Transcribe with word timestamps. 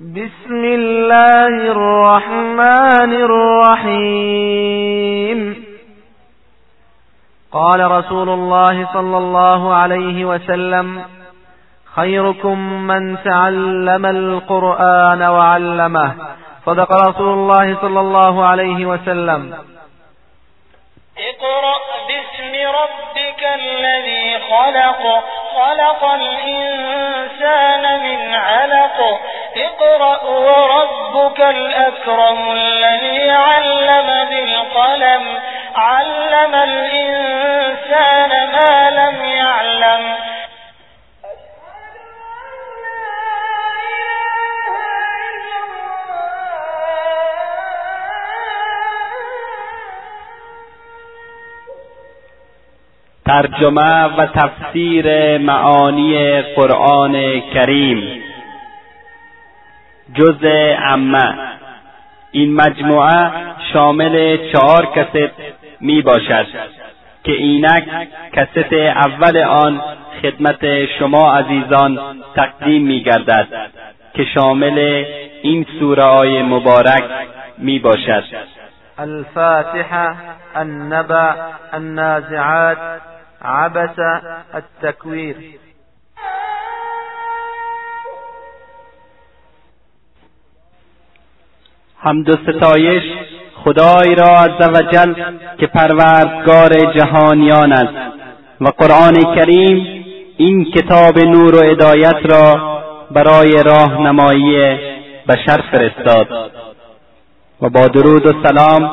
بسم 0.00 0.64
الله 0.64 1.46
الرحمن 1.46 3.12
الرحيم. 3.12 5.38
قال 7.52 7.90
رسول 7.90 8.28
الله 8.28 8.92
صلى 8.92 9.18
الله 9.18 9.74
عليه 9.74 10.24
وسلم 10.24 11.04
خيركم 11.94 12.86
من 12.86 13.18
تعلم 13.24 14.06
القرآن 14.06 15.22
وعلمه. 15.22 16.14
صدق 16.66 16.92
رسول 16.92 17.32
الله 17.32 17.76
صلى 17.80 18.00
الله 18.00 18.44
عليه 18.44 18.86
وسلم. 18.86 19.54
اقرأ 21.18 21.78
باسم 22.08 22.52
ربك 22.82 23.42
الذي 23.54 24.38
خلق. 24.38 25.24
خلق 25.58 26.04
الإنسان 26.04 27.82
من 28.02 28.34
علق. 28.34 29.20
اقرأ 29.60 30.24
وربك 30.24 31.40
الأكرم 31.40 32.50
الذي 32.52 33.30
علم 33.30 34.28
بالقلم 34.30 35.22
علم 35.74 36.54
الإنسان 36.54 38.30
ما 38.52 38.90
لم 38.90 39.24
يعلم. 39.24 40.16
ترجمه 53.26 54.06
و 54.18 54.26
تفسیر 54.26 55.38
معانی 55.38 56.42
قرآن 56.42 57.40
کریم. 57.54 58.27
جزء 60.14 60.74
عمه. 60.74 61.34
این 62.32 62.54
مجموعه 62.54 63.30
شامل 63.72 64.36
چهار 64.52 64.86
کست 64.86 65.32
می 65.80 66.02
باشد 66.02 66.46
که 67.24 67.32
اینک 67.32 67.84
کست 68.32 68.72
اول 68.72 69.36
آن 69.36 69.82
خدمت 70.22 70.84
شما 70.98 71.32
عزیزان 71.32 71.98
تقدیم 72.36 72.82
می 72.82 73.02
گردد 73.02 73.48
که 74.14 74.24
شامل 74.24 75.04
این 75.42 75.66
سوره 75.78 76.04
های 76.04 76.42
مبارک 76.42 77.04
می 77.58 77.78
باشد. 77.78 78.24
الفاتحة 78.98 80.16
النبأ 80.54 81.34
النازعات 81.72 82.78
عبس 83.42 83.98
التكوير 84.54 85.36
حمد 92.00 92.28
و 92.28 92.32
ستایش 92.32 93.02
خدای 93.64 94.14
را 94.14 94.26
عزوجل 94.26 95.14
که 95.58 95.66
پروردگار 95.66 96.70
جهانیان 96.96 97.72
است. 97.72 97.94
و 98.60 98.68
قرآن 98.68 99.34
کریم 99.34 100.04
این 100.36 100.64
کتاب 100.64 101.18
نور 101.18 101.54
و 101.54 101.70
هدایت 101.70 102.16
را 102.24 102.78
برای 103.10 103.62
راهنمایی 103.62 104.76
بشر 105.28 105.60
فرستاد. 105.72 106.50
و 107.62 107.68
با 107.68 107.86
درود 107.86 108.26
و 108.26 108.32
سلام 108.46 108.90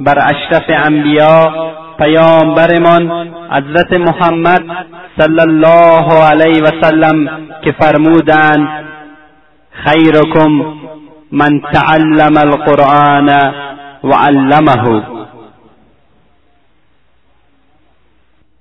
بر 0.00 0.18
اشرف 0.18 0.64
انبیا 0.68 1.52
پیامبرمان 1.98 3.28
حضرت 3.50 3.92
محمد 4.00 4.62
صلی 5.18 5.40
الله 5.40 6.24
علیه 6.30 6.62
و 6.62 6.66
سلم 6.82 7.28
که 7.64 7.72
فرمودند 7.72 8.68
خیرکم 9.70 10.64
من 11.32 11.60
تعلم 11.60 12.36
القرآن 12.36 13.28
و 14.04 14.12
علمه 14.12 15.06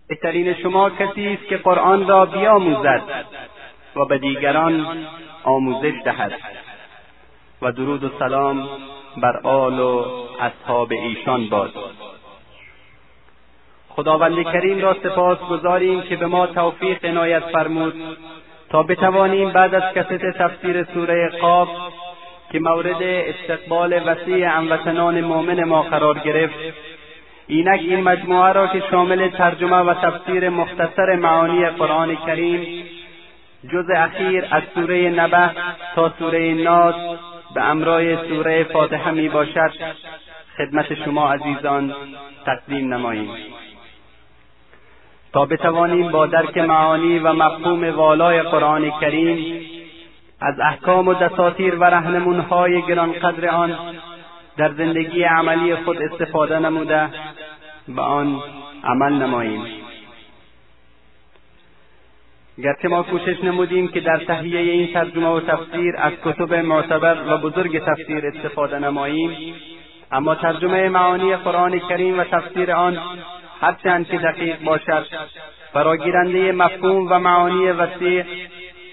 بهترین 0.07 0.53
شما 0.53 0.89
کسی 0.89 1.27
است 1.27 1.47
که 1.49 1.57
قرآن 1.57 2.07
را 2.07 2.25
بیاموزد 2.25 3.01
و 3.95 4.05
به 4.05 4.17
دیگران 4.17 4.85
آموزش 5.43 5.93
دهد. 6.05 6.31
و 7.61 7.71
درود 7.71 8.03
و 8.03 8.09
سلام 8.19 8.69
بر 9.17 9.37
آل 9.43 9.79
و 9.79 10.05
اصحاب 10.39 10.91
ایشان 10.91 11.49
باد 11.49 11.73
خداوند 13.89 14.43
کریم 14.43 14.81
را 14.81 14.93
سپاس 15.03 15.39
گذاریم 15.39 16.01
که 16.01 16.15
به 16.15 16.25
ما 16.25 16.47
توفیق 16.47 17.05
عنایت 17.05 17.43
فرمود 17.43 17.93
تا 18.69 18.83
بتوانیم 18.83 19.49
بعد 19.49 19.75
از 19.75 19.93
کست 19.93 20.37
تفسیر 20.37 20.83
سوره 20.83 21.29
قاب 21.41 21.67
که 22.55 22.61
مورد 22.61 23.03
استقبال 23.03 24.01
وسیع 24.05 24.47
هموطنان 24.47 25.21
مؤمن 25.21 25.63
ما 25.63 25.81
قرار 25.81 26.19
گرفت. 26.19 26.55
اینک 27.47 27.79
این 27.79 28.03
مجموعه 28.03 28.51
را 28.51 28.67
که 28.67 28.83
شامل 28.91 29.29
ترجمه 29.29 29.75
و 29.75 29.93
تفسیر 29.93 30.49
مختصر 30.49 31.15
معانی 31.15 31.69
قرآن 31.69 32.15
کریم 32.15 32.85
جز 33.71 33.89
اخیر 33.95 34.45
از 34.51 34.63
سوره 34.75 35.09
نبه 35.09 35.51
تا 35.95 36.13
سوره 36.19 36.53
ناس 36.53 36.95
به 37.55 37.63
امرای 37.63 38.29
سوره 38.29 38.63
فاتحه 38.63 39.11
می 39.11 39.29
باشد. 39.29 39.71
خدمت 40.57 40.93
شما 40.93 41.33
عزیزان 41.33 41.95
تقدیم 42.45 42.93
نماییم. 42.93 43.29
تا 45.33 45.45
بتوانیم 45.45 46.11
با 46.11 46.25
درک 46.25 46.57
معانی 46.57 47.19
و 47.19 47.33
مفهوم 47.33 47.89
والای 47.89 48.41
قرآن 48.41 48.91
کریم 49.01 49.65
از 50.45 50.59
احکام 50.59 51.07
و 51.07 51.13
دساتیر 51.13 51.75
و 51.75 51.83
رهنمونهای 51.83 52.81
گرانقدر 52.81 53.49
آن 53.49 53.77
در 54.57 54.73
زندگی 54.73 55.23
عملی 55.23 55.75
خود 55.75 55.97
استفاده 56.01 56.59
نموده 56.59 57.09
و 57.87 58.01
آن 58.01 58.41
عمل 58.83 59.13
نماییم. 59.13 59.61
گرچه 62.63 62.87
ما 62.87 63.03
کوشش 63.03 63.43
نمودیم 63.43 63.87
که 63.87 63.99
در 63.99 64.17
تهیه 64.17 64.59
این 64.59 64.93
ترجمه 64.93 65.27
و 65.27 65.39
تفسیر 65.39 65.95
از 65.97 66.13
کتب 66.23 66.53
معتبر 66.53 67.17
و 67.27 67.37
بزرگ 67.37 67.83
تفسیر 67.85 68.25
استفاده 68.27 68.79
نماییم 68.79 69.55
اما 70.11 70.35
ترجمه 70.35 70.89
معانی 70.89 71.35
قرآن 71.35 71.79
کریم 71.79 72.19
و 72.19 72.23
تفسیر 72.23 72.71
آن 72.71 72.99
هرچند 73.61 74.07
که 74.07 74.17
دقیق 74.17 74.63
باشد 74.63 75.05
فراگیرنده 75.73 76.51
مفهوم 76.51 77.07
و 77.09 77.19
معانی 77.19 77.67
وسیع 77.67 78.23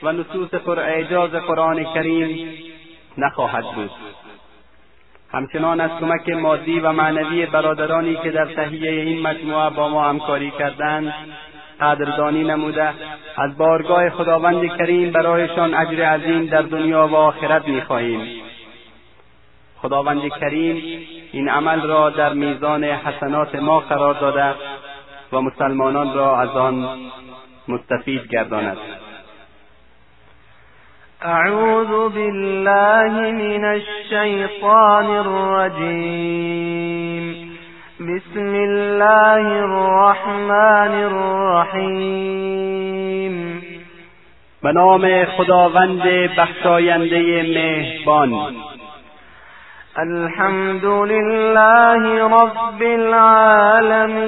و 0.02 0.12
نصوص 0.12 0.68
اعجاز 0.68 1.30
قرآن 1.30 1.84
کریم 1.84 2.48
نخواهد 3.18 3.64
بود. 3.74 3.90
همچنان 5.32 5.80
از 5.80 5.90
کمک 6.00 6.28
مادی 6.28 6.80
و 6.80 6.92
معنوی 6.92 7.46
برادرانی 7.46 8.16
که 8.16 8.30
در 8.30 8.46
تهیه 8.46 8.90
این 8.90 9.22
مجموعه 9.22 9.70
با 9.70 9.88
ما 9.88 10.08
همکاری 10.08 10.50
کردند 10.50 11.14
قدردانی 11.80 12.44
نموده 12.44 12.92
از 13.36 13.56
بارگاه 13.56 14.10
خداوند 14.10 14.76
کریم 14.78 15.10
برایشان 15.10 15.74
اجر 15.74 16.04
عظیم 16.04 16.46
در 16.46 16.62
دنیا 16.62 17.08
و 17.08 17.14
آخرت 17.16 17.68
می‌خواهیم. 17.68 18.42
خداوند 19.76 20.28
کریم 20.40 21.06
این 21.32 21.48
عمل 21.48 21.80
را 21.80 22.10
در 22.10 22.32
میزان 22.32 22.84
حسنات 22.84 23.54
ما 23.54 23.80
قرار 23.80 24.14
داده 24.14 24.54
و 25.32 25.40
مسلمانان 25.40 26.14
را 26.14 26.40
از 26.40 26.48
آن 26.48 26.88
مستفید 27.68 28.28
گرداند. 28.28 28.76
أعوذ 31.24 32.08
بالله 32.14 33.30
من 33.30 33.64
الشیطان 33.64 35.06
الرجیم 35.06 36.44
بسم 38.00 38.54
الله 38.54 39.46
الرحمن 39.62 40.94
الرحیم 41.10 42.42
به 44.62 44.72
نام 44.72 45.24
خداوند 45.24 46.02
بخشاینده 46.38 47.42
مهربان. 47.42 48.56
الحمد 49.96 50.84
لله 50.84 52.22
رب 52.24 52.82
العالمین. 52.82 54.24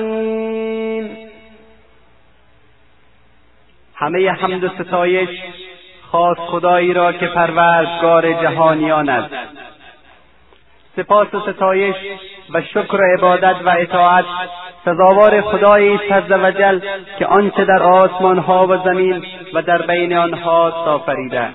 همه 3.95 4.31
حمد 4.31 4.65
و 4.65 4.69
ستایش 4.69 5.29
خاص 6.15 6.37
خدایی 6.39 6.93
را 6.93 7.13
که 7.13 7.27
پروردگار 7.27 8.33
جهانیان 8.33 9.09
است. 9.09 9.35
سپاس 10.97 11.35
و 11.35 11.41
ستایش 11.41 11.95
و 12.51 12.63
شکر 12.63 12.97
و 12.97 13.15
عبادت 13.17 13.57
و 13.65 13.75
اطاعت 13.79 14.25
سزاوار 14.85 15.41
خدایی 15.41 15.95
است 15.95 16.31
وجل 16.31 16.81
که 17.19 17.27
آنچه 17.27 17.65
در 17.65 17.83
آسمانها 17.83 18.67
و 18.67 18.77
زمین 18.85 19.25
و 19.55 19.63
در 19.63 19.83
بین 19.83 20.17
آنها 20.17 20.71
آفریده 20.71 21.49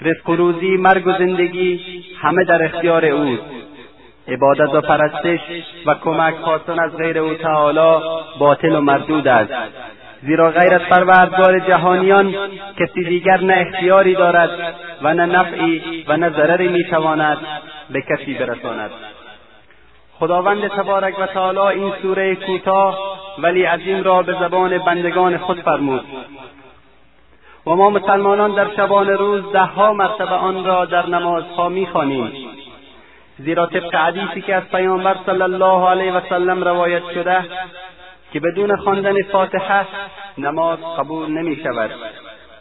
رزق 0.00 0.28
و 0.28 0.36
روزی 0.36 0.76
مرگ 0.76 1.06
و 1.06 1.12
زندگی 1.12 1.80
همه 2.22 2.44
در 2.44 2.64
اختیار 2.64 3.04
اوست. 3.04 3.42
عبادت 4.28 4.74
و 4.74 4.80
پرستش 4.80 5.40
و 5.86 5.94
کمک 5.94 6.34
خواستن 6.34 6.78
از 6.78 6.96
غیر 6.96 7.18
او 7.18 7.34
تعالی 7.34 8.04
باطل 8.38 8.76
و 8.76 8.80
مردود 8.80 9.28
است. 9.28 9.52
زیرا 10.26 10.50
غیر 10.50 10.74
از 10.74 10.80
پروردگار 10.80 11.58
جهانیان 11.58 12.34
کسی 12.78 13.04
دیگر 13.04 13.40
نه 13.40 13.66
اختیاری 13.66 14.14
دارد 14.14 14.74
و 15.02 15.14
نه 15.14 15.26
نفعی 15.26 16.04
و 16.08 16.16
نه 16.16 16.30
ضرری 16.30 16.68
می‌تواند 16.68 17.38
به 17.90 18.02
کسی 18.02 18.34
برساند. 18.34 18.90
خداوند 20.18 20.68
تبارک 20.68 21.18
و 21.18 21.26
تعالی 21.26 21.80
این 21.80 21.92
سوره 22.02 22.34
کوتاه 22.34 22.98
ولی 23.38 23.64
عظیم 23.64 24.02
را 24.02 24.22
به 24.22 24.32
زبان 24.40 24.78
بندگان 24.78 25.38
خود 25.38 25.60
فرمود. 25.60 26.04
و 27.66 27.70
ما 27.70 27.90
مسلمانان 27.90 28.54
در 28.54 28.66
شبان 28.76 29.08
روز 29.08 29.52
دهها 29.52 29.92
مرتبه 29.92 30.34
آن 30.34 30.64
را 30.64 30.84
در 30.84 31.06
نمازها 31.06 31.68
می‌خوانیم. 31.68 32.32
زیرا 33.38 33.66
طبق 33.66 33.94
حدیثی 33.94 34.40
که 34.40 34.54
از 34.54 34.68
پیامبر 34.70 35.16
صلی 35.26 35.42
الله 35.42 35.88
علیه 35.88 36.12
و 36.12 36.20
سلم 36.28 36.64
روایت 36.64 37.02
شده 37.14 37.44
که 38.34 38.40
بدون 38.40 38.76
خواندن 38.76 39.22
فاتحه 39.22 39.86
نماز 40.38 40.78
قبول 40.98 41.30
نمی 41.30 41.56
شود. 41.56 41.90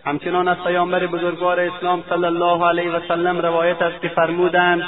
همچنان 0.06 0.48
از 0.48 0.58
پیامبر 0.64 1.08
بزرگوار 1.08 1.60
اسلام 1.60 2.04
صلی 2.10 2.26
الله 2.26 2.68
علیه 2.68 2.92
و 2.92 3.00
سلم 3.08 3.38
روایت 3.38 3.82
است 3.82 4.02
که 4.02 4.08
فرمودند 4.08 4.84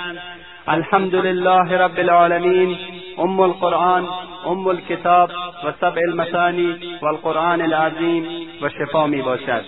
الحمد 0.67 1.15
لله 1.15 1.77
رب 1.77 1.99
العالمین 1.99 2.77
ام 3.17 3.39
القرآن 3.39 4.07
ام 4.45 4.67
الکتاب 4.67 5.29
و 5.63 5.71
سبع 5.81 6.01
المثانی 6.09 6.97
و 7.01 7.05
القرآن 7.05 7.61
العظیم 7.61 8.25
و 8.61 8.69
شفا 8.69 9.07
می 9.07 9.21
باشد. 9.21 9.65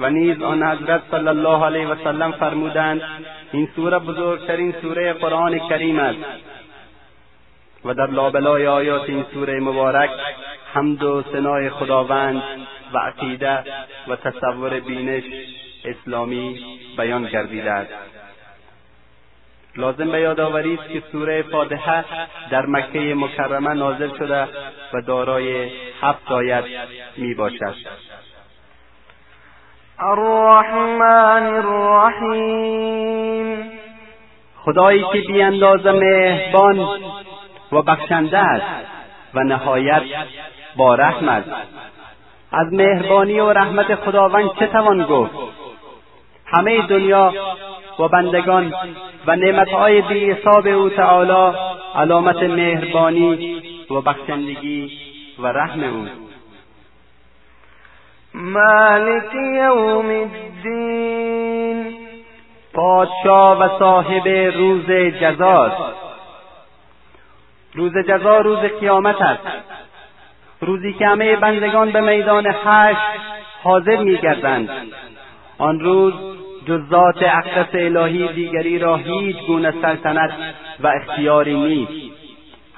و 0.00 0.10
نیز 0.10 0.42
آن 0.42 0.62
حضرت 0.62 1.02
صلی 1.10 1.28
الله 1.28 1.64
علیه 1.64 1.88
و 1.88 1.94
سلم 2.04 2.32
فرمودند 2.32 3.02
این 3.52 3.68
سوره 3.76 3.98
بزرگترین 3.98 4.74
سوره 4.82 5.12
قرآن 5.12 5.58
کریم 5.58 5.98
است. 5.98 6.18
و 7.84 7.94
در 7.94 8.06
لابلای 8.06 8.66
آیات 8.66 9.08
این 9.08 9.24
سوره 9.34 9.60
مبارک 9.60 10.10
حمد 10.74 11.02
و 11.02 11.22
ثنای 11.32 11.70
خداوند 11.70 12.42
و 12.92 12.98
عقیده 12.98 13.64
و 14.08 14.16
تصور 14.16 14.80
بینش 14.80 15.24
اسلامی 15.84 16.60
بیان 16.96 17.24
گردیده 17.24 17.70
است. 17.70 17.92
لازم 19.76 20.10
به 20.10 20.20
یادآوری 20.20 20.74
است 20.74 20.88
که 20.88 21.02
سوره 21.12 21.42
فاتحه 21.42 22.04
در 22.50 22.66
مکه 22.66 23.14
مکرمه 23.14 23.74
نازل 23.74 24.18
شده 24.18 24.48
و 24.92 25.00
دارای 25.06 25.70
هفت 26.00 26.32
آیت 26.32 26.64
می 27.16 27.34
باشد. 27.34 27.74
الرحمن 29.98 31.46
الرحیم. 31.46 32.98
خدایی 34.56 35.04
که 35.12 35.20
بی 35.20 35.42
اندازه 35.42 35.92
مهربان 35.92 36.88
و 37.72 37.82
بخشنده 37.82 38.38
است 38.38 38.86
و 39.34 39.40
نهایت 39.40 40.02
با 40.76 40.94
رحم 40.94 41.28
است. 41.28 41.50
از 42.52 42.72
مهربانی 42.72 43.40
و 43.40 43.52
رحمت 43.52 43.94
خداوند 43.94 44.50
چه 44.58 44.66
توان 44.66 45.04
گفت؟ 45.04 45.34
همه 46.46 46.86
دنیا 46.86 47.32
و 47.98 48.08
بندگان 48.08 48.74
و 49.26 49.36
نعمتهای 49.36 50.02
بی 50.02 50.30
حساب 50.30 50.66
او 50.66 50.88
تعالی 50.88 51.56
علامت 51.94 52.42
مهربانی 52.42 53.62
و 53.90 54.00
بخشندگی 54.00 54.98
و 55.38 55.46
رحم 55.46 55.82
او. 55.82 56.06
مالک 58.34 59.34
یوم 59.54 60.06
الدین. 60.06 61.94
پادشاه 62.74 63.60
و 63.60 63.78
صاحب 63.78 64.28
روز 64.28 64.90
جزاست. 65.20 66.07
روز 67.78 67.92
جزا 68.08 68.38
روز 68.38 68.58
قیامت 68.58 69.22
است. 69.22 69.46
روزی 70.60 70.92
که 70.92 71.06
همه 71.06 71.36
بندگان 71.36 71.90
به 71.90 72.00
میدان 72.00 72.46
حشر 72.46 72.96
حاضر 73.62 73.96
میگردند. 73.96 74.68
آن 75.58 75.80
روز 75.80 76.14
جز 76.68 76.80
ذات 76.90 77.22
اقدس 77.22 77.74
الهی 77.74 78.28
دیگری 78.28 78.78
را 78.78 78.96
هیچ 78.96 79.36
گونه 79.46 79.70
سلطنت 79.82 80.30
و 80.80 80.86
اختیاری 80.86 81.54
نیست. 81.54 82.14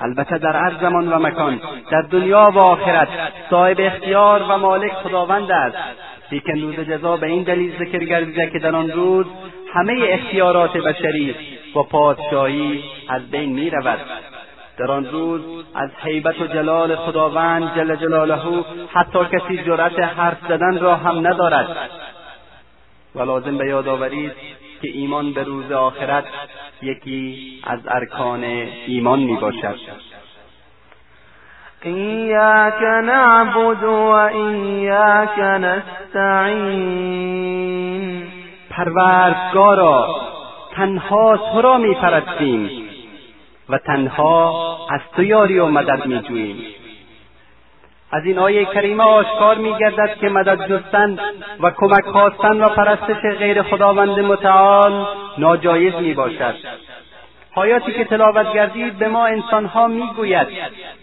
البته 0.01 0.39
در 0.39 0.57
هر 0.57 0.73
زمان 0.81 1.13
و 1.13 1.19
مکان 1.19 1.61
در 1.91 2.03
دنیا 2.03 2.53
و 2.55 2.59
آخرت 2.59 3.09
صاحب 3.51 3.77
اختیار 3.81 4.43
و 4.43 4.59
مالک 4.59 4.93
خداوند 4.93 5.51
است. 5.51 5.77
لیکن 6.33 6.61
روز 6.61 6.75
جزا 6.75 7.17
به 7.17 7.27
این 7.27 7.43
دلیل 7.43 7.73
ذکر 7.79 8.05
گردیده 8.05 8.51
که 8.51 8.59
در 8.59 8.77
آن 8.77 8.91
روز 8.91 9.27
همه 9.75 10.07
اختیارات 10.09 10.77
بشری 10.77 11.35
و 11.77 11.83
پادشاهی 11.83 12.85
از 13.09 13.31
بین 13.31 13.53
می 13.53 13.71
رود 13.71 13.99
در 14.81 14.91
آن 14.91 15.05
روز 15.05 15.41
از 15.75 15.91
حیبت 16.03 16.41
و 16.41 16.47
جلال 16.47 16.97
خداوند 16.97 17.75
جل 17.77 17.97
جلاله 17.97 18.65
حتی 18.93 19.19
کسی 19.33 19.65
جرأت 19.65 19.99
حرف 19.99 20.39
زدن 20.49 20.79
را 20.79 20.97
هم 20.97 21.27
ندارد. 21.27 21.77
و 23.15 23.23
لازم 23.23 23.59
به 23.59 23.67
یادآوری 23.67 24.27
است 24.27 24.37
که 24.83 24.89
ایمان 24.89 25.33
به 25.33 25.43
روز 25.43 25.73
آخرت 25.73 26.25
یکی 26.83 27.61
از 27.67 27.81
ارکان 27.89 28.45
ایمان 28.87 29.19
می 29.19 29.37
باشد. 29.37 29.79
ایاک 31.83 32.83
نعبد 32.83 33.85
و 33.85 34.11
ایاک 34.33 35.39
نستعین 35.39 36.83
پروردگارا 38.71 40.21
تنها 40.73 41.37
تو 41.37 41.61
را 41.63 41.79
میپرستیم 41.79 42.80
و 43.71 43.79
تنها 43.79 44.87
از 44.91 45.01
تو 45.17 45.23
یاری 45.23 45.59
و 45.59 45.67
مدد 45.67 46.07
میجوییم. 46.07 46.57
از 48.13 48.25
این 48.25 48.39
آیه 48.39 48.65
کریمه 48.65 49.05
آشکار 49.05 49.59
میگردد 49.59 50.17
که 50.21 50.29
مدد 50.29 50.69
جستن 50.69 51.19
و 51.61 51.71
کمک 51.71 52.05
خواستن 52.05 52.61
و 52.63 52.69
پرستش 52.69 53.39
غیر 53.39 53.63
خداوند 53.63 54.21
متعال 54.21 55.07
ناجایز 55.39 55.95
می‌باشد. 55.95 56.55
آیاتی 57.55 57.93
که 57.93 58.05
تلاوت 58.05 58.53
گردید 58.53 58.99
به 58.99 59.09
ما 59.09 59.27
انسانها 59.27 59.87
می‌گوید 59.87 60.47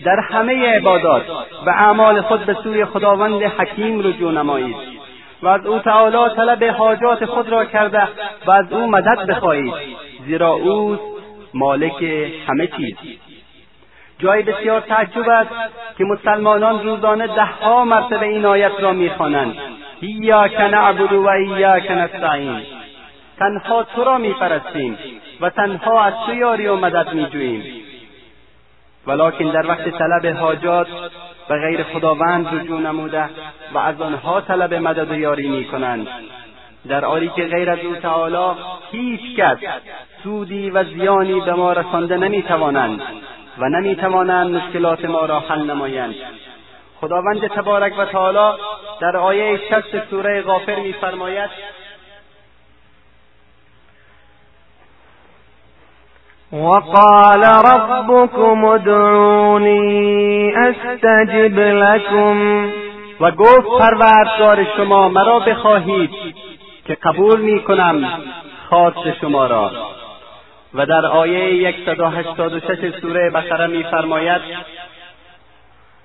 در 0.05 0.19
همه 0.19 0.75
عبادات 0.75 1.29
و 1.65 1.69
اعمال 1.69 2.21
خود 2.21 2.45
به 2.45 2.53
سوی 2.63 2.85
خداوند 2.85 3.43
حکیم 3.43 3.99
رجوع 3.99 4.31
نمایید 4.31 4.75
و 5.43 5.47
از 5.47 5.65
او 5.65 5.79
تعالی 5.79 6.35
طلب 6.35 6.63
حاجات 6.63 7.25
خود 7.25 7.49
را 7.49 7.65
کرده 7.65 8.07
و 8.45 8.51
از 8.51 8.73
او 8.73 8.87
مدد 8.87 9.25
بخواهید 9.25 9.73
زیرا 10.25 10.49
او 10.49 10.99
مالک 11.57 12.03
همه 12.47 12.67
چیز. 12.67 12.95
جای 14.19 14.43
بسیار 14.43 14.81
تعجب 14.81 15.29
است 15.29 15.49
که 15.97 16.03
مسلمانان 16.03 16.83
روزانه 16.83 17.27
دهها 17.27 17.85
مرتبه 17.85 18.25
این 18.25 18.45
آیت 18.45 18.71
را 18.79 18.93
می‌خوانند. 18.93 19.55
ایاک 20.01 20.59
نعبد 20.59 21.13
و 21.13 21.27
ایاک 21.27 21.91
نستعین. 21.91 22.61
تنها 23.39 23.83
تو 23.83 24.03
را 24.03 24.17
میپرستیم 24.17 24.97
و 25.41 25.49
تنها 25.49 26.03
از 26.03 26.13
تو 26.25 26.33
یاری 26.33 26.67
و 26.67 26.75
مدد 26.75 27.13
میجوییم. 27.13 27.63
ولکن 29.07 29.45
در 29.45 29.67
وقت 29.67 29.89
طلب 29.89 30.37
حاجات 30.37 30.87
و 31.49 31.53
غیر 31.53 31.83
خداوند 31.83 32.55
رجوع 32.55 32.81
نموده 32.81 33.29
و 33.73 33.77
از 33.77 34.01
آنها 34.01 34.41
طلب 34.41 34.73
مدد 34.73 35.11
و 35.11 35.15
یاری 35.15 35.47
می‌کنند. 35.47 36.07
در 36.87 37.05
حالی 37.05 37.31
که 37.35 37.43
غیر 37.43 37.69
از 37.69 37.79
او 37.79 37.95
تعالی 37.95 38.59
هیچ 38.91 39.35
کس 39.37 39.57
سودی 40.23 40.69
و 40.69 40.83
زیانی 40.83 41.41
به 41.41 41.53
ما 41.53 41.73
رسانده 41.73 42.17
نمی‌توانند 42.17 43.01
و 43.57 43.69
نمی‌توانند 43.69 44.55
مشکلات 44.55 45.05
ما 45.05 45.25
را 45.25 45.39
حل 45.39 45.71
نمایند. 45.71 46.15
خداوند 47.01 47.47
تبارک 47.47 47.93
و 47.99 48.05
تعالی 48.05 48.57
در 49.01 49.17
آیه 49.17 49.59
شست 49.69 50.09
سوره 50.09 50.41
غافر 50.41 50.75
میفرماید 50.79 51.49
وقال 56.53 57.43
ربكم 57.43 58.65
ادعوني 58.65 60.53
استجب 60.55 61.59
لكم. 61.59 62.69
و 63.19 63.31
گفت 63.31 63.67
پروردگار 63.79 64.67
شما 64.77 65.09
مرا 65.09 65.39
بخواهید 65.39 66.09
که 66.87 66.95
قبول 66.95 67.41
می 67.41 67.59
کنم 67.59 68.21
خواست 68.69 69.19
شما 69.21 69.47
را. 69.47 69.71
و 70.73 70.85
در 70.85 71.05
آیه 71.05 71.73
186 71.85 72.99
سوره 73.01 73.29
بقره 73.29 73.67
میفرماید 73.67 74.41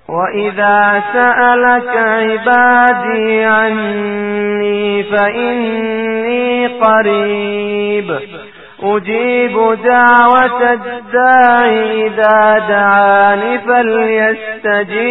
وإذا 0.09 1.03
سألك 1.13 1.97
عبادي 1.97 3.43
عني 3.43 5.03
فإني 5.03 6.67
قريب 6.67 8.19
أجيب 8.83 9.77
دعوة 9.83 10.73
الداعي 10.73 12.07
إذا 12.07 12.65
دعاني 12.69 13.59
فليستجيبوا 13.59 15.09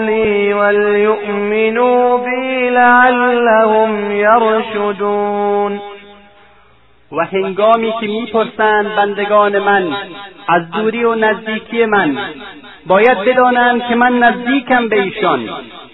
لي 0.00 0.54
وليؤمنوا 0.54 2.18
بي 2.18 2.70
لعلهم 2.70 4.03
يرشدون 4.42 5.80
و 7.12 7.24
هنگامی 7.24 7.92
که 8.00 8.06
می‌پرسند 8.06 8.94
بندگان 8.94 9.58
من 9.58 9.96
از 10.48 10.70
دوری 10.70 11.04
و 11.04 11.14
نزدیکی 11.14 11.84
من 11.84 12.18
باید 12.86 13.18
بدانند 13.18 13.86
که 13.88 13.94
من 13.94 14.18
نزدیکم 14.18 14.88
به 14.88 15.02
ایشان. 15.02 15.48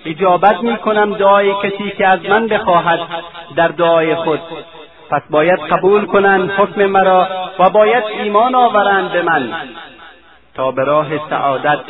اجابت 0.05 0.63
می 0.63 0.77
کنم 0.77 1.15
دعای 1.15 1.55
کسی 1.63 1.91
که 1.99 2.07
از 2.07 2.25
من 2.25 2.47
بخواهد 2.47 3.01
در 3.57 3.69
دعای 3.69 4.15
خود. 4.15 4.41
پس 5.11 5.23
باید 5.31 5.59
قبول 5.59 6.07
کنند 6.07 6.51
حکم 6.51 6.87
مرا 6.87 7.29
و 7.59 7.71
باید 7.71 8.05
ایمان 8.05 8.55
آورند 8.55 9.13
به 9.13 9.23
من 9.23 9.53
تا 10.55 10.71
به 10.71 10.85
راه 10.85 11.29
سعادت 11.31 11.81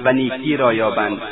و 0.00 0.12
نیکی 0.12 0.56
را 0.56 0.72
یابند. 0.72 1.22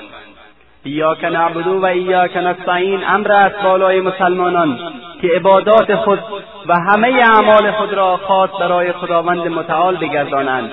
ایاک 0.84 1.24
نعبدو 1.24 1.80
و 1.80 1.84
ایاک 1.84 2.36
نستعین 2.36 3.04
امر 3.04 3.32
است 3.32 3.62
بالای 3.62 4.00
مسلمانان 4.00 4.78
که 5.20 5.28
عبادات 5.28 5.94
خود 5.94 6.18
و 6.66 6.74
همه 6.74 7.08
اعمال 7.08 7.70
خود 7.70 7.92
را 7.92 8.16
خاص 8.16 8.50
برای 8.60 8.92
خداوند 8.92 9.48
متعال 9.48 9.96
بگردانند 9.96 10.72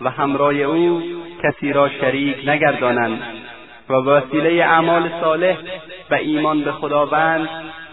و 0.00 0.10
همراه 0.10 0.54
او 0.54 1.02
کسی 1.42 1.72
را 1.72 1.88
شریک 1.88 2.48
نگردانند 2.48 3.22
و 3.88 3.92
وسیله 3.92 4.64
اعمال 4.64 5.10
صالح 5.20 5.56
و 6.10 6.14
ایمان 6.14 6.60
به 6.60 6.72
خداوند 6.72 7.48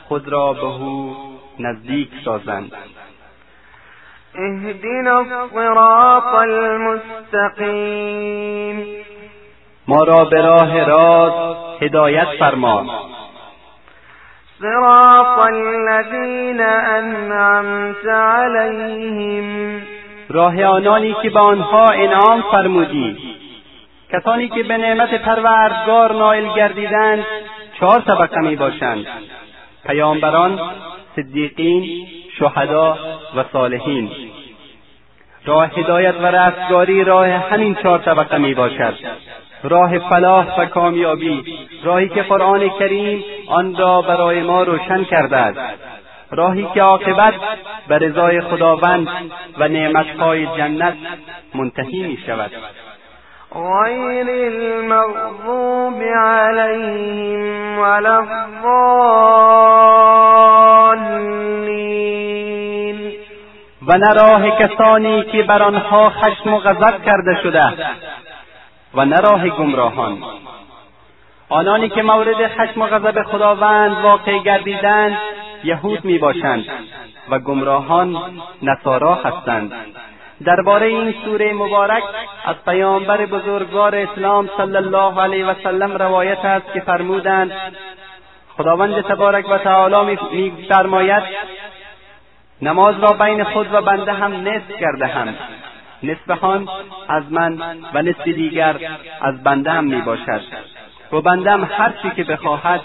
خود 0.07 0.27
را 0.27 0.53
به 0.53 0.65
او 0.65 1.15
نزدیک 1.59 2.09
سازند. 2.25 2.71
اهدنا 4.35 5.17
الصراط 5.17 6.23
المستقیم. 7.53 8.77
ما 9.87 10.03
را 10.03 10.25
به 10.25 10.41
راه 10.41 10.83
راست 10.83 11.83
هدایت 11.83 12.27
فرما. 12.39 12.85
صراط 14.59 15.39
الذین 15.39 16.61
انعمت 16.61 18.05
علیهم. 18.05 19.81
راه 20.29 20.63
آنانی 20.63 21.15
که 21.21 21.29
به 21.29 21.39
آنها 21.39 21.87
انعام 21.87 22.43
فرمودی. 22.51 23.17
کسانی 24.13 24.49
که 24.49 24.63
به 24.63 24.77
نعمت 24.77 25.13
پروردگار 25.13 26.13
نائل 26.13 26.55
گردیدند 26.55 27.25
چهار 27.79 28.01
طبقه 28.01 28.39
می 28.39 28.55
باشند. 28.55 29.05
پیامبران 29.85 30.59
صدیقین 31.15 32.07
شهدا 32.39 32.97
و 33.35 33.43
صالحین. 33.53 34.11
راه 35.45 35.67
هدایت 35.67 36.15
و 36.21 36.25
رستگاری 36.25 37.03
راه 37.03 37.27
همین 37.27 37.75
چهار 37.75 37.99
طبقه 37.99 38.37
می 38.37 38.53
باشد. 38.53 38.95
راه 39.63 39.99
فلاح 39.99 40.59
و 40.59 40.65
کامیابی 40.65 41.43
راهی 41.83 42.09
که 42.09 42.21
قرآن 42.21 42.69
کریم 42.69 43.23
آن 43.47 43.75
را 43.75 44.01
برای 44.01 44.43
ما 44.43 44.63
روشن 44.63 45.03
کرده 45.03 45.37
است 45.37 45.59
راهی 46.31 46.67
که 46.73 46.81
عاقبت 46.81 47.33
به 47.87 47.97
رضای 47.97 48.41
خداوند 48.41 49.07
و 49.57 49.67
نعمتهای 49.67 50.45
جنت 50.45 50.93
منتهی 51.55 52.03
می 52.03 52.17
شود 52.25 52.51
غیر 53.53 54.27
المغضوب 54.29 56.03
علیهم 56.03 57.79
ولا 57.79 58.25
و 63.87 63.97
نه 63.97 64.13
راه 64.13 64.49
کسانی 64.49 65.23
که 65.23 65.43
بر 65.43 65.63
آنها 65.63 66.09
خشم 66.09 66.53
و 66.53 66.59
غضب 66.59 67.03
کرده 67.05 67.37
شده. 67.43 67.61
و 68.95 69.05
نه 69.05 69.17
راه 69.17 69.49
گمراهان. 69.49 70.23
آنانی 71.49 71.89
که 71.89 72.01
مورد 72.01 72.47
خشم 72.47 72.81
و 72.81 72.87
غضب 72.87 73.23
خداوند 73.23 73.97
واقع 74.03 74.37
گردیدند 74.37 75.17
یهود 75.63 76.05
می 76.05 76.17
باشند 76.17 76.65
و 77.29 77.39
گمراهان 77.39 78.15
نصارا 78.61 79.15
هستند. 79.15 79.71
درباره 80.45 80.85
این 80.85 81.15
سوره 81.25 81.53
مبارک 81.53 82.03
از 82.45 82.55
پیامبر 82.65 83.25
بزرگوار 83.25 83.95
اسلام 83.95 84.49
صلی 84.57 84.77
الله 84.77 85.21
علیه 85.21 85.45
و 85.45 85.53
سلم 85.63 85.91
روایت 85.91 86.45
است 86.45 86.73
که 86.73 86.79
فرمودند 86.79 87.51
خداوند 88.57 89.01
تبارک 89.01 89.49
و 89.49 89.57
تعالی 89.57 90.17
میفرماید 90.31 91.23
نماز 92.61 92.99
را 92.99 93.13
بین 93.13 93.43
خود 93.43 93.73
و 93.73 93.81
بنده 93.81 94.13
هم 94.13 94.47
نصف 94.47 94.79
کرده 94.79 95.07
هم 95.07 95.35
نصف 96.03 96.43
آن 96.43 96.67
از 97.09 97.23
من 97.31 97.57
و 97.93 98.01
نصف 98.01 98.23
دیگر 98.23 98.75
از 99.21 99.43
بنده 99.43 99.71
هم 99.71 99.83
می 99.83 100.01
باشد 100.01 100.41
و 101.11 101.21
بندم 101.21 101.63
هر 101.63 101.93
چی 102.01 102.09
که 102.09 102.23
بخواهد 102.23 102.81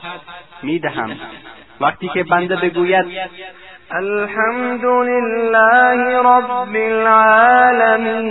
می‌دهم. 0.63 1.17
وقتی 1.81 2.09
که 2.09 2.25
بنده 2.25 2.57
بگوید 2.57 3.07
الحمد 3.91 4.85
لله 4.85 6.19
رب 6.19 6.77
العالمین. 6.77 8.29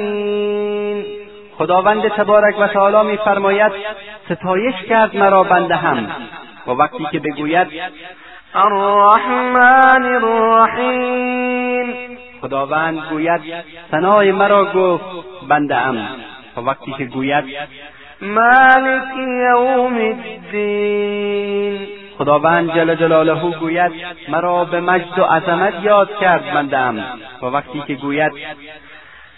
خداوند 1.58 2.08
تبارک 2.08 2.60
و 2.60 2.68
تعالی 2.68 3.12
میفرماید 3.12 3.72
ستایش 4.30 4.76
کرد 4.90 5.18
مرا 5.18 5.44
بنده 5.44 5.76
هم 5.76 6.08
و 6.68 6.72
وقتی 6.72 7.08
که 7.12 7.20
بگوید 7.20 7.68
الرحمن 8.56 10.06
الرحیم 10.24 11.94
خداوند 12.42 13.00
گوید 13.10 13.42
ثنای 13.92 14.32
مرا 14.32 14.66
گفت 14.66 15.04
بنده 15.50 15.76
ام 15.76 16.08
و 16.58 16.62
وقتی 16.62 16.94
که 16.98 17.06
گوید 17.06 17.44
مالک 18.22 19.18
یوم 19.18 19.96
الدین. 19.96 21.88
خداوند 22.18 22.76
جل 22.76 22.96
جلاله 22.96 23.60
گوید 23.60 23.92
مرا 24.30 24.66
به 24.66 24.80
مجد 24.80 25.20
و 25.20 25.24
عظمت 25.24 25.74
یاد 25.84 26.20
کرد 26.20 26.54
بنده 26.54 26.78
ام 26.78 27.04
و 27.42 27.46
وقتی 27.46 27.84
که 27.88 27.94
گوید 27.96 28.32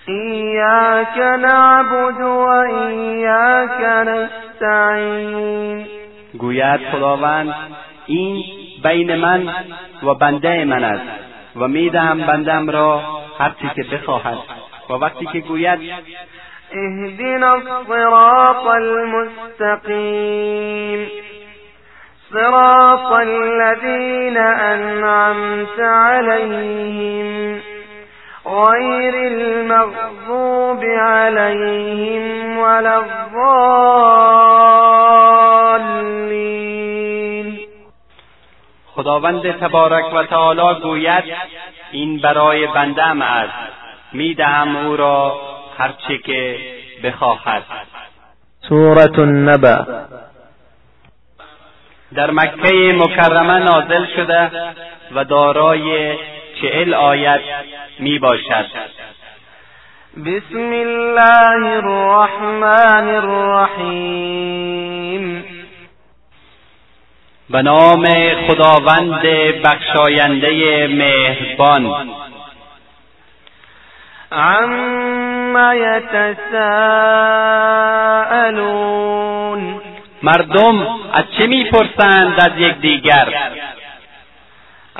ایاک 0.05 1.17
نعبد 1.17 2.21
و 2.21 2.47
ایاک 2.47 3.81
نستعین. 4.07 5.87
گوید 6.37 6.79
خداوند 6.91 7.55
این 8.05 8.43
بین 8.83 9.15
من 9.15 9.49
و 10.03 10.13
بنده 10.13 10.65
من 10.65 10.83
است 10.83 11.05
و 11.55 11.67
می‌دهم 11.67 12.21
بندم 12.21 12.69
را 12.69 13.01
هر 13.39 13.51
که 13.75 13.83
بخواهد. 13.83 14.37
و 14.89 14.93
وقتی 14.93 15.25
که 15.25 15.39
گوید 15.39 15.79
اهدنا 16.71 17.53
الصراط 17.53 18.67
المستقیم. 19.55 19.89
صراط 22.33 23.11
الذين 23.11 24.37
أنعمت 24.37 25.79
عليهم 25.79 27.61
غير 28.49 29.13
المغضوب 29.31 30.83
عليهم 30.83 32.57
ولا 32.57 32.95
الضالين. 32.97 33.49
خداوند 38.85 39.51
تبارک 39.51 40.13
و 40.13 40.23
تعالی 40.23 40.79
گوید 40.81 41.23
این 41.91 42.21
برای 42.21 42.67
بندم 42.67 43.21
است. 43.21 43.73
می‌دهم 44.13 44.75
او 44.75 44.95
را 44.97 45.41
هرچه 45.77 46.17
که 46.17 46.59
بخواهد. 47.03 47.63
سورة 48.69 49.19
النبأ. 49.19 49.83
در 52.15 52.31
مکه 52.31 52.93
مکرمه 52.97 53.59
نازل 53.59 54.05
شده 54.15 54.51
و 55.15 55.23
دارای 55.23 56.17
چهل 56.61 56.93
آیت 56.93 57.41
می 57.99 58.19
باشد 58.19 58.65
بسم 60.25 60.71
الله 60.71 61.65
الرحمن 61.65 63.09
الرحیم. 63.15 64.49
به 67.49 67.61
نام 67.61 68.05
خداوند 68.47 69.21
بخشاینده 69.63 70.87
مهربان. 70.87 72.09
عما 74.31 75.75
یتساءلون. 75.75 76.79
مردم 80.23 80.87
از 81.13 81.23
چه 81.37 81.47
می‌پرسند 81.47 82.39
از 82.39 82.51
یکدیگر؟ 82.57 83.51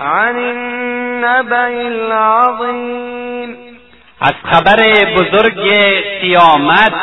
عن 0.02 0.36
النبع 0.36 1.68
العظیم 1.86 3.58
از 4.22 4.34
خبر 4.44 4.76
بزرگ 5.16 5.70
قیامت. 6.22 6.94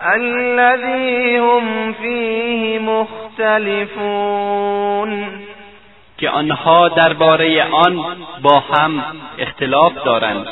الذي 0.00 1.36
هم 1.36 1.92
فیه 1.92 2.78
مختلفون. 2.78 4.20
که 6.18 6.30
آنها 6.30 6.88
درباره 6.88 7.64
آن 7.72 8.16
با 8.42 8.60
هم 8.60 9.04
اختلاف 9.38 9.92
دارند. 10.04 10.46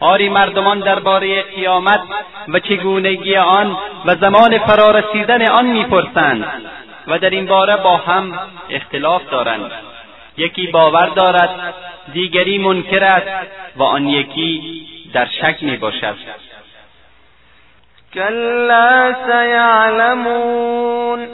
آری 0.00 0.28
مردمان 0.28 0.80
درباره 0.80 1.42
قیامت 1.42 2.00
و 2.48 2.58
چگونگی 2.58 3.36
آن 3.36 3.76
و 4.04 4.14
زمان 4.14 4.58
فرارسیدن 4.58 5.48
آن 5.48 5.66
می‌پرسند. 5.66 6.44
و 7.06 7.18
در 7.18 7.30
این 7.30 7.46
باره 7.46 7.76
با 7.76 7.96
هم 7.96 8.38
اختلاف 8.70 9.30
دارند. 9.30 9.70
یکی 10.36 10.66
باور 10.66 11.06
دارد 11.06 11.74
دیگری 12.12 12.58
منکر 12.58 13.04
است 13.04 13.46
و 13.76 13.82
آن 13.82 14.08
یکی 14.08 14.86
در 15.12 15.26
شک 15.26 15.62
می 15.62 15.76
باشد 15.76 16.16
کلا 18.14 19.14
سیعلمون. 19.26 21.28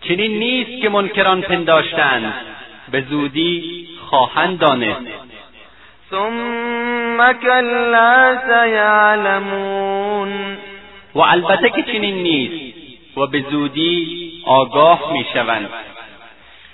چنین 0.00 0.38
نیست 0.38 0.82
که 0.82 0.88
منکران 0.88 1.40
پنداشتند 1.40 2.34
به 2.92 3.04
زودی 3.10 3.88
خواهند 4.06 4.58
دانست. 4.58 5.00
ثم 6.10 7.32
کلا 7.42 8.38
سیعلمون. 8.46 10.28
و 11.14 11.20
البته 11.20 11.70
که 11.70 11.82
چنین 11.82 12.14
نیست. 12.14 12.75
و 13.16 13.26
به 13.26 13.44
زودی 13.50 14.42
آگاه 14.46 15.12
می‌شوند. 15.12 15.70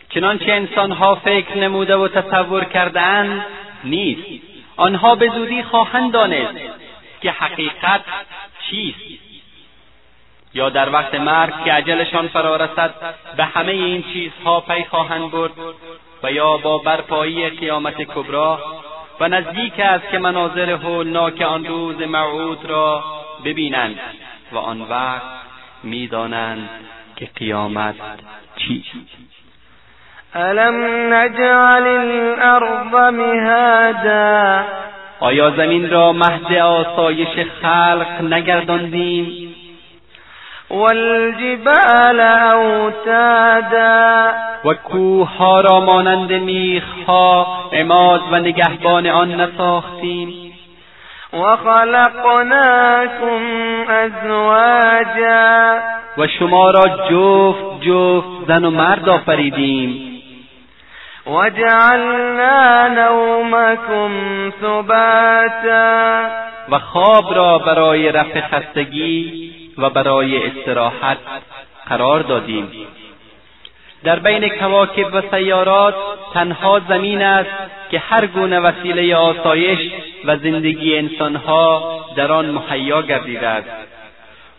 چنانچه 0.09 0.53
انسانها 0.53 1.15
فکر 1.15 1.57
نموده 1.57 1.97
و 1.97 2.09
تصور 2.09 2.65
کردهاند 2.65 3.45
نیست. 3.85 4.45
آنها 4.77 5.15
به 5.15 5.29
زودی 5.35 5.63
خواهند 5.63 6.13
دانست 6.13 6.61
که 7.23 7.31
حقیقت 7.31 8.05
چیست. 8.71 9.23
یا 10.55 10.71
در 10.71 10.93
وقت 10.93 11.15
مرگ 11.15 11.65
که 11.65 11.73
عجلشان 11.73 12.29
فرا 12.29 12.57
رسد 12.57 12.95
به 13.37 13.45
همه 13.45 13.73
این 13.73 14.05
چیزها 14.13 14.61
پی 14.61 14.85
خواهند 14.85 15.31
برد 15.31 15.53
و 16.23 16.33
یا 16.33 16.57
با 16.57 16.79
برپایی 16.79 17.51
قیامت 17.51 18.03
کبرا 18.03 18.59
و 19.21 19.29
نزدیک 19.29 19.81
است 19.81 20.11
که 20.11 20.19
مناظر 20.19 20.71
هولناک 20.71 21.41
آن 21.41 21.65
روز 21.65 22.01
موعود 22.01 22.65
را 22.65 23.05
ببینند 23.45 24.01
و 24.53 24.59
آن 24.59 24.81
وقت 24.81 25.42
می‌دانند 25.83 26.69
که 27.17 27.29
قیامت 27.37 27.95
چیست 28.57 28.87
الم 30.35 30.75
نجعل 31.15 31.87
الارض 31.87 33.15
مهادا 33.15 34.65
آیا 35.21 35.51
زمین 35.51 35.91
را 35.91 36.13
مهد 36.13 36.53
آسایش 36.53 37.47
خلق 37.63 38.23
نگرداندیم؟ 38.23 39.55
والجبال 40.71 42.21
اوتادا 42.55 44.31
و 44.65 44.75
کوهها 44.75 45.61
را 45.61 45.81
مانند 45.81 46.33
میخها 46.33 47.47
عماد 47.73 48.21
و 48.31 48.37
نگهبان 48.37 49.07
آن 49.07 49.41
نساختیم. 49.41 50.52
و 51.33 51.57
خلقناکم 51.57 53.43
ازواجا 53.89 55.79
و 56.19 56.27
شما 56.27 56.71
را 56.71 56.83
جفت 57.11 57.81
جفت 57.81 58.47
زن 58.49 58.65
و 58.65 58.71
مرد 58.71 59.09
آفریدیم. 59.09 60.09
وجعلنا 61.27 62.89
نومكم 62.89 64.11
ثباتا 64.61 66.23
و 66.71 66.79
خواب 66.79 67.35
را 67.35 67.59
برای 67.59 68.13
رفع 68.13 68.41
خستگی 68.41 69.53
و 69.79 69.91
برای 69.91 70.47
استراحت 70.47 71.19
قرار 71.89 72.21
دادیم. 72.21 72.71
در 74.05 74.19
بین 74.19 74.49
کواکب 74.49 75.15
و 75.15 75.23
سیارات 75.31 75.95
تنها 76.35 76.81
زمین 76.89 77.23
است 77.23 77.51
که 77.91 77.99
هر 77.99 78.27
گونه 78.27 78.61
وسیله 78.61 79.17
آسایش 79.17 79.93
و 80.25 80.37
زندگی 80.37 80.99
انسانها 80.99 82.01
در 82.17 82.33
آن 82.33 82.51
مهیا 82.51 83.03
گردیده 83.03 83.47
است. 83.47 83.69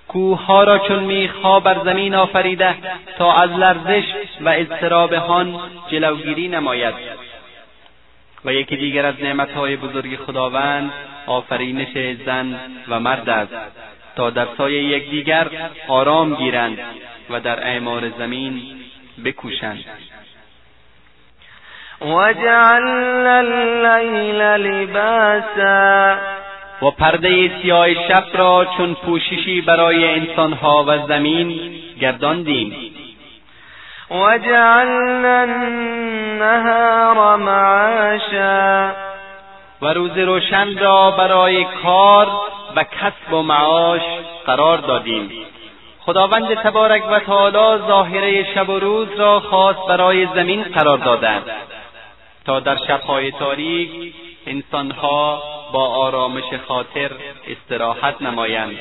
کوهها 0.07 0.63
را 0.63 0.77
چون 0.77 0.99
میخها 0.99 1.59
بر 1.59 1.77
زمین 1.85 2.15
آفریده 2.15 2.75
تا 3.17 3.33
از 3.33 3.49
لرزش 3.49 4.03
و 4.41 4.49
اضطراب 4.49 5.13
آن 5.13 5.59
جلوگیری 5.91 6.47
نماید. 6.47 6.93
و 8.45 8.53
یکی 8.53 8.77
دیگر 8.77 9.05
از 9.05 9.15
نعمتهای 9.21 9.75
بزرگ 9.75 10.15
خداوند 10.15 10.91
آفرینش 11.27 12.17
زن 12.25 12.59
و 12.87 12.99
مرد 12.99 13.29
است 13.29 13.53
تا 14.15 14.29
در 14.29 14.47
سایه 14.57 14.83
یکدیگر 14.83 15.47
آرام 15.87 16.35
گیرند 16.35 16.77
و 17.29 17.39
در 17.39 17.59
اعمار 17.67 18.09
زمین 18.09 18.61
بکوشند. 19.25 19.85
وجعلنا 22.01 23.37
اللیل 23.37 24.41
لباسا. 24.41 26.17
و 26.81 26.91
پرده 26.91 27.61
سیاه 27.61 27.93
شب 28.07 28.23
را 28.33 28.65
چون 28.77 28.93
پوششی 28.93 29.61
برای 29.61 30.13
انسانها 30.13 30.85
و 30.87 31.07
زمین 31.07 31.73
گرداندیم. 32.01 32.75
وجعلنا 34.11 35.41
النهار 35.41 37.35
معاشا. 37.35 38.91
و 39.81 39.93
روز 39.93 40.17
روشن 40.17 40.77
را 40.77 41.11
برای 41.11 41.65
کار 41.83 42.27
و 42.75 42.83
کسب 42.83 43.33
و 43.33 43.41
معاش 43.41 44.01
قرار 44.45 44.77
دادیم. 44.77 45.42
خداوند 46.05 46.53
تبارک 46.53 47.03
و 47.11 47.19
تعالی 47.19 47.81
ظاهره 47.87 48.53
شب 48.55 48.69
و 48.69 48.79
روز 48.79 49.07
را 49.17 49.39
خاص 49.39 49.75
برای 49.89 50.27
زمین 50.35 50.63
قرار 50.63 50.97
دادند. 50.97 51.43
تا 52.45 52.59
در 52.59 52.77
شبهای 52.87 53.31
تاریک 53.31 54.13
انسانها 54.47 55.43
با 55.73 55.87
آرامش 55.87 56.53
خاطر 56.67 57.11
استراحت 57.47 58.21
نمایند 58.21 58.77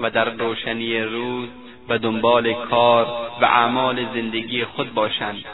و 0.00 0.10
در 0.10 0.24
روشنی 0.24 1.00
روز 1.00 1.48
و 1.88 1.98
دنبال 1.98 2.52
کار 2.52 3.06
و 3.40 3.44
اعمال 3.44 4.06
زندگی 4.14 4.64
خود 4.64 4.94
باشند. 4.94 5.44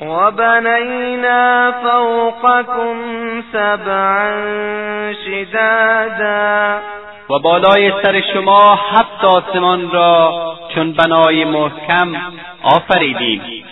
و 0.00 0.30
بنینا 0.30 1.72
فوقکم 1.82 3.42
سبعا 3.52 4.32
شدادا. 5.24 6.80
و 7.30 7.38
بالای 7.38 7.92
سر 8.02 8.22
شما 8.32 8.74
هفت 8.74 9.24
آسمان 9.24 9.90
را 9.90 10.32
چون 10.74 10.92
بنای 10.92 11.44
محکم 11.44 12.16
آفریدیم. 12.62 13.64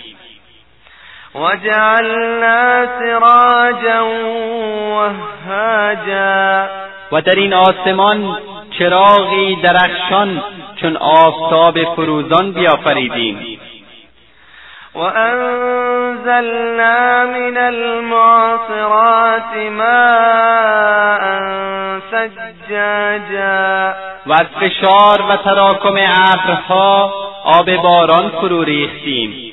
وجعلنا 1.35 2.87
سراجا 2.99 4.07
وهاجا. 4.90 6.66
و 7.12 7.21
در 7.21 7.35
این 7.35 7.55
آسمان 7.55 8.38
چراغی 8.79 9.57
درخشان 9.62 10.42
چون 10.81 10.97
آفتاب 10.97 11.85
فروزان 11.85 12.53
بیافریدیم. 12.53 13.61
و 14.94 14.98
انزلنا 14.98 17.24
من 17.24 17.57
المعصرات 17.57 19.57
ماء 19.70 21.20
سجاجا 22.11 23.94
و 24.27 24.33
از 24.33 24.46
فشار 24.61 25.22
و 25.31 25.37
تراکم 25.37 25.94
ابرها 26.33 27.14
آب 27.44 27.77
باران 27.77 28.29
فرو 28.29 28.62
ریختیم. 28.62 29.53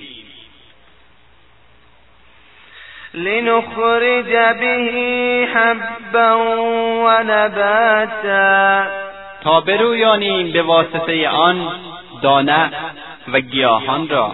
لنخرج 3.13 4.31
به 4.59 5.47
حبا 5.53 6.37
و 7.03 7.09
نباتا 7.23 8.83
تا 9.43 9.61
برویانیم 9.61 10.51
به 10.51 10.61
واسطه 10.61 11.29
آن 11.29 11.67
دانه 12.21 12.71
و 13.33 13.39
گیاهان 13.39 14.09
را. 14.09 14.31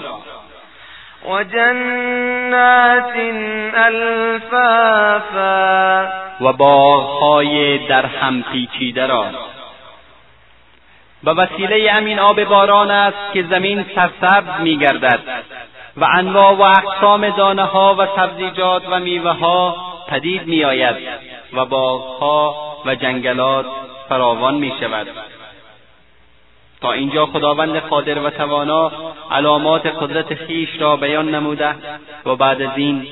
و 1.30 1.44
جنات 1.44 3.14
الفافا 3.74 5.42
و 6.42 6.54
باغهای 6.54 7.78
در 7.88 8.06
هم 8.06 8.44
پیچیده 8.44 9.06
را. 9.06 9.26
و 11.24 11.30
وسیله 11.30 11.92
امین 11.92 12.20
آب 12.20 12.44
باران 12.44 12.92
است 12.92 13.34
که 13.34 13.44
زمین 13.44 13.86
سرسبز 13.96 14.62
میگردد 14.62 15.20
و 15.98 16.08
انواع 16.18 16.54
و 16.54 16.62
اقسام 16.62 17.30
دانه 17.30 17.64
ها 17.64 17.96
و 18.00 18.08
سبزیجات 18.16 18.84
و 18.92 19.00
میوه 19.00 19.32
ها 19.32 19.76
پدید 20.08 20.48
می 20.48 20.64
آید 20.64 20.96
و 21.54 21.66
باغها 21.66 22.56
و 22.86 22.96
جنگلات 22.96 23.66
فراوان 24.10 24.56
می 24.56 24.74
شود 24.80 25.08
تا 26.82 26.92
اینجا 26.92 27.26
خداوند 27.26 27.76
قادر 27.76 28.20
و 28.20 28.30
توانا 28.30 28.92
علامات 29.32 29.86
قدرت 29.86 30.34
خیش 30.34 30.70
را 30.82 30.96
بیان 30.96 31.36
نموده 31.36 31.76
و 32.26 32.36
بعد 32.36 32.62
از 32.62 32.70
این 32.76 33.08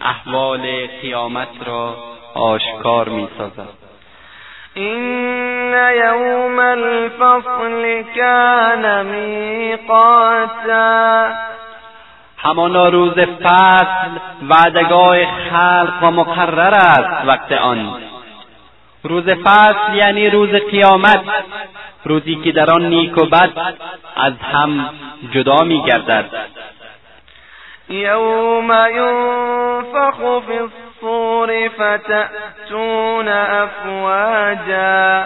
احوال 0.00 0.86
قیامت 1.02 1.48
را 1.66 1.96
آشکار 2.34 3.08
می 3.08 3.28
سازد 3.38 3.68
این 4.74 5.74
یوم 5.96 6.58
الفصل 6.58 8.02
کان 8.16 9.06
میقاتا 9.06 10.52
همانا 12.36 12.88
روز 12.88 13.14
فصل 13.14 14.10
وعدگاه 14.48 15.16
خلق 15.50 16.02
و 16.02 16.10
مقرر 16.10 16.74
است 16.74 17.26
وقت 17.26 17.52
آن. 17.52 18.02
روز 19.02 19.24
فصل 19.24 19.94
یعنی 19.94 20.30
روز 20.30 20.50
قیامت. 20.50 21.24
روزی 22.04 22.36
که 22.44 22.52
در 22.52 22.70
آن 22.70 22.86
نیک 22.86 23.18
و 23.18 23.26
بد 23.26 23.50
از 24.16 24.32
هم 24.52 24.90
جدا 25.32 25.64
می 25.64 25.82
گردد. 25.82 26.30
یوم 27.88 28.72
ینفخ 28.94 30.16
فی 30.46 30.58
الصور 30.58 31.68
فتأتون 31.68 33.28
افواجا. 33.28 35.24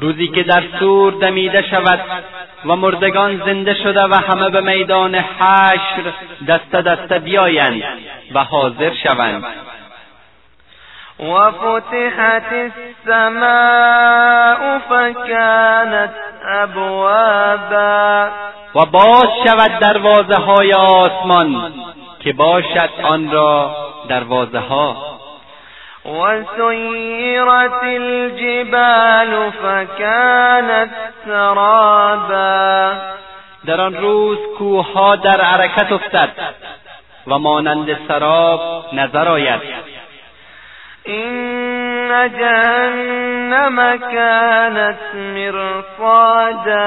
روزی 0.00 0.28
که 0.28 0.42
در 0.42 0.62
سور 0.78 1.12
دمیده 1.12 1.62
شود 1.70 2.00
و 2.64 2.76
مردگان 2.76 3.42
زنده 3.46 3.74
شده 3.74 4.04
و 4.04 4.14
همه 4.14 4.50
به 4.50 4.60
میدان 4.60 5.14
حشر 5.14 6.12
دست 6.48 6.70
دست 6.70 7.12
بیایند 7.12 7.82
و 8.34 8.44
حاضر 8.44 8.94
شوند. 8.94 9.44
وفتحت 11.18 12.52
السماء 13.06 14.78
فكانت 14.78 16.10
ابوابا 16.44 18.30
و 18.74 18.86
باز 18.86 19.26
شود 19.46 19.78
دروازه 19.80 20.36
های 20.36 20.72
آسمان 20.74 21.72
که 22.20 22.32
باشد 22.32 22.90
آن 23.02 23.30
را 23.30 23.76
دروازه 24.08 24.58
ها 24.58 25.18
و 26.04 26.44
سیرت 26.56 27.82
الجبال 27.82 29.50
فکانت 29.50 30.90
سرابا. 31.26 32.92
در 33.66 33.80
آن 33.80 33.94
روز 33.94 34.38
کوهها 34.58 35.16
در 35.16 35.40
حرکت 35.40 35.92
افتد 35.92 36.30
و 37.26 37.38
مانند 37.38 37.98
سراب 38.08 38.84
نظر 38.92 39.28
آید. 39.28 39.60
این 41.08 42.28
جهنم 42.28 43.96
كانت 43.98 44.98
مرصادا. 45.34 46.78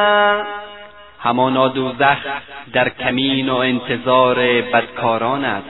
همانا 1.20 1.68
دوزخ 1.68 2.18
در 2.74 2.90
کمین 2.90 3.50
و 3.50 3.56
انتظار 3.56 4.36
بدکاران 4.62 5.46
است. 5.46 5.70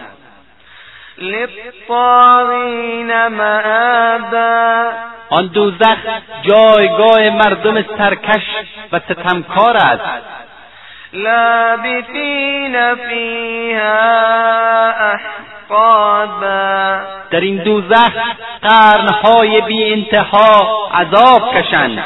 للطاغین 1.18 1.68
مآبا. 3.28 4.92
آن 5.30 5.48
دوزخ 5.48 5.98
جایگاه 6.42 7.30
مردم 7.30 7.82
سرکش 7.98 8.44
و 8.92 9.00
ستمکار 9.00 9.78
است. 9.78 10.02
لابثین 11.14 12.96
فیها 12.96 13.92
احقابا 15.70 17.00
در 17.32 17.40
این 17.40 17.64
دوزخ 17.64 18.12
قرنهای 18.62 19.62
بی 19.62 19.94
انتها 19.94 20.90
عذاب 20.94 21.56
کشند. 21.56 22.04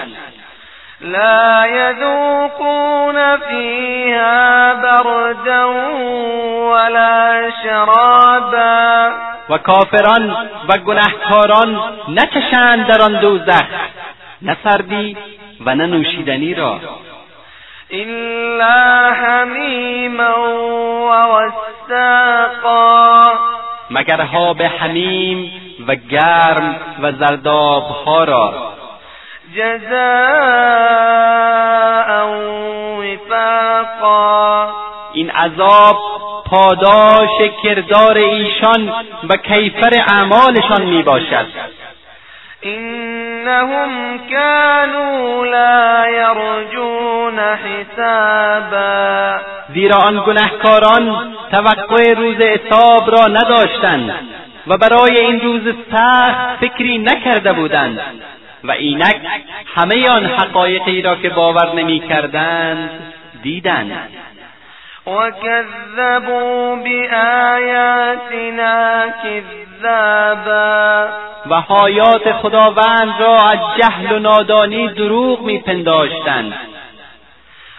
لا 1.02 1.68
يذوقون 1.68 3.38
فيها 3.38 4.74
بردا 4.76 5.68
ولا 6.72 7.52
شرابا. 7.64 9.12
و 9.50 9.58
کافران 9.58 10.36
و 10.70 10.78
گنهکاران 10.78 11.82
نچشند 12.08 12.88
در 12.88 13.02
آن 13.02 13.20
دوزخ 13.20 13.64
نه 14.42 14.58
سردی 14.64 15.18
و 15.66 15.76
نه 15.76 15.86
نوشیدنی 15.86 16.54
را. 16.54 16.80
إلا 17.92 19.14
حمیما 19.14 20.34
و 21.06 21.12
وساقا 21.90 23.18
مگر 23.90 24.28
آب 24.34 24.62
حمیم 24.62 25.52
و 25.88 25.96
گرم 25.96 26.76
و 27.02 27.12
زرداب 27.12 27.84
ها 27.84 28.24
را. 28.24 28.54
جزاء 29.56 30.86
وفاقا. 33.30 34.74
این 35.14 35.30
عذاب 35.30 35.98
پاداش 36.46 37.42
کردار 37.64 38.18
ایشان 38.18 38.94
و 39.30 39.38
کیفر 39.38 40.04
اعمالشان 40.10 40.82
می 40.82 41.04
باشد 41.04 41.46
انهم 42.64 44.18
كانوا 44.18 45.46
لا 45.46 46.08
يرجون 46.08 47.40
حسابا. 47.40 49.40
زیرا 49.74 49.98
آن 49.98 50.24
گنهکاران 50.26 51.34
توقع 51.52 52.14
روز 52.14 52.36
حساب 52.36 53.12
را 53.12 53.28
نداشتند 53.28 54.12
و 54.68 54.78
برای 54.78 55.18
این 55.18 55.42
روز 55.42 55.62
سخت 55.92 56.58
فکری 56.60 56.98
نکرده 56.98 57.54
بودند 57.54 58.00
و 58.64 58.72
اینک 58.72 59.16
همه 59.76 60.10
آن 60.10 60.26
حقایقی 60.26 61.02
را 61.02 61.16
که 61.16 61.30
باور 61.30 61.76
نمی‌کردند 61.76 62.90
دیدند. 63.44 64.10
وكذبوا 65.06 66.76
بآياتنا 66.76 68.34
كذابا. 69.24 71.10
و 71.50 71.62
حیات 71.62 72.32
خداوند 72.32 73.14
را 73.20 73.36
از 73.50 73.60
جهل 73.78 74.12
و 74.16 74.20
نادانی 74.20 74.88
دروغ 74.88 75.42
میپنداشتند. 75.42 76.54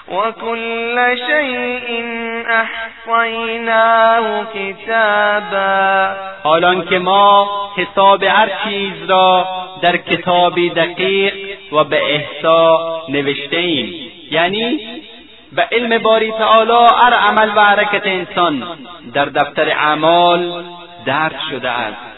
و 0.09 0.33
کل 0.41 1.17
شیء 1.17 2.05
احصیناه 2.49 4.47
کتابا 4.55 6.11
حالان 6.43 6.87
که 6.87 6.99
ما 6.99 7.49
حساب 7.77 8.23
هر 8.23 8.51
چیز 8.65 9.11
را 9.11 9.47
در 9.83 9.97
کتابی 9.97 10.71
دقیق 10.71 11.35
و 11.73 11.85
به 11.85 12.15
احسا 12.15 13.03
نوشته 13.09 13.57
ایم 13.57 13.95
یعنی 14.31 14.81
به 15.53 15.69
علم 15.73 15.99
باری 15.99 16.33
تعالی 16.33 16.87
هر 17.03 17.15
عمل 17.15 17.51
و 17.57 17.61
حرکت 17.61 18.07
انسان 18.07 18.79
در 19.15 19.25
دفتر 19.25 19.69
اعمال 19.69 20.65
درد 21.07 21.41
شده 21.51 21.71
است. 21.71 22.17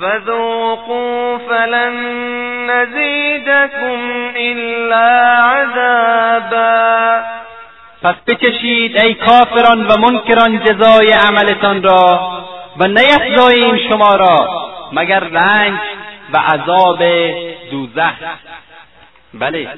فذوقوا 0.00 1.38
فلن 1.38 1.94
نزیدکم 2.70 4.00
الا 4.36 5.34
عذابا. 5.54 7.22
پس 8.02 8.14
بچشید 8.26 9.04
ای 9.04 9.14
کافران 9.14 9.86
و 9.86 9.96
منکران 9.98 10.62
جزای 10.64 11.12
عملتان 11.12 11.82
را 11.82 12.32
و 12.76 12.86
نیفزاییم 12.86 13.76
شما 13.88 14.16
را 14.16 14.64
مگر 14.92 15.20
رنج 15.20 15.78
و 16.32 16.38
عذاب 16.38 17.02
دوزخ. 17.70 18.14
بله. 19.34 19.68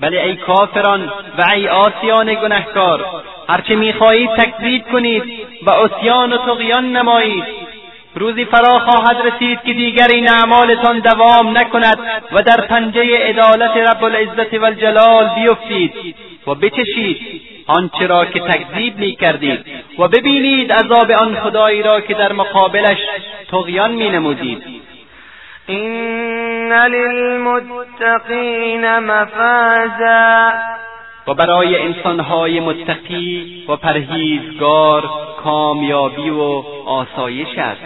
بله 0.00 0.20
ای 0.20 0.36
کافران 0.36 1.12
و 1.38 1.50
ای 1.54 1.68
آسیان 1.68 2.34
گنهکار 2.34 3.06
هرچه 3.48 3.74
می‌خواهید 3.74 4.30
تکذیب 4.30 4.84
کنید 4.92 5.22
و 5.66 5.70
عصیان 5.70 6.32
و 6.32 6.36
تقیان 6.36 6.96
نمایید. 6.96 7.44
روزی 8.14 8.44
فرا 8.44 8.78
خواهد 8.78 9.16
رسید 9.26 9.58
که 9.66 9.72
دیگر 9.72 10.08
این 10.14 10.30
اعمالتان 10.30 10.98
دوام 10.98 11.58
نکند 11.58 11.98
و 12.32 12.42
در 12.42 12.66
پنجه 12.66 13.18
عدالت 13.28 13.76
رب 13.76 14.04
العزت 14.04 14.54
و 14.54 14.64
الجلال 14.64 15.30
بیفتید 15.34 16.14
و 16.46 16.54
بچشید. 16.54 17.42
آنچه 17.66 18.06
را 18.06 18.24
که 18.24 18.40
تکذیب 18.40 18.98
می‌کردید 18.98 19.66
و 19.98 20.08
ببینید 20.08 20.72
عذاب 20.72 21.10
آن 21.10 21.34
خدایی 21.34 21.82
را 21.82 22.00
که 22.00 22.14
در 22.14 22.32
مقابلش 22.32 22.98
تقیان 23.50 23.92
مینمودید. 23.92 24.75
این 25.66 26.72
للمتقین 26.72 28.98
مفازا. 28.98 30.52
و 31.26 31.34
برای 31.34 31.82
انسانهای 31.82 32.60
متقی 32.60 33.64
و 33.68 33.76
پرهیزگار 33.76 35.10
کامیابی 35.44 36.30
و 36.30 36.62
آسایش 36.86 37.58
است. 37.58 37.80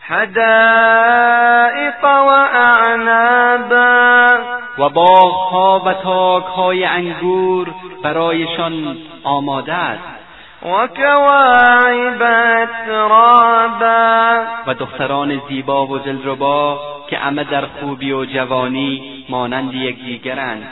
حدائق 0.00 2.04
و 2.04 2.46
اعنابا. 2.54 4.38
و 4.78 4.88
باغها 4.88 5.82
و 5.86 5.92
تاکهای 5.92 6.84
انگور 6.84 7.68
برایشان 8.02 8.96
آماده 9.24 9.72
است. 9.72 10.21
و 10.64 10.86
کواعب 10.86 12.22
اترابا 12.62 14.42
و 14.66 14.74
دختران 14.74 15.42
زیبا 15.48 15.86
و 15.86 15.98
دلربا 15.98 16.80
که 17.10 17.18
همه 17.18 17.44
در 17.44 17.66
خوبی 17.66 18.12
و 18.12 18.24
جوانی 18.24 19.24
مانند 19.28 19.74
یکدیگرند 19.74 20.68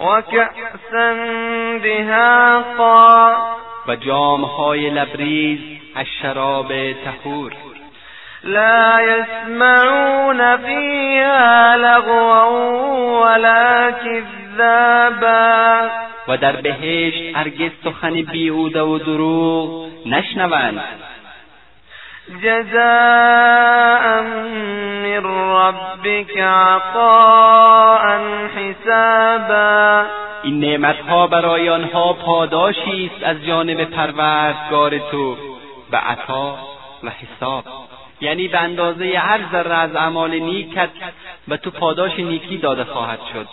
و 0.00 0.20
کأسا 0.20 1.14
دهاقا 1.82 3.36
و 3.88 3.96
جامهای 3.96 4.90
لبریز 4.90 5.60
از 5.94 6.06
شراب 6.22 6.92
تهور 6.92 7.52
لا 8.44 9.00
يسمعون 9.00 10.56
فيها 10.56 11.76
لغوا 11.76 12.44
ولا 13.24 13.90
كذابا. 13.90 15.90
و 16.28 16.36
در 16.36 16.56
بهشت 16.56 17.36
هرگز 17.36 17.70
سخن 17.84 18.22
بیهوده 18.22 18.82
و 18.82 18.98
دروغ 18.98 19.88
نشنوند. 20.06 20.82
جزاء 22.42 24.22
من 25.02 25.24
ربك 25.24 26.38
عطاء 26.38 28.18
حسابا. 28.56 30.04
این 30.42 30.60
نعمتها 30.60 31.26
برای 31.26 31.68
آنها 31.68 32.12
پاداشی 32.12 33.10
است 33.14 33.24
از 33.24 33.46
جانب 33.46 33.84
پروردگار 33.84 34.98
تو 34.98 35.36
به 35.90 35.98
عطا 35.98 36.58
و 37.02 37.10
حساب. 37.10 37.64
یعنی 38.20 38.48
به 38.48 38.58
اندازه 38.58 39.18
هر 39.18 39.40
ذره 39.52 39.74
از 39.74 39.96
اعمال 39.96 40.30
نیکت 40.30 40.90
و 41.48 41.56
تو 41.56 41.70
پاداش 41.70 42.18
نیکی 42.18 42.58
داده 42.58 42.84
خواهد 42.84 43.18
شد. 43.32 43.48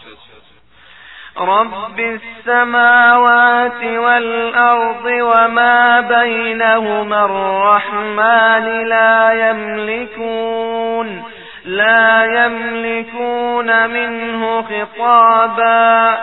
رب 1.40 2.00
السماوات 2.00 3.84
والأرض 3.84 5.06
وما 5.06 6.02
بينهما 6.02 7.26
الرحمن 7.26 8.84
لا 8.84 9.34
يملكون 9.50 11.26
لا 11.66 12.26
يملكون 12.26 13.88
منه 13.88 14.62
خطابا. 14.62 16.18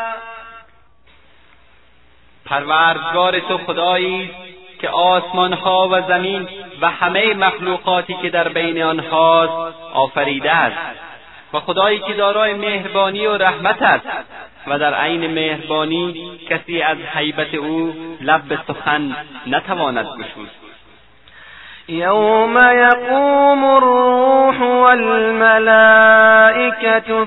پروردگار 2.46 3.38
تو 3.38 3.58
خدایی 3.58 4.30
که 4.80 4.88
آسمان 4.88 5.52
ها 5.52 5.88
و 5.92 6.00
زمین 6.08 6.48
و 6.84 6.86
همه 6.86 7.34
مخلوقاتی 7.34 8.14
که 8.22 8.30
در 8.30 8.48
بین 8.48 8.82
آنهاست 8.82 9.74
آفریده 9.94 10.52
است. 10.52 10.76
و 11.52 11.60
خدایی 11.60 11.98
که 11.98 12.12
دارای 12.12 12.54
مهربانی 12.54 13.26
و 13.26 13.36
رحمت 13.36 13.82
است. 13.82 14.06
و 14.66 14.78
در 14.78 14.94
عین 14.94 15.26
مهربانی 15.26 16.30
کسی 16.50 16.82
از 16.82 16.98
حیبت 16.98 17.54
او 17.54 17.94
لب 18.20 18.42
به 18.42 18.58
سخن 18.68 19.16
نتواند 19.46 20.06
گشود. 20.06 20.50
یوم 21.88 22.58
یقوم 22.74 23.64
الروح 23.64 24.62
والملائکة 24.62 25.84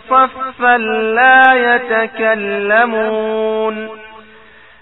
صفا 0.09 0.77
لا 1.15 1.55
يتكلمون 1.55 3.17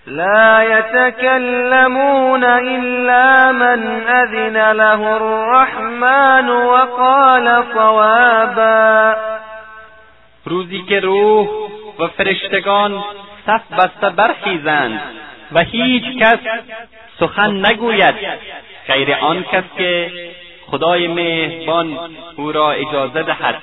لا 0.07 0.63
يتكلمون 0.63 2.43
إلا 2.43 3.51
من 3.51 4.07
أذن 4.07 4.71
له 4.71 5.17
الرحمن 5.17 6.49
وقال 6.49 7.63
صوابا. 7.73 9.15
روزی 10.45 10.81
که 10.89 10.99
روح 10.99 11.47
و 11.99 12.07
فرشتگان 12.07 13.03
صف 13.45 13.73
بسته 13.73 14.09
برخیزند 14.09 15.01
و 15.51 15.63
هیچ 15.63 16.03
کس 16.21 16.39
سخن 17.19 17.65
نگوید 17.65 18.15
غیر 18.87 19.13
آن 19.13 19.43
کس 19.43 19.63
که 19.77 20.11
خدای 20.67 21.07
مهربان 21.07 21.97
أو 22.37 22.51
را 22.51 22.71
اجازه 22.71 23.23
دهد 23.23 23.55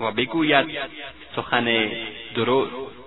و 0.00 0.10
بگوید 0.10 0.66
سخن 1.36 1.90
درست. 2.36 3.01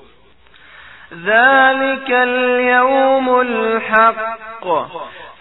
ذلك 1.13 2.11
اليوم 2.11 3.39
الحق. 3.39 4.65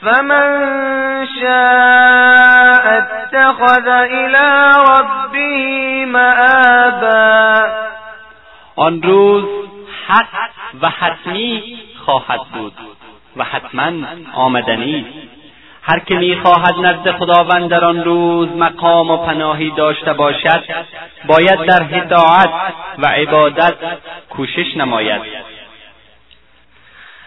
فمن 0.03 0.47
شاء 1.41 2.99
اتخذ 2.99 3.89
الى 3.89 4.73
ربه 4.89 6.05
مآبا. 6.05 7.63
آن 8.77 9.03
روز 9.03 9.45
حق 10.07 10.51
و 10.83 10.89
حتمی 10.91 11.79
خواهد 12.05 12.41
بود 12.55 12.73
و 13.37 13.45
حتما 13.45 13.93
آمدنی. 14.35 15.07
هر 15.83 15.99
که 15.99 16.15
می‌خواهد 16.15 16.75
نزد 16.79 17.11
خداوند 17.11 17.71
در 17.71 17.85
آن 17.85 18.05
روز 18.05 18.49
مقام 18.49 19.11
و 19.11 19.17
پناهی 19.17 19.71
داشته 19.71 20.13
باشد 20.13 20.65
باید 21.27 21.65
در 21.65 21.83
هدایت 21.83 22.51
و 22.99 23.07
عبادت 23.07 23.75
کوشش 24.31 24.77
نماید. 24.77 25.54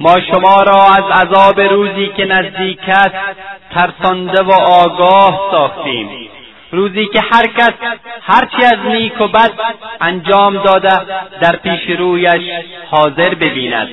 ما 0.00 0.20
شما 0.20 0.62
را 0.62 0.84
از 0.84 1.04
عذاب 1.04 1.60
روزی 1.60 2.06
که 2.16 2.24
نزدیک 2.24 2.88
است 2.88 3.14
ترسانده 3.70 4.42
و 4.42 4.52
آگاه 4.52 5.48
ساختیم. 5.50 6.28
روزی 6.70 7.06
که 7.06 7.20
هر 7.20 7.46
کس 7.46 7.72
هرچی 8.22 8.64
از 8.64 8.86
نیک 8.86 9.20
و 9.20 9.28
بد 9.28 9.52
انجام 10.00 10.62
داده 10.62 11.00
در 11.40 11.56
پیش 11.56 11.98
رویش 11.98 12.50
حاضر 12.90 13.34
ببیند. 13.34 13.88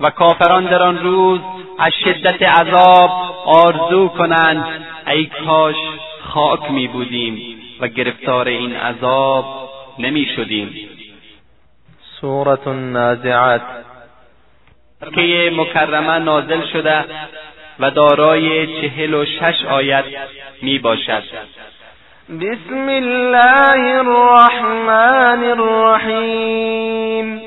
و 0.00 0.10
کافران 0.10 0.64
در 0.64 0.82
آن 0.82 0.98
روز 0.98 1.40
از 1.78 1.92
شدت 2.04 2.42
عذاب 2.42 3.10
آرزو 3.46 4.08
کنند 4.08 4.64
ای 5.06 5.26
کاش 5.46 5.76
خاک 6.20 6.70
می 6.70 6.88
بودیم 6.88 7.56
و 7.80 7.88
گرفتار 7.88 8.48
این 8.48 8.76
عذاب 8.76 9.44
نمی 9.98 10.26
شدیم. 10.36 10.74
سورة 12.20 12.68
النازعات. 12.68 13.62
که 15.00 15.52
مکرمه 15.56 16.18
نازل 16.18 16.66
شده 16.72 17.04
و 17.80 17.90
دارای 17.90 18.66
چهل 18.66 19.14
و 19.14 19.24
شش 19.24 19.64
آیت 19.70 20.04
می 20.62 20.78
باشد. 20.78 21.22
بسم 22.40 22.88
الله 22.88 23.96
الرحمن 23.98 25.44
الرحیم. 25.44 27.40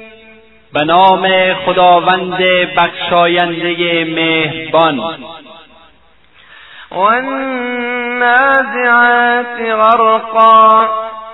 به 0.73 0.85
نام 0.85 1.53
خداوند 1.53 2.38
بخشاینده 2.77 4.05
مهربان. 4.05 4.99
والنازعات 6.91 8.35
غرقا. 9.59 10.88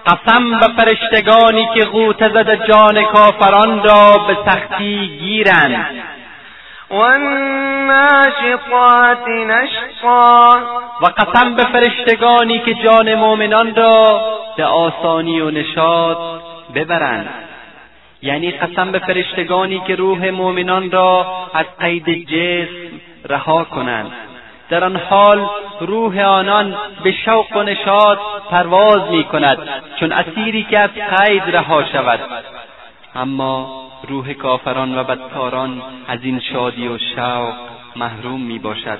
قسم 0.05 0.59
به 0.59 0.67
فرشتگانی 0.77 1.69
که 1.73 1.85
غوطه 1.85 2.29
زده 2.29 2.59
جان 2.67 3.03
کافران 3.03 3.83
را 3.83 4.17
به 4.27 4.37
سختی 4.45 5.07
گیرند. 5.19 5.87
والناشطات 6.89 8.37
نشطا. 9.27 10.59
و 11.01 11.05
قسم 11.05 11.55
به 11.55 11.63
فرشتگانی 11.63 12.59
که 12.59 12.73
جان 12.73 13.15
مؤمنان 13.15 13.75
را 13.75 14.21
به 14.57 14.65
آسانی 14.65 15.41
و 15.41 15.51
نشاط 15.51 16.17
ببرند. 16.75 17.29
یعنی 18.21 18.51
قسم 18.51 18.91
به 18.91 18.99
فرشتگانی 18.99 19.81
که 19.87 19.95
روح 19.95 20.29
مؤمنان 20.29 20.91
را 20.91 21.27
از 21.53 21.65
قید 21.79 22.27
جسم 22.27 23.01
رها 23.29 23.63
کنند. 23.63 24.11
در 24.69 24.83
آن 24.83 24.95
حال 24.95 25.49
روح 25.79 26.19
آنان 26.19 26.75
به 27.03 27.11
شوق 27.11 27.55
و 27.55 27.63
نشاط 27.63 28.19
پرواز 28.49 29.09
می 29.11 29.23
کند 29.23 29.57
چون 29.99 30.11
اسیری 30.11 30.63
که 30.63 30.79
از 30.79 30.89
قید 30.89 31.43
رها 31.43 31.85
شود. 31.85 32.19
اما 33.15 33.85
روح 34.07 34.33
کافران 34.33 34.97
و 34.97 35.03
بدکاران 35.03 35.81
از 36.07 36.19
این 36.23 36.39
شادی 36.39 36.87
و 36.87 36.97
شوق 36.97 37.53
محروم 37.95 38.41
می 38.41 38.59
باشد 38.59 38.99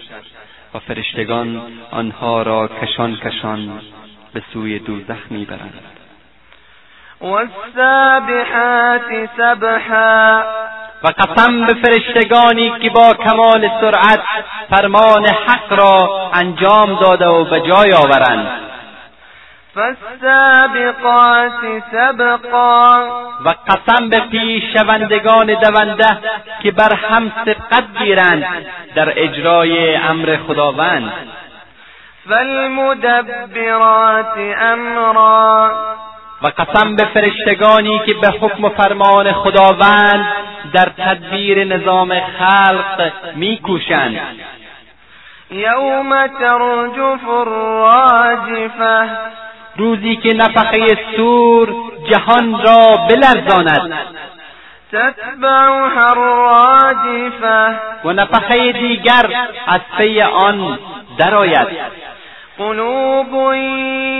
و 0.74 0.80
فرشتگان 0.80 1.62
آنها 1.92 2.42
را 2.42 2.68
کشان 2.68 3.16
کشان 3.16 3.82
به 4.34 4.44
سوی 4.54 4.80
دوزخ 4.80 5.32
می 5.32 5.46
برند 5.46 6.05
والسابحات 7.22 9.02
سبحا. 9.38 10.44
و 11.04 11.08
قسم 11.08 11.66
به 11.66 11.74
فرشتگانی 11.74 12.74
که 12.82 12.90
با 12.90 13.14
کمال 13.14 13.70
سرعت 13.82 14.20
فرمان 14.70 15.26
حق 15.26 15.74
را 15.74 16.30
انجام 16.34 17.00
داده 17.00 17.28
و 17.28 17.44
به 17.44 17.62
جای 17.62 17.94
آورند. 17.94 18.48
فالسابقات 19.76 21.52
سبقا. 21.92 23.06
و 23.46 23.56
قسم 23.68 24.10
به 24.10 24.20
پیششوندگان 24.20 25.46
دونده 25.46 26.18
که 26.64 26.72
بر 26.72 26.96
هم 26.96 27.32
سبقت 27.46 27.84
گیرند 28.00 28.46
در 28.96 29.14
اجرای 29.16 29.96
امر 29.96 30.38
خداوند. 30.48 31.14
فالمدبرات 32.30 34.38
امرا. 34.62 35.72
و 36.42 36.48
قسم 36.48 36.96
به 36.96 37.06
فرشتگانی 37.06 38.02
که 38.06 38.14
به 38.14 38.28
حکم 38.28 38.64
و 38.64 38.70
فرمان 38.70 39.32
خداوند 39.32 40.26
در 40.74 40.92
تدبیر 40.98 41.64
نظام 41.64 42.20
خلق 42.20 43.12
میکوشند. 43.36 44.20
یوم 45.52 46.28
ترجف 46.28 47.30
الراجفه 47.30 49.10
روزی 49.78 50.16
که 50.16 50.34
نفخه 50.34 50.98
سور 51.16 51.76
جهان 52.10 52.62
را 52.64 52.98
بلرزاند. 53.10 53.94
تتبعها 54.92 56.10
الراجفه 56.10 57.80
و 58.04 58.14
نفخه 58.14 58.72
دیگر 58.72 59.48
از 59.68 59.82
پی 59.98 60.22
آن 60.22 60.80
درآید. 61.18 61.68
قلوب 62.58 63.54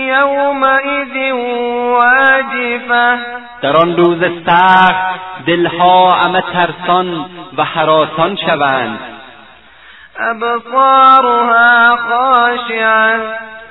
یومئذ 0.08 1.32
واجفه 1.92 3.18
در 3.62 3.76
آن 3.76 3.96
روز 3.96 4.18
سخت 4.46 5.20
دلها 5.46 6.12
همه 6.12 6.40
ترسان 6.40 7.30
و 7.56 7.64
حراسان 7.64 8.36
شوند. 8.36 8.98
ابصارها 10.18 11.96
خاشعه. 11.96 13.20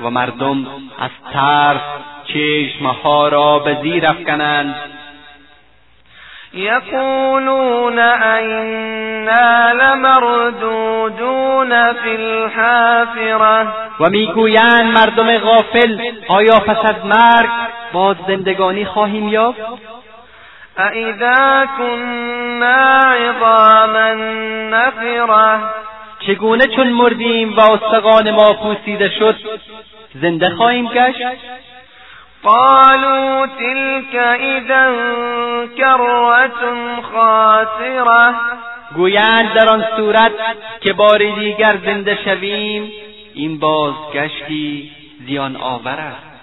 و 0.02 0.10
مردم 0.10 0.68
از 1.00 1.12
ترس 1.34 1.82
چشمها 2.26 3.28
را 3.28 3.60
به 3.60 3.78
زیر 3.82 4.08
افکنند. 4.08 4.76
یقولون 6.56 8.00
اینا 8.00 9.72
لمردودون 9.72 11.14
فی 11.94 12.10
الحافره 12.10 13.68
و 14.00 14.10
می‌گویند 14.10 14.94
مردم 14.94 15.38
غافل 15.38 16.00
آیا 16.28 16.60
پس 16.60 16.78
از 16.78 17.06
مرگ 17.06 17.50
باز 17.94 18.16
زندگانی 18.28 18.86
خواهیم 18.86 19.28
یافت؟ 19.28 19.60
اذا 20.78 21.66
كنا 21.78 23.00
عظاما 23.00 24.14
نخره 24.72 25.60
چگونه 26.20 26.68
چون 26.76 26.88
مردیم 26.88 27.58
و 27.58 27.62
استقان 27.62 28.32
ما 28.32 28.54
پوسیده 28.54 29.10
شد 29.10 29.36
زنده 30.22 30.50
خواهیم 30.50 30.88
گشت؟ 30.88 31.22
قالوا 32.46 33.46
تلك 33.46 34.16
اذا 34.40 34.86
كرة 35.78 36.62
خاسره 37.02 38.36
گویند 38.96 39.54
در 39.54 39.70
آن 39.70 39.86
صورت 39.98 40.32
که 40.82 40.94
باری 40.94 41.32
دیگر 41.32 41.78
زنده 41.86 42.18
شویم 42.26 42.92
این 43.34 43.60
بازگشتی 43.60 44.92
زیان 45.28 45.56
آور 45.56 46.00
است. 46.00 46.36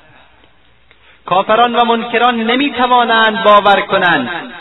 کافران 1.26 1.76
و 1.76 1.84
منکران 1.84 2.36
نمی‌توانند 2.36 3.44
باور 3.44 3.80
کنند 3.80 4.52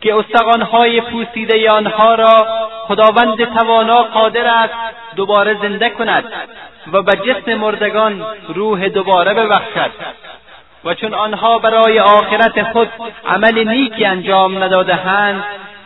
که 0.00 0.14
استقانهای 0.14 1.00
پوسیده 1.00 1.70
آنها 1.70 2.14
را 2.14 2.46
خداوند 2.86 3.44
توانا 3.44 4.02
قادر 4.02 4.46
است 4.46 4.74
دوباره 5.16 5.56
زنده 5.62 5.90
کند 5.90 6.24
و 6.92 7.02
به 7.02 7.12
جسم 7.12 7.54
مردگان 7.54 8.26
روح 8.48 8.88
دوباره 8.88 9.34
ببخشد. 9.34 9.90
و 10.84 10.94
چون 10.94 11.14
آنها 11.14 11.58
برای 11.58 12.00
آخرت 12.00 12.62
خود 12.62 12.88
عمل 13.26 13.68
نیکی 13.68 14.04
انجام 14.04 14.62
ندادهاند 14.62 15.44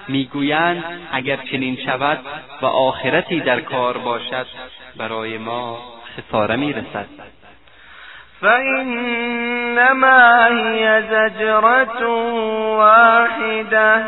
می‌گویند 0.09 0.85
اگر 1.13 1.37
چنین 1.37 1.79
شود 1.87 2.19
و 2.63 2.67
آخرتی 2.67 3.41
در 3.41 3.61
کار 3.61 3.99
باشد 3.99 4.47
برای 4.97 5.39
ما 5.39 5.79
خساره 6.17 6.57
می‌رسد. 6.57 7.07
فإنما 8.41 10.45
هي 10.45 11.03
زجرة 11.03 12.07
واحده 12.77 14.05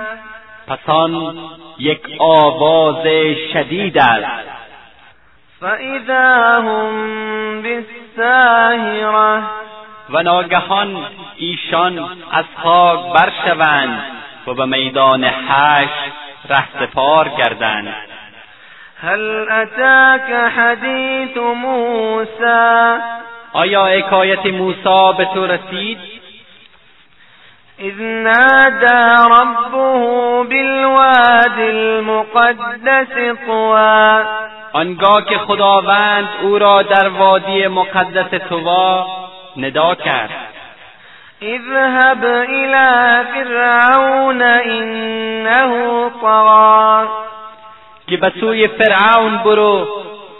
پس 0.68 0.88
آن 0.88 1.36
یک 1.78 2.00
آواز 2.18 3.06
شدید 3.52 3.98
است. 3.98 4.48
فاذا 5.60 6.60
هم 6.60 7.62
بالساهره 7.62 9.42
و 10.10 10.22
ناگهان 10.22 11.06
ایشان 11.36 11.98
از 12.32 12.44
خاک 12.62 13.12
برشوند 13.12 14.02
و 14.46 14.54
به 14.54 14.64
میدان 14.64 15.24
حشر 15.24 16.12
رهسپار 16.48 17.28
گردند. 17.28 17.94
هل 19.02 19.52
اتاک 19.52 20.30
حدیث 20.56 21.36
موسی؟ 21.36 23.02
آیا 23.52 23.86
حکایت 23.86 24.46
موسی 24.46 25.16
به 25.18 25.24
تو 25.34 25.46
رسید؟ 25.46 25.98
اذ 27.78 28.00
نادى 28.00 29.28
ربه 29.30 30.44
بالواد 30.50 31.58
المقدس 31.58 33.36
طوا 33.46 34.22
آنگاه 34.72 35.24
که 35.24 35.38
خداوند 35.38 36.28
او 36.42 36.58
را 36.58 36.82
در 36.82 37.08
وادی 37.08 37.66
مقدس 37.66 38.34
طوا 38.48 39.06
ندا 39.56 39.94
کرد. 39.94 40.30
اذهب 41.42 42.24
الى 42.24 43.24
فرعون 43.34 44.42
انه 44.42 46.10
طغى. 46.22 47.08
که 48.06 48.16
به 48.16 48.32
سوی 48.40 48.68
فرعون 48.68 49.36
برو 49.36 49.86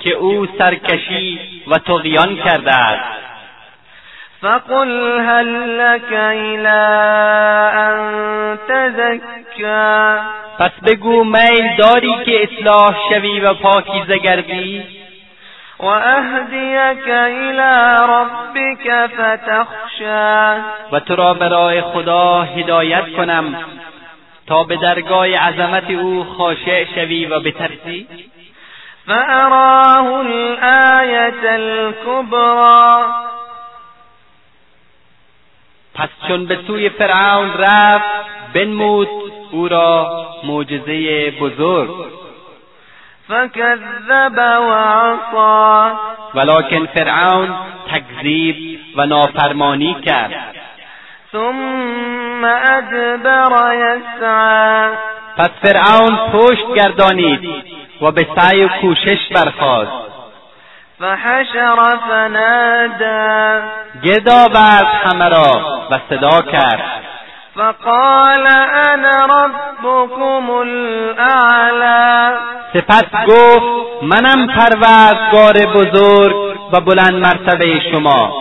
که 0.00 0.10
او 0.10 0.46
سرکشی 0.58 1.40
و 1.66 1.78
تغیان 1.78 2.36
کرده 2.36 2.72
است. 2.72 3.26
فقل 4.42 5.20
هل 5.20 5.80
لك 5.80 6.12
الى 6.12 6.68
ان 7.74 8.58
تزکا 8.68 10.20
پس 10.58 10.70
بگو 10.86 11.24
میل 11.24 11.76
داری 11.78 12.14
که 12.24 12.42
اصلاح 12.42 12.96
شوی 13.08 13.40
و 13.40 13.54
پاکیزه 13.54 14.18
گردی؟ 14.18 14.95
و 15.80 15.86
اهدیک 15.86 17.08
الى 17.08 17.96
ربک 18.08 19.06
فتخشا 19.06 20.60
و 20.92 21.00
تو 21.00 21.16
را 21.16 21.34
برای 21.34 21.80
خدا 21.80 22.42
هدایت 22.42 23.16
کنم 23.16 23.56
تا 24.46 24.64
به 24.64 24.76
درگاه 24.76 25.26
عظمت 25.26 25.90
او 25.90 26.24
خاشع 26.24 26.84
شوی 26.94 27.26
و 27.26 27.40
بترسی. 27.40 28.06
فأراه 29.06 30.06
الآية 30.06 31.50
الكبرى. 31.52 33.04
پس 35.94 36.08
چون 36.28 36.46
به 36.46 36.58
سوی 36.66 36.88
فرعون 36.88 37.52
رفت 37.58 38.04
بنمود 38.54 39.08
او 39.52 39.68
را 39.68 40.26
معجزه 40.44 41.30
بزرگ. 41.30 42.15
فكذب 43.28 44.38
وعصى. 44.38 45.96
ولکن 46.34 46.86
فرعون 46.86 47.54
تکذیب 47.92 48.80
و 48.96 49.06
نافرمانی 49.06 49.94
کرد. 49.94 50.32
ثم 51.32 52.44
ادبر 52.44 53.74
یسعى 53.74 54.90
پس 55.36 55.50
فرعون 55.62 56.16
پشت 56.32 56.74
گردانید 56.74 57.64
و 58.00 58.10
به 58.10 58.26
سعی 58.36 58.64
و 58.64 58.68
کوشش 58.68 59.18
برخاست. 59.34 59.92
فحشر 60.98 61.98
فنادى. 62.08 63.66
گرد 64.04 64.30
آورد 64.30 64.86
همه 65.04 65.28
را 65.28 65.86
و 65.90 65.98
صدا 66.10 66.42
کرد. 66.52 67.15
فقال 67.56 68.46
انا 68.92 69.26
ربكم 69.26 70.50
الاعلى 70.50 72.36
سپس 72.74 73.04
گفت 73.28 74.02
منم 74.02 74.46
پروردگار 74.46 75.54
بزرگ 75.74 76.36
و 76.72 76.80
بلند 76.80 77.26
مرتبه 77.26 77.80
شما. 77.92 78.32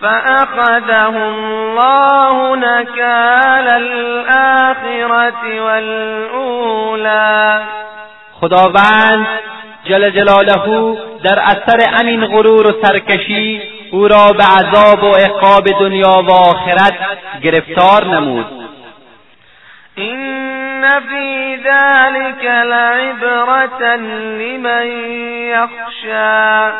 فأخذه 0.00 1.16
الله 1.16 2.56
نكال 2.56 3.68
الآخرة 3.74 5.60
والأولى. 5.60 7.62
خداوند 8.40 9.26
جل 9.84 10.10
جلاله 10.10 10.96
در 11.24 11.38
اثر 11.38 12.00
امین 12.00 12.26
غرور 12.26 12.66
و 12.66 12.72
سرکشی 12.82 13.62
او 13.90 14.08
را 14.08 14.32
به 14.32 14.44
عذاب 14.44 15.02
و 15.02 15.14
عقاب 15.14 15.64
دنیا 15.80 16.22
و 16.28 16.32
آخرت 16.32 16.94
گرفتار 17.42 18.04
نمود. 18.04 18.46
این 19.94 20.88
فی 20.88 21.56
ذلك 21.64 22.44
لعبرة 22.44 23.96
لمن 23.96 24.86
یخشى 25.50 26.72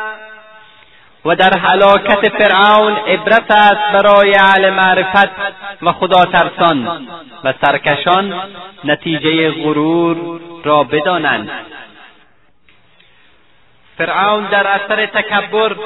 و 1.24 1.34
در 1.34 1.58
هلاکت 1.58 2.28
فرعون 2.28 2.92
عبرت 2.92 3.50
است 3.50 3.92
برای 3.92 4.34
اهل 4.34 4.70
معرفت 4.70 5.30
و 5.82 5.92
خدا 5.92 6.24
ترسان 6.24 7.08
و 7.44 7.54
سرکشان 7.64 8.34
نتیجه 8.84 9.50
غرور 9.50 10.40
را 10.64 10.84
بدانند. 10.84 11.50
فرعون 14.00 14.44
در 14.44 14.66
اثر 14.66 15.06
تکبر 15.06 15.76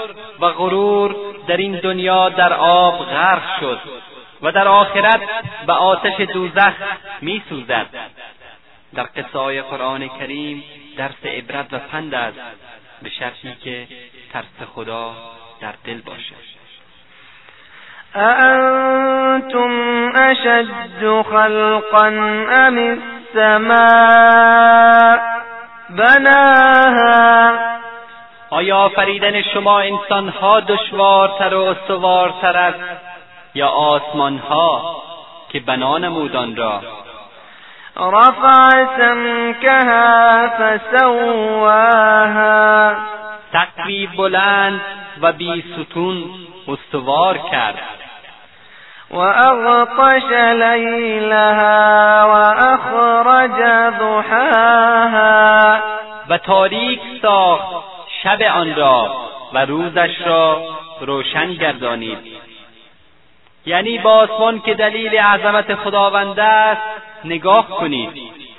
و 0.40 0.46
غرور 0.50 1.16
در 1.46 1.56
این 1.56 1.80
دنیا 1.80 2.28
در 2.28 2.52
آب 2.52 2.98
غرق 2.98 3.60
شد 3.60 3.80
و 4.42 4.52
در 4.52 4.68
آخرت 4.68 5.20
به 5.66 5.72
آتش 5.72 6.20
دوزخ 6.20 6.72
میسوزد. 7.20 7.86
در 8.94 9.02
قصه 9.16 9.62
قرآن 9.62 10.08
کریم 10.08 10.64
درس 10.96 11.24
عبرت 11.24 11.72
و 11.72 11.78
پند 11.78 12.14
است 12.14 12.38
به 13.02 13.10
شرطی 13.10 13.54
که 13.64 13.86
ترس 14.32 14.68
خدا 14.74 15.12
در 15.60 15.74
دل 15.84 16.00
باشد. 16.00 16.54
أأنتم 18.16 19.70
أشد 20.16 21.22
خلقا 21.22 22.08
أم 22.68 22.98
السماء؟ 23.34 25.18
بناها 25.90 27.52
آیا 28.54 28.76
آفریدن 28.76 29.42
شما 29.42 29.80
انسانها 29.80 30.60
دشوارتر 30.60 31.54
و 31.54 31.62
استوارتر 31.62 32.56
است 32.56 32.78
یا 33.54 33.68
آسمانها 33.68 35.02
که 35.48 35.60
بنا 35.60 35.98
نمود 35.98 36.36
آن 36.36 36.56
را؟ 36.56 36.80
رفع 37.96 38.84
سمكها 38.98 40.48
فسواها. 40.58 41.76
سقفی 43.52 44.06
بلند 44.06 44.80
و 45.20 45.32
بی 45.32 45.64
ستون 45.76 46.24
استوار 46.68 47.38
کرد. 47.38 47.78
و 49.10 49.18
اغطش 49.18 50.32
لیلها 50.52 52.28
و 52.28 52.32
اخرج 52.58 53.60
ضحاها. 53.98 55.78
و 56.28 56.38
تاریک 56.38 57.00
ساخت 57.22 57.93
شب 58.24 58.42
آن 58.42 58.74
را 58.74 59.16
و 59.52 59.64
روزش 59.64 60.20
را 60.26 60.62
روشن 61.00 61.52
گردانید. 61.52 62.18
یعنی 63.66 63.98
با 63.98 64.10
آسمان 64.10 64.60
که 64.60 64.74
دلیل 64.74 65.18
عظمت 65.18 65.74
خداوند 65.74 66.40
است 66.40 66.82
نگاه 67.24 67.68
کنید 67.68 68.10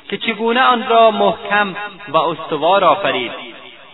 که 0.09 0.17
چگونه 0.17 0.61
آن 0.61 0.87
را 0.87 1.11
محکم 1.11 1.75
و 2.07 2.17
استوار 2.17 2.83
آفرید 2.83 3.31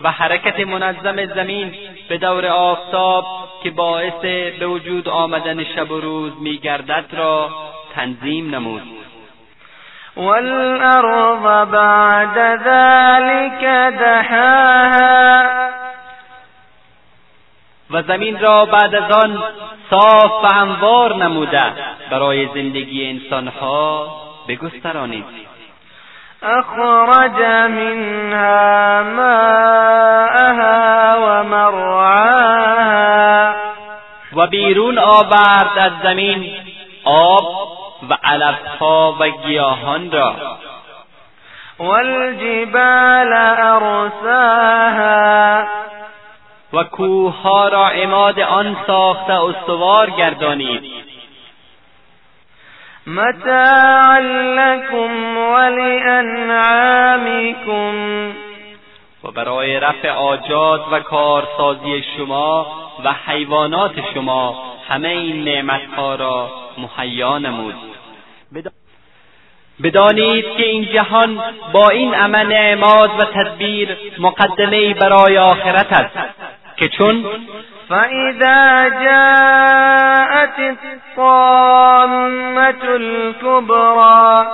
و 0.01 0.11
حرکت 0.11 0.59
منظم 0.59 1.26
زمین 1.26 1.74
به 2.09 2.17
دور 2.17 2.45
آفتاب 2.45 3.26
که 3.63 3.72
باعث 3.72 4.13
به 4.59 4.67
وجود 4.67 5.09
آمدن 5.09 5.63
شب 5.63 5.91
و 5.91 5.99
روز 5.99 6.32
میگردد 6.41 7.05
را 7.11 7.49
تنظیم 7.95 8.55
نمود. 8.55 9.00
والارض 10.18 11.70
بعد 11.72 12.38
ذلك 12.64 13.64
دحاها. 13.99 15.62
و 17.91 18.01
زمین 18.01 18.39
را 18.39 18.66
بعد 18.66 18.95
از 18.95 19.12
آن 19.12 19.43
صاف 19.89 20.43
و 20.43 20.47
هموار 20.55 21.16
نموده 21.16 21.64
برای 22.12 22.47
زندگی 22.47 23.09
انسانها 23.09 24.07
بگسترانید. 24.47 25.26
اخرج 26.43 27.41
منها 27.70 29.03
ماءها 29.03 30.82
و 31.22 31.43
مرعاها 31.43 33.53
و 34.36 34.47
بیرون 34.47 34.97
آورد 34.97 35.78
از 35.78 35.91
زمین 36.03 36.53
آب 37.03 37.80
و 38.09 38.17
علفها 38.23 39.15
و 39.19 39.29
گیاهان 39.29 40.11
را. 40.11 40.35
والجبال 41.79 43.33
ارساها 43.57 45.01
و 46.73 46.83
کوهها 46.83 47.67
را 47.67 47.89
عماد 47.89 48.39
آن 48.39 48.77
ساخته 48.87 49.33
استوار 49.33 50.09
گردانید. 50.09 50.83
متاعا 53.07 54.19
لكم 54.55 55.37
ولانعامكم 55.37 56.71
و 59.23 59.31
برای 59.31 59.79
رفع 59.79 60.11
آجات 60.11 60.81
و 60.91 60.99
کارسازی 60.99 62.03
شما 62.17 62.67
و 63.05 63.13
حیوانات 63.25 64.13
شما 64.13 64.63
همه 64.89 65.07
این 65.07 65.43
نعمتها 65.43 66.15
را 66.15 66.49
مهیا 66.77 67.37
نمود. 67.37 67.90
بدانید 69.83 70.45
که 70.57 70.63
این 70.63 70.87
جهان 70.93 71.41
با 71.73 71.89
این 71.89 72.13
عمل 72.13 72.53
اعماد 72.53 73.09
و 73.09 73.23
تدبیر 73.23 73.97
مقدمه 74.19 74.93
برای 74.93 75.37
آخرت 75.37 75.93
است. 75.93 76.17
که 76.77 76.87
چون 76.87 77.25
فإذا 77.89 78.89
جاءت 78.89 80.59
الطامة 80.59 82.83
الكبرى 82.83 84.45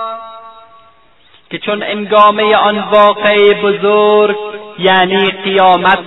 که 1.50 1.58
چون 1.58 1.82
انگامه 1.82 2.56
آن 2.56 2.78
واقعه 2.78 3.54
بزرگ 3.54 4.36
یعنی 4.78 5.30
قیامت 5.30 5.98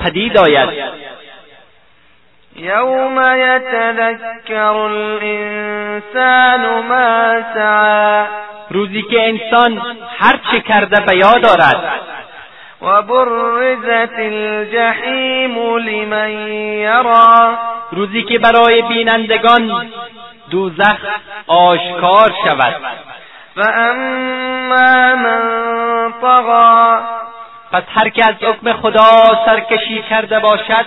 پدید 0.00 0.38
آید. 0.38 0.68
یوم 2.56 3.22
یتذکر 3.36 4.62
الانسان 4.76 6.20
ما 6.88 7.42
سعی 7.54 8.26
روزی 8.70 9.02
که 9.02 9.28
انسان 9.28 9.82
هر 10.18 10.40
چه 10.52 10.60
کرده 10.60 11.00
به 11.06 11.16
یاد 11.16 11.42
دارد 11.42 12.00
و 12.82 13.02
برزت 13.02 14.18
الجحیم 14.18 15.76
لمن 15.76 16.30
یرا 16.30 17.58
روزی 17.92 18.22
که 18.22 18.38
برای 18.38 18.82
بینندگان 18.82 19.92
دوزخ 20.50 20.98
آشکار 21.46 22.34
شود. 22.44 22.74
فاما 23.54 25.14
من 25.14 26.12
طغى 26.22 27.00
پس 27.72 27.82
هر 27.88 28.08
که 28.08 28.28
از 28.28 28.34
حکم 28.42 28.72
خدا 28.72 29.44
سرکشی 29.46 30.02
کرده 30.10 30.38
باشد 30.38 30.86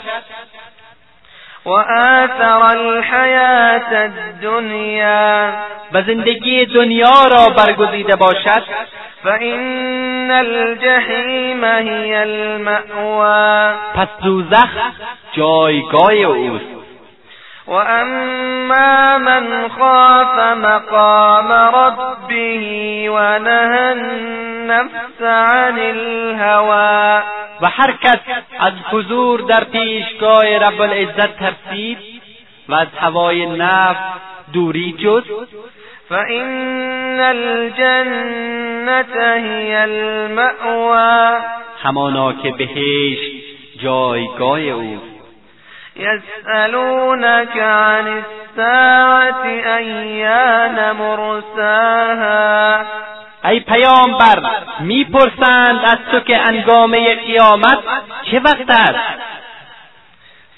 و 1.66 1.70
آثر 1.70 2.62
الحیات 2.64 3.92
الدنیا 3.92 5.54
و 5.94 6.02
زندگی 6.02 6.66
دنیا 6.66 7.28
را 7.32 7.54
برگزیده 7.58 8.16
باشد. 8.16 8.64
فإن 9.24 10.32
الجحیم 10.32 11.64
هی 11.64 12.14
المأوا 12.14 13.74
پس 13.96 14.08
دوزخ 14.24 14.70
جایگاه 15.34 16.14
اوست. 16.14 16.83
و 17.68 17.72
اما 17.72 19.18
من 19.18 19.70
خاف 19.70 20.40
مقام 20.58 21.52
ربه 21.52 23.10
و 23.10 23.40
نهى 23.40 23.92
النفس 23.92 25.22
عن 25.22 25.80
الهوى 25.80 27.24
و 27.62 27.68
هر 27.70 27.92
کس 28.04 28.20
از 28.60 28.74
حضور 28.92 29.42
در 29.42 29.64
پیشگاه 29.64 30.58
رب 30.58 30.82
العزت 30.82 31.38
ترسید 31.40 31.98
و 32.70 32.74
از 32.74 32.88
هوای 33.00 33.46
نفس 33.46 34.00
دوری 34.54 34.92
جز 34.94 35.24
فإن 36.10 37.20
الجنة 37.20 39.06
هي 39.36 39.76
المأوى 39.76 41.42
همانا 41.84 42.34
که 42.34 42.52
بهشت 42.52 43.32
جایگاه 43.84 44.60
اوست. 44.60 45.13
يسألونك 45.96 47.58
عن 47.58 48.24
الساعة 48.24 49.46
أيان 49.78 50.92
مرساها؟ 50.96 52.86
ای 53.46 53.60
پیامبر 53.60 54.44
می‌پرسند 54.80 55.80
از 55.86 55.98
تو 56.12 56.20
که 56.20 56.38
انگامه 56.48 57.16
قیامت 57.16 57.80
چه 58.32 58.40
وقت 58.40 58.70
است؟ 58.70 59.20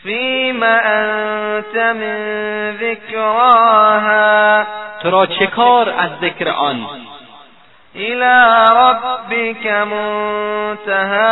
فیم 0.03 0.63
انت 0.63 1.75
من 1.75 2.77
ذکراها؟ 2.81 4.65
تو 5.01 5.09
را 5.09 5.25
چه 5.25 5.47
کار 5.47 5.89
از 5.89 6.09
ذکر 6.21 6.49
آن؟ 6.49 6.87
الى 7.95 8.65
ربك 8.69 9.67
منتهاها. 10.87 11.25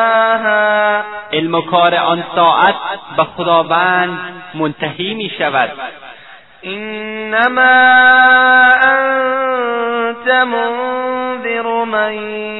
علم 1.34 1.56
و 1.56 1.62
کار 1.62 1.96
آن 1.96 2.24
ساعت 2.36 2.76
به 3.18 3.24
خداوند 3.24 4.20
منتهی 4.54 5.14
می 5.14 5.32
شود. 5.38 5.72
انما 6.64 7.62
انت 8.82 10.28
منذر 10.28 11.84
من 11.84 12.14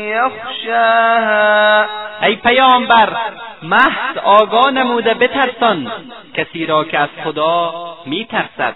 یخشاها 0.10 1.86
ای 2.22 2.36
پیامبر 2.36 3.10
محض 3.64 4.18
آگاه 4.24 4.72
نموده 4.72 5.14
بترسان. 5.14 5.92
کسی 6.34 6.66
را 6.66 6.84
که 6.84 7.00
از 7.00 7.10
خدا 7.24 7.74
میترسد 8.06 8.76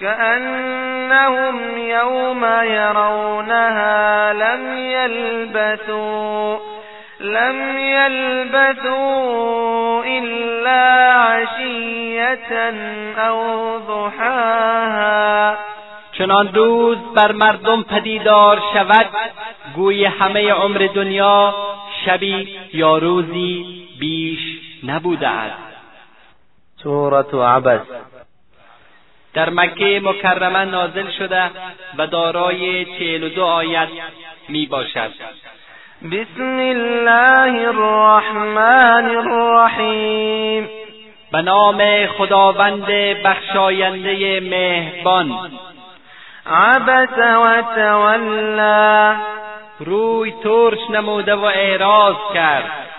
كأنهم 0.00 1.78
يوم 1.78 2.44
يرونها 2.64 4.32
لم 4.32 4.78
يلبثوا 4.78 6.56
لم 7.20 7.78
يلبثوا 7.78 9.24
إلا 10.04 11.12
عشية 11.12 12.52
أو 13.18 13.38
ضحاها. 13.78 15.56
چنان 16.18 16.48
روز 16.54 16.98
بر 17.16 17.32
مردم 17.32 17.82
پدیدار 17.82 18.62
شود 18.74 19.06
گوی 19.76 20.04
همه 20.04 20.52
عمر 20.52 20.88
دنیا 20.94 21.54
شبی 22.06 22.58
یا 22.72 22.98
روزی 22.98 23.86
بیش 24.00 24.40
نبوده 24.84 25.28
است. 25.28 25.62
سورة 26.82 27.46
عبس. 27.46 27.80
در 29.34 29.50
مکه 29.50 30.00
مکرمه 30.04 30.64
نازل 30.64 31.10
شده 31.10 31.50
و 31.98 32.06
دارای 32.06 32.84
چهل 32.84 33.22
و 33.22 33.28
دو 33.28 33.44
آیت 33.44 33.88
می 34.48 34.66
باشد. 34.66 35.10
بسم 36.12 36.58
الله 36.58 37.68
الرحمن 37.68 39.16
الرحیم. 39.16 40.68
به 41.32 41.42
نام 41.42 42.06
خداوند 42.06 42.86
بخشاینده 43.24 44.40
مهربان. 44.40 45.50
عبس 46.46 47.18
و 47.18 47.62
تولا 47.74 49.16
روی 49.80 50.32
ترش 50.42 50.90
نموده 50.90 51.34
و 51.34 51.44
اعراض 51.44 52.16
کرد. 52.34 52.93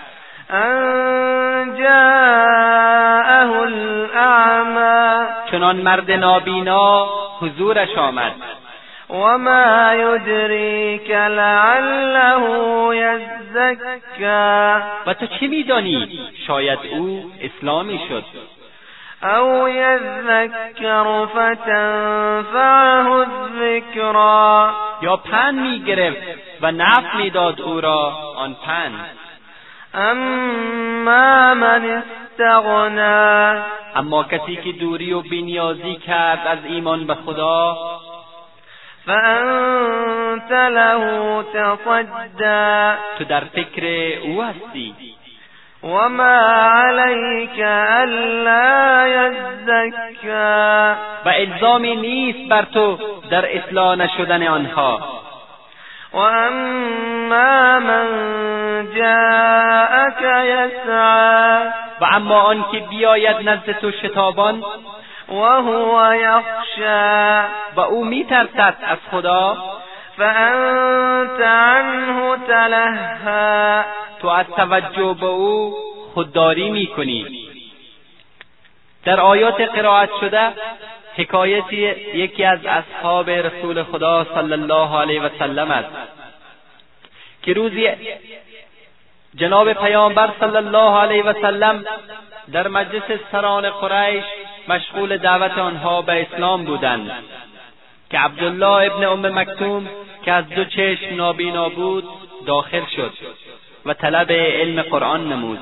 ان 0.50 1.76
جاءه 1.78 3.62
الاعمى 3.62 5.26
چنان 5.50 5.84
مرد 5.84 6.10
نابینا 6.10 7.06
حضورش 7.40 7.98
آمد. 7.98 8.32
وما 9.08 9.94
يدريك 9.94 11.10
لعله 11.10 12.44
يزكى. 12.94 14.82
و 15.06 15.14
تو 15.14 15.26
چه 15.26 15.46
میدانی؟ 15.46 16.20
شاید 16.46 16.78
او 16.92 17.32
اسلامی 17.42 18.00
شد. 18.08 18.24
او 19.22 19.68
یذکر 19.68 21.26
فتنفعه 21.26 23.10
الذکرا 23.10 24.70
یا 25.02 25.16
پند 25.16 25.58
می‌گرفت 25.58 26.22
و 26.60 26.72
نفع 26.72 27.16
می‌داد 27.16 27.60
او 27.60 27.80
را 27.80 28.12
آن 28.36 28.56
پند 28.66 29.25
اما 29.96 31.54
من 31.54 32.02
استغنا 32.02 33.62
اما 33.94 34.22
کسی 34.22 34.56
که 34.56 34.72
دوری 34.72 35.12
و 35.12 35.20
بینیازی 35.20 35.96
کرد 35.96 36.46
از 36.46 36.58
ایمان 36.64 37.06
به 37.06 37.14
خدا 37.14 37.76
فانت 39.06 40.52
له 40.52 41.42
تصدى. 41.54 42.96
تو 43.18 43.24
در 43.24 43.44
فکر 43.44 43.84
او 44.22 44.42
هستی. 44.42 44.94
وما 45.82 46.38
عليك 46.72 47.60
الا 47.60 49.06
يزكى. 49.06 50.26
و 51.24 51.28
الزامی 51.28 51.96
نیست 51.96 52.50
بر 52.50 52.62
تو 52.62 52.98
در 53.30 53.56
اصلاح 53.56 53.96
نشدن 53.96 54.46
آنها. 54.46 55.22
و 56.12 56.18
اما 56.18 57.78
من 57.78 58.06
جاءك 58.82 60.22
يسعى. 60.44 61.68
و 62.00 62.04
اما 62.04 62.40
آن 62.40 62.64
که 62.72 62.80
بیاید 62.80 63.48
نزد 63.48 63.72
تو 63.72 63.90
شتابان 63.90 64.64
وهو 65.28 66.12
يخشى. 66.14 67.46
و 67.76 67.80
او 67.80 68.04
میترسد 68.04 68.74
از 68.82 68.98
خدا 69.10 69.56
فانت 70.16 71.40
عنه 71.40 72.36
تلهى. 72.46 73.84
تو 74.20 74.28
از 74.28 74.46
توجه 74.46 75.16
به 75.20 75.26
او 75.26 75.74
خودداری 76.14 76.70
می‌کنی. 76.70 77.46
در 79.04 79.20
آیات 79.20 79.60
قرائت 79.60 80.10
شده 80.20 80.52
حکایتی 81.16 81.76
یکی 82.14 82.44
از 82.44 82.58
اصحاب 82.66 83.30
رسول 83.30 83.82
خدا 83.82 84.26
صلی 84.34 84.52
الله 84.52 85.00
علیه 85.00 85.22
و 85.22 85.28
سلم 85.38 85.70
است 85.70 85.88
که 87.42 87.52
روزی 87.52 87.90
جناب 89.36 89.72
پیامبر 89.72 90.30
صلی 90.40 90.56
الله 90.56 91.00
علیه 91.00 91.22
و 91.22 91.32
سلم 91.32 91.84
در 92.52 92.68
مجلس 92.68 93.02
سران 93.32 93.70
قریش 93.70 94.24
مشغول 94.68 95.16
دعوت 95.16 95.58
آنها 95.58 96.02
به 96.02 96.22
اسلام 96.22 96.64
بودند 96.64 97.10
که 98.10 98.18
عبدالله 98.18 98.92
ابن 98.92 99.04
ام 99.04 99.38
مکتوم 99.38 99.88
که 100.24 100.32
از 100.32 100.48
دو 100.48 100.64
چشم 100.64 101.16
نابینا 101.16 101.68
بود 101.68 102.04
داخل 102.46 102.82
شد 102.96 103.12
و 103.86 103.94
طلب 103.94 104.32
علم 104.32 104.82
قرآن 104.82 105.32
نمود. 105.32 105.58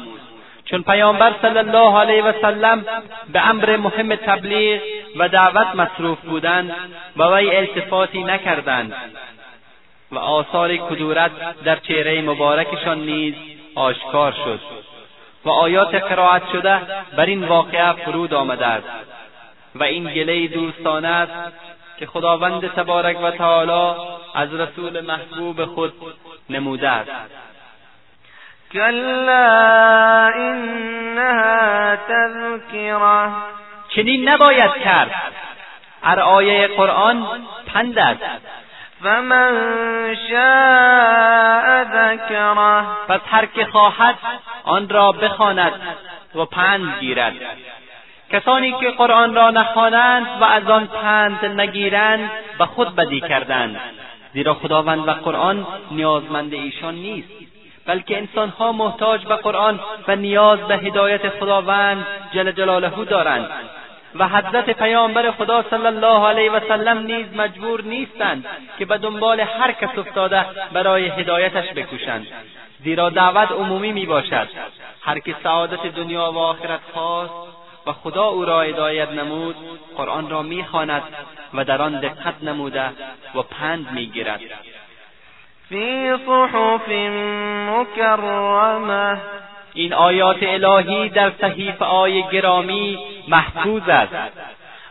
چون 0.65 0.83
پیامبر 0.83 1.35
صلی 1.43 1.59
الله 1.59 1.99
علیه 1.99 2.25
و 2.25 2.33
سلم 2.43 2.85
به 3.33 3.49
امر 3.49 3.77
مهم 3.77 4.15
تبلیغ 4.15 4.81
و 5.17 5.29
دعوت 5.29 5.75
مصروف 5.75 6.21
بودند 6.21 6.75
و 7.17 7.23
وی 7.23 7.57
التفاتی 7.57 8.25
نکردند 8.25 8.95
و 10.13 10.19
آثار 10.19 10.77
کدورت 10.77 11.31
در 11.65 11.77
چهره 11.77 12.23
مبارکشان 12.23 13.01
نیز 13.01 13.35
آشکار 13.75 14.33
شد 14.33 14.61
و 15.45 15.51
آیات 15.51 15.95
قرائت 15.95 16.43
شده 16.53 16.81
بر 17.17 17.27
این 17.27 17.45
واقعه 17.45 17.93
فرود 17.93 18.35
آمده 18.35 18.67
است 18.67 18.89
و 19.75 19.83
این 19.83 20.05
گله 20.15 20.47
دوستانه 20.49 21.09
است 21.09 21.53
که 21.99 22.07
خداوند 22.07 22.67
تبارک 22.67 23.23
و 23.23 23.31
تعالی 23.31 24.01
از 24.35 24.55
رسول 24.55 25.01
محبوب 25.01 25.65
خود 25.65 25.93
نموده 26.51 26.89
است. 26.89 27.11
کلا 28.73 30.31
انها 30.35 31.97
تذکره 31.97 33.33
چنین 33.89 34.29
نباید 34.29 34.71
کرد. 34.85 35.11
هر 36.03 36.21
آیه 36.21 36.67
قرآن 36.67 37.27
پند 37.67 37.99
است. 37.99 38.21
فمن 39.05 40.17
شاء 40.29 41.85
ذکره 41.85 42.83
پس 43.09 43.21
هر 43.31 43.47
که 43.47 43.65
خواهد 43.65 44.15
آن 44.65 44.89
را 44.89 45.13
بخواند 45.13 45.73
و 46.35 46.45
پند 46.45 47.01
گیرد. 47.01 47.33
کسانی 48.33 48.73
که 48.73 48.91
قرآن 48.91 49.35
را 49.35 49.51
نخوانند 49.51 50.27
و 50.41 50.45
از 50.45 50.71
آن 50.71 50.87
پند 50.87 51.45
نگیرند 51.45 52.31
به 52.59 52.67
خود 52.67 52.97
بدی 52.97 53.21
کردند. 53.21 53.81
زیرا 54.33 54.55
خداوند 54.55 55.09
و 55.09 55.11
قرآن 55.11 55.67
نیازمند 55.91 56.55
ایشان 56.55 56.95
نیست 56.95 57.29
بلکه 57.87 58.19
انسانها 58.19 58.73
محتاج 58.73 59.25
به 59.27 59.37
قرآن 59.37 59.81
و 60.09 60.17
نیاز 60.17 60.59
به 60.61 60.77
هدایت 60.77 61.29
خداوند 61.29 62.07
جل 62.33 62.53
جلاله 62.53 63.05
دارند. 63.05 63.49
و 64.15 64.29
حضرت 64.29 64.71
پیامبر 64.71 65.31
خدا 65.31 65.65
صلی 65.71 65.87
الله 65.87 66.29
علیه 66.29 66.51
و 66.51 66.61
سلم 66.69 66.99
نیز 66.99 67.27
مجبور 67.37 67.83
نیستند 67.83 68.47
که 68.79 68.85
به 68.85 68.99
دنبال 68.99 69.41
هر 69.41 69.73
کس 69.73 69.99
افتاده 69.99 70.47
برای 70.73 71.09
هدایتش 71.09 71.73
بکوشند. 71.73 72.27
زیرا 72.85 73.11
دعوت 73.11 73.53
عمومی 73.53 73.93
می 73.93 74.07
باشد. 74.07 74.49
هر 75.03 75.19
که 75.19 75.37
سعادت 75.43 75.87
دنیا 75.87 76.33
و 76.33 76.39
آخرت 76.39 76.81
خواست 76.93 77.35
و 77.87 77.93
خدا 77.93 78.25
او 78.25 78.45
را 78.45 78.63
هدایت 78.63 79.09
نمود 79.09 79.57
قرآن 79.97 80.31
را 80.31 80.43
می‌خواند 80.43 81.03
و 81.55 81.65
در 81.65 81.83
آن 81.83 82.01
دقت 82.01 82.35
نموده 82.43 82.91
و 83.35 83.43
پند 83.43 83.93
می‌گیرد 83.93 84.41
فی 85.69 86.17
صحف 86.27 86.89
مکرمه. 87.69 89.21
این 89.75 89.93
آیات 89.93 90.37
الهی 90.43 91.09
در 91.09 91.33
صحیفه 91.41 91.85
آی 91.85 92.23
گرامی 92.23 92.99
محفوظ 93.29 93.89
است. 93.89 94.15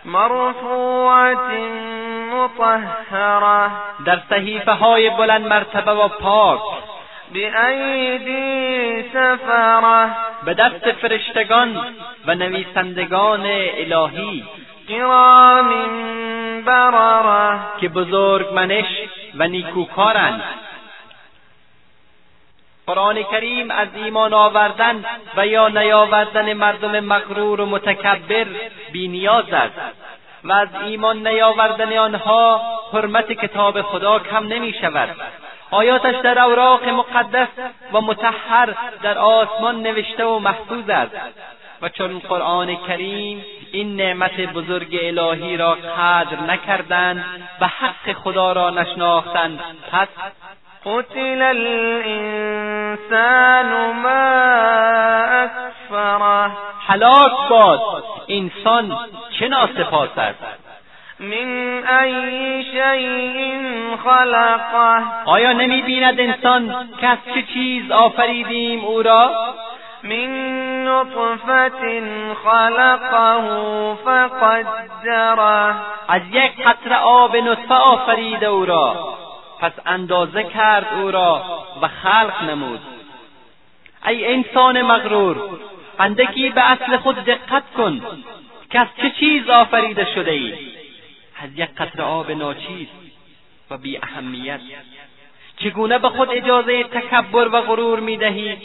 مرفوعت 0.06 1.38
مطهره 2.34 3.72
در 4.06 4.20
صحیفه 4.30 4.72
های 4.72 5.10
بلند 5.10 5.48
مرتبه 5.48 5.92
و 5.92 6.08
پاک. 6.08 6.60
بأیدی 7.34 9.04
سفره 9.14 10.10
به 10.46 10.54
دست 10.54 10.92
فرشتگان 10.92 11.86
و 12.26 12.36
نویسندگان 12.36 13.46
الهی. 13.46 14.44
کرام 14.90 15.70
برره 16.66 17.60
که 17.82 17.90
بزرگ 17.90 18.54
منش 18.54 18.86
و 19.36 19.48
نیکوکارند. 19.48 20.44
قرآن 22.88 23.24
کریم 23.24 23.72
از 23.72 23.88
ایمان 23.96 24.34
آوردن 24.34 25.06
و 25.38 25.48
یا 25.48 25.68
نیاوردن 25.68 26.54
مردم 26.54 27.00
مغرور 27.00 27.62
و 27.62 27.66
متکبر 27.66 28.46
بینیاز 28.92 29.54
است. 29.54 29.80
و 30.44 30.52
از 30.52 30.68
ایمان 30.86 31.28
نیاوردن 31.28 31.98
آنها 31.98 32.62
حرمت 32.94 33.32
کتاب 33.32 33.82
خدا 33.82 34.20
کم 34.20 34.48
نمی 34.48 34.74
شود. 34.82 35.10
آیاتش 35.72 36.16
در 36.16 36.40
اوراق 36.40 36.88
مقدس 36.88 37.48
و 37.94 38.02
متحر 38.02 38.74
در 39.04 39.18
آسمان 39.18 39.82
نوشته 39.82 40.26
و 40.26 40.40
محفوظ 40.40 40.90
است. 40.90 41.16
و 41.82 41.90
چون 41.90 42.20
قرآن 42.20 42.76
کریم 42.76 43.46
این 43.72 43.96
نعمت 43.96 44.42
بزرگ 44.42 45.00
الهی 45.02 45.58
را 45.58 45.72
قدر 45.72 46.40
نکردند 46.48 47.26
و 47.62 47.68
حق 47.68 48.14
خدا 48.14 48.52
را 48.52 48.70
نشناختند 48.70 49.60
پس 49.92 50.08
قتل 50.86 51.42
الانسان 51.42 52.76
ما 54.04 54.44
اکفره 55.44 56.52
هلاک 56.88 57.32
باد. 57.50 57.80
انسان 58.28 58.98
چه 59.40 59.48
ناسپاس 59.48 60.18
است؟ 60.18 60.44
من 61.20 61.84
ای 62.00 62.64
شیء 62.64 63.96
خلقه. 64.04 65.04
آیا 65.26 65.54
نمی 65.54 65.82
بیند 65.82 66.20
انسان 66.20 66.90
که 67.02 67.08
از 67.08 67.18
چه 67.34 67.42
چیز 67.54 67.92
آفریدیم 67.92 68.86
او 68.86 69.02
را؟ 69.02 69.54
من 70.04 70.84
نطفت 70.88 71.84
خلقه 72.44 73.40
فقدره. 74.06 75.76
از 76.08 76.22
یک 76.32 76.64
قطره 76.66 76.98
آب 76.98 77.36
نطفه 77.38 77.74
آفرید 77.74 78.44
او 78.44 78.66
را. 78.66 79.13
پس 79.64 79.72
اندازه 79.86 80.44
کرد 80.44 80.88
او 80.94 81.12
را 81.12 81.64
و 81.82 81.88
خلق 81.88 82.44
نمود. 82.50 82.80
ای 84.08 84.34
انسان 84.34 84.82
مغرور 84.82 85.60
اندکی 86.00 86.50
به 86.50 86.72
اصل 86.72 86.98
خود 86.98 87.16
دقت 87.16 87.64
کن 87.78 88.02
که 88.72 88.80
از 88.80 88.88
چه 89.02 89.10
چیز 89.10 89.50
آفریده 89.50 90.08
شده 90.16 90.32
ای؟ 90.32 90.54
از 91.44 91.50
یک 91.56 91.70
قطره 91.78 92.04
آب 92.04 92.32
ناچیز 92.32 92.88
و 93.72 93.78
بی 93.78 93.98
اهمیت. 93.98 94.60
چگونه 95.58 96.00
به 96.00 96.10
خود 96.10 96.30
اجازه 96.32 96.84
تکبر 96.84 97.48
و 97.48 97.62
غرور 97.62 98.00
می‌دهی 98.00 98.58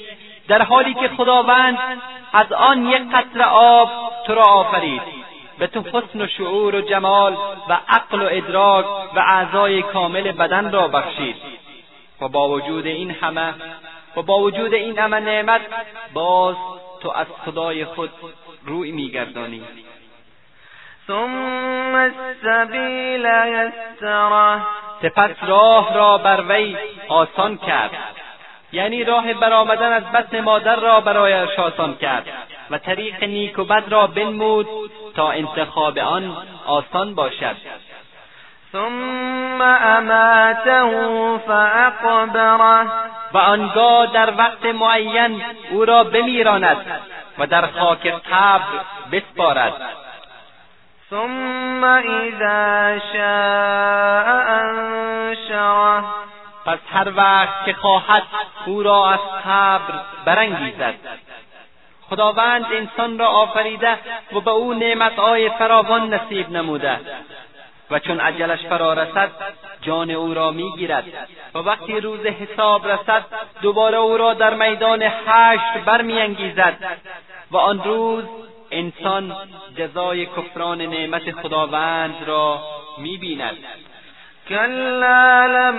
در 0.49 0.62
حالی 0.62 0.94
که 0.94 1.09
خداوند 1.09 1.78
از 2.32 2.53
آن 2.53 2.86
یک 2.86 3.03
قطره 3.12 3.44
آب 3.44 3.90
تو 4.26 4.34
را 4.34 4.42
آفرید. 4.42 5.03
به 5.59 5.66
تو 5.66 5.80
حسن 5.80 6.22
و 6.22 6.26
شعور 6.26 6.74
و 6.74 6.80
جمال 6.80 7.36
و 7.68 7.78
عقل 7.88 8.22
و 8.22 8.28
ادراک 8.30 8.86
و 9.14 9.18
اعضای 9.18 9.82
کامل 9.82 10.32
بدن 10.32 10.72
را 10.72 10.88
بخشید. 10.88 11.36
و 12.20 12.28
با 12.28 12.48
وجود 12.48 12.86
این 12.86 13.11
همه 13.11 13.54
و 14.16 14.22
با 14.22 14.38
وجود 14.38 14.74
این 14.74 14.98
همه 14.98 15.20
نعمت 15.20 15.61
باز 16.12 16.56
تو 17.00 17.11
از 17.11 17.26
خدای 17.44 17.84
خود 17.84 18.11
روی 18.64 18.92
میگردانی. 18.92 19.62
ثم 21.06 21.94
السبیل 21.94 23.26
یسره. 23.46 24.62
سپس 25.02 25.30
راه 25.46 25.94
را 25.94 26.18
بر 26.18 26.44
وی 26.48 26.76
آسان 27.09 27.56
کرد. 27.56 27.90
یعنی 28.72 29.04
راه 29.04 29.34
برآمدن 29.34 29.92
از 29.92 30.04
بطن 30.12 30.40
مادر 30.40 30.76
را 30.76 31.00
برایش 31.00 31.59
آسان 31.59 31.96
کرد. 31.96 32.26
و 32.70 32.78
طریق 32.78 33.24
نیک 33.24 33.58
و 33.58 33.64
بد 33.64 33.84
را 33.88 34.06
بنمود 34.06 34.66
تا 35.16 35.30
انتخاب 35.30 35.98
آن 35.98 36.36
آسان 36.66 37.14
باشد. 37.14 37.56
ثم 38.72 39.62
اماته 39.80 41.38
فاقبره 41.46 42.86
و 43.32 43.38
آنگاه 43.38 44.12
در 44.12 44.34
وقت 44.38 44.64
معین 44.64 45.42
او 45.70 45.84
را 45.84 46.04
بمیراند 46.04 46.86
و 47.38 47.46
در 47.46 47.66
خاک 47.66 48.06
قبر 48.06 48.80
بسپارد. 49.12 49.72
ثم 51.10 51.84
اذا 51.84 52.98
شاء 53.12 54.42
انشره. 54.48 56.04
پس 56.66 56.78
هر 56.92 57.12
وقت 57.16 57.64
که 57.64 57.72
خواهد 57.72 58.22
او 58.66 58.82
را 58.82 59.10
از 59.10 59.20
قبر 59.46 60.00
برانگیزد. 60.24 60.94
خداوند 62.11 62.66
انسان 62.72 63.18
را 63.18 63.26
آفریده 63.28 63.98
و 64.32 64.40
به 64.40 64.50
او 64.50 64.74
نعمتهای 64.74 65.50
فراوان 65.50 66.14
نصیب 66.14 66.50
نموده. 66.50 67.00
و 67.90 67.98
چون 67.98 68.20
عجلش 68.20 68.66
فرا 68.66 68.92
رسد 68.92 69.30
جان 69.82 70.11
او 70.11 70.34
را 70.34 70.50
می‌گیرد. 70.50 71.04
و 71.54 71.59
وقتی 71.59 72.00
روز 72.00 72.26
حساب 72.26 72.88
رسد 72.88 73.24
دوباره 73.62 73.96
او 73.96 74.16
را 74.16 74.34
در 74.34 74.54
میدان 74.54 75.02
حشر 75.02 75.78
برمیانگیزد. 75.84 76.98
و 77.50 77.56
آن 77.56 77.84
روز 77.84 78.24
انسان 78.70 79.36
جزای 79.76 80.26
کفران 80.26 80.80
نعمت 80.82 81.30
خداوند 81.30 82.14
را 82.26 82.61
می‌بیند. 82.98 83.56
کلا 84.48 85.74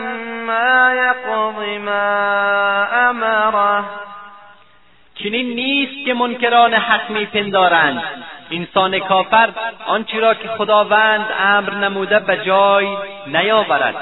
که 6.10 6.16
منکران 6.16 6.74
حق 6.74 7.10
میپندارند. 7.10 8.04
انسان 8.52 9.00
کافر 9.00 9.50
آنچه 9.86 10.20
را 10.20 10.34
که 10.34 10.48
خداوند 10.48 11.26
امر 11.40 11.74
نموده 11.74 12.20
به 12.20 12.38
جای 12.38 12.98
نیاورد. 13.28 13.96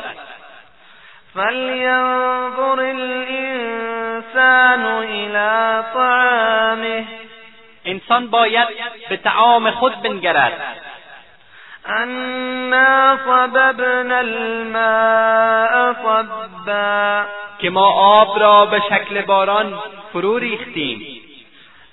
فلینظر 1.34 2.80
الانسان 2.80 4.86
الى 4.86 5.84
طعامه. 5.93 7.05
انسان 7.86 8.28
باید 8.28 8.68
به 9.10 9.18
تعام 9.18 9.72
خود 9.72 10.01
بنگرد. 10.01 10.53
انا 11.86 13.18
صببنا 13.26 14.18
الماء 14.18 15.93
صبا. 15.93 17.24
که 17.60 17.70
ما 17.70 17.91
آب 17.91 18.39
را 18.39 18.66
به 18.66 18.82
شکل 18.89 19.22
باران 19.22 19.80
فرو 20.14 20.38
ریختیم. 20.38 21.16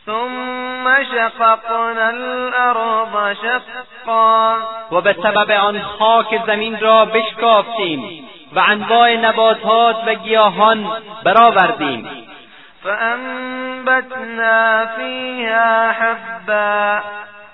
ثم 0.06 1.04
شققنا 1.04 2.08
الارض 2.08 3.36
شقا. 3.42 4.56
و 4.92 5.00
به 5.00 5.16
سبب 5.22 5.50
آن 5.50 5.80
خاک 5.80 6.40
زمین 6.46 6.80
را 6.80 7.04
بشکافتیم 7.04 8.28
و 8.54 8.62
انواع 8.68 9.16
نباتات 9.16 9.96
و 10.06 10.14
گیاهان 10.14 10.86
برآوردیم. 11.24 12.08
فانبتنا 12.82 14.86
فیها 14.86 15.90
حبا. 15.90 17.00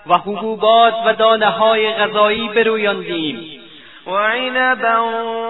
و 0.06 0.14
حبوبات 0.14 0.94
و 1.06 1.12
دانه 1.12 1.46
های 1.46 1.92
غذایی 1.92 2.48
برویاندیم. 2.48 3.60
و 4.06 4.10
عنبا 4.10 5.04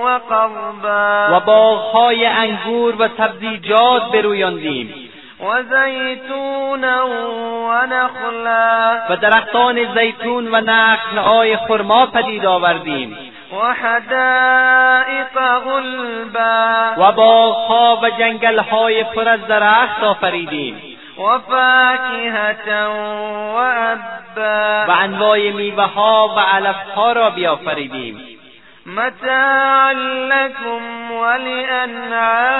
و 0.04 0.20
قربا. 0.28 1.36
و 1.36 1.40
باغهای 1.40 2.26
انگور 2.26 2.94
و 2.98 3.08
سبزیجات 3.18 4.12
برویاندیم. 4.12 5.09
و 5.42 5.62
زیتونا 5.62 7.06
و 7.06 7.72
نخلا 7.72 8.98
و 9.10 9.16
درختان 9.16 9.94
زیتون 9.94 10.48
و 10.54 10.60
نخلهای 10.60 11.56
خرما 11.56 12.06
پدید 12.06 12.46
آوردیم. 12.46 13.16
و 13.52 13.74
حدائق 13.74 15.34
غلبا. 15.64 16.92
و 16.96 17.12
باغها 17.12 17.98
و 18.02 18.10
جنگلهای 18.10 19.04
پر 19.04 19.28
از 19.28 19.46
درخت 19.46 20.02
آفریدیم. 20.02 20.82
و 21.18 21.38
فاکهة 21.38 22.86
و 22.86 23.56
ابا 23.56 24.84
و 24.88 24.90
انواع 24.90 25.50
میوهها 25.50 26.34
و 26.36 26.40
علفها 26.40 27.12
را 27.12 27.30
بیافریدیم. 27.30 28.39
متاعا 28.86 29.92
لكم 30.32 31.10
ولانعامكم 31.10 32.50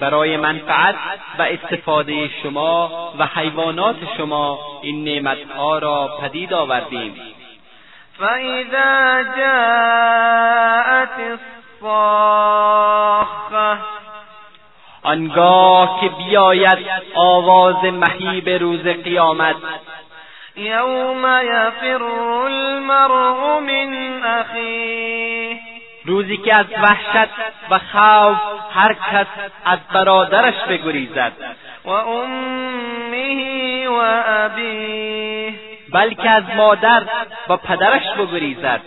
برای 0.00 0.36
منفعت 0.36 0.94
و 1.38 1.42
استفاده 1.42 2.30
شما 2.42 3.12
و 3.18 3.26
حیوانات 3.26 3.96
شما 4.16 4.58
این 4.82 5.04
نعمتها 5.04 5.78
را 5.78 6.18
پدید 6.20 6.54
آوردیم. 6.54 7.14
فاذا 8.18 9.22
جاءت 9.36 11.16
الصاخه 11.82 13.78
آنگاه 15.02 16.00
که 16.00 16.08
بیاید 16.08 16.78
آواز 17.14 17.84
مهیب 17.84 18.48
روز 18.48 18.82
قیامت 18.82 19.56
یوم 20.56 21.40
یفر 21.44 22.02
المرء 22.46 23.60
روزی 26.04 26.36
که 26.36 26.54
از 26.54 26.66
وحشت 26.82 27.30
و 27.70 27.78
خوف 27.78 28.38
هر 28.74 28.92
کس 29.12 29.26
از 29.64 29.78
برادرش 29.94 30.54
بگریزد. 30.68 31.32
و 31.84 31.90
امه 31.90 33.88
و 33.88 34.22
ابیه. 34.26 35.54
بلکه 35.92 36.30
از 36.30 36.44
مادر 36.56 37.02
و 37.48 37.56
پدرش 37.56 38.10
بگریزد. 38.18 38.80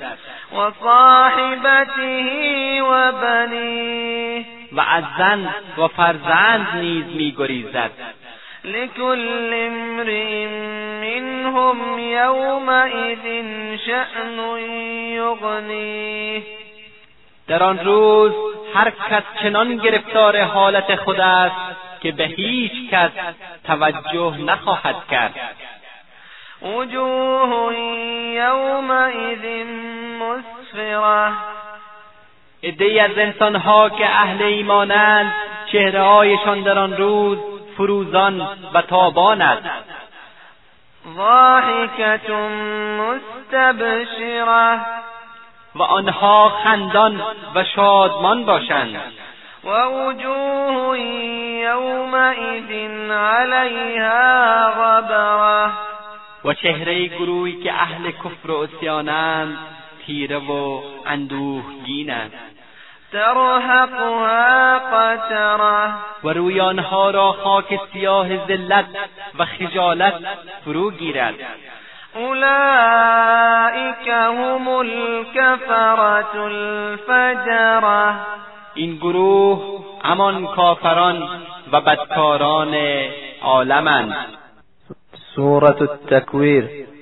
و 0.52 0.72
صاحبته 0.84 2.82
و 2.84 3.12
بنیه. 3.12 4.46
و 4.72 4.82
از 4.82 5.04
زن 5.18 5.54
و 5.78 5.88
فرزند 5.88 6.68
نیز 6.76 7.06
میگریزد. 7.16 7.92
لكل 8.64 9.54
امرئ 9.54 10.48
منهم 11.02 12.00
يومئذ 12.00 13.46
شأن 13.86 14.40
یغنیه 15.18 16.44
در 17.48 17.64
آن 17.64 17.80
روز 17.80 18.32
هر 18.76 18.90
کس 18.90 19.24
چنان 19.42 19.78
گرفتار 19.78 20.42
حالت 20.42 20.96
خود 20.96 21.20
است 21.20 21.56
که 22.02 22.12
به 22.12 22.24
هیچ 22.24 22.72
کس 22.92 23.12
توجه 23.68 24.38
نخواهد 24.38 24.96
کرد. 25.12 25.36
وجوه 26.62 27.76
یومئذ 28.34 29.66
مسفره 30.20 31.34
عدهای 32.64 33.00
از 33.00 33.18
انسانها 33.18 33.90
که 33.90 34.06
اهل 34.06 34.44
ایمانند 34.44 35.34
چهرههایشان 35.72 36.62
در 36.62 36.80
آن 36.80 36.98
روز 36.98 37.53
فروزان 37.78 38.48
و 38.74 38.82
تابان 38.82 39.42
است 39.42 39.64
ضاحکة 41.16 42.34
مستبشره 43.00 44.80
و 45.76 45.84
آنها 45.84 46.50
خندان 46.50 47.22
و 47.56 47.64
شادمان 47.64 48.46
باشند. 48.46 49.02
و 49.64 49.70
وجوه 49.70 51.00
یومئذ 51.00 52.72
علیها 53.12 54.70
غبره. 54.70 55.72
و 56.46 56.54
چهره 56.54 57.08
گروهی 57.08 57.64
که 57.64 57.74
اهل 57.74 58.12
کفر 58.12 58.52
و 58.52 58.64
عصیانند 58.64 59.58
تیره 60.06 60.38
و 60.38 60.82
اندوهگینند 61.06 62.32
ترهقها 63.14 64.80
قتره 64.80 65.94
و 66.24 66.30
روی 66.30 66.62
آنها 66.62 67.10
را 67.10 67.32
خاک 67.32 67.80
سیاه 67.94 68.48
ذلت 68.48 68.86
و 69.40 69.46
خجالت 69.46 70.14
فرو 70.66 70.92
گیرد. 70.92 71.34
اولئك 72.16 74.08
هم 74.10 74.68
الكفرة 74.68 76.36
الفجرة. 76.36 78.14
این 78.76 78.96
گروه 78.96 79.86
همان 80.04 80.48
کافران 80.48 81.30
و 81.72 81.82
بدکاران 81.82 82.76
عالمند. 83.42 84.16
سورة 85.36 85.82
التکویر. 85.82 86.93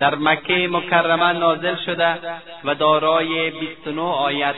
در 0.00 0.14
مکه 0.14 0.68
مکرمه 0.68 1.32
نازل 1.32 1.76
شده 1.86 2.18
و 2.64 2.74
دارای 2.74 3.50
29 3.50 4.02
آیت 4.02 4.54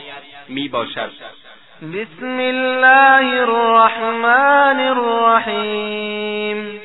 می 0.47 0.67
باشد. 0.67 1.11
بسم 1.81 2.39
الله 2.39 3.41
الرحمن 3.41 4.79
الرحیم. 4.79 6.81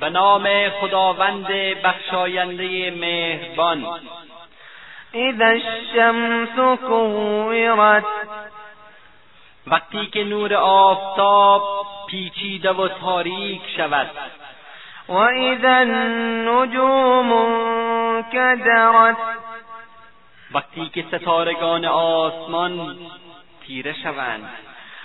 به 0.00 0.10
نام 0.10 0.68
خداوند 0.68 1.46
بخشاینده 1.84 2.90
مهربان. 2.90 3.86
اذا 5.14 5.46
الشمس 5.46 6.78
کورت 6.88 8.04
وقتی 9.66 10.06
که 10.06 10.24
نور 10.24 10.54
آفتاب 10.54 11.86
پیچیده 12.10 12.70
و 12.70 12.88
تاریک 12.88 13.62
شود. 13.76 14.10
و 15.08 15.12
اذا 15.16 15.76
النجوم 15.76 17.30
کدرت 18.32 19.16
وقتی 20.54 20.88
که 20.88 21.04
ستارگان 21.12 21.84
آسمان 21.84 22.96
تیره 23.66 23.92
شوند. 24.02 24.48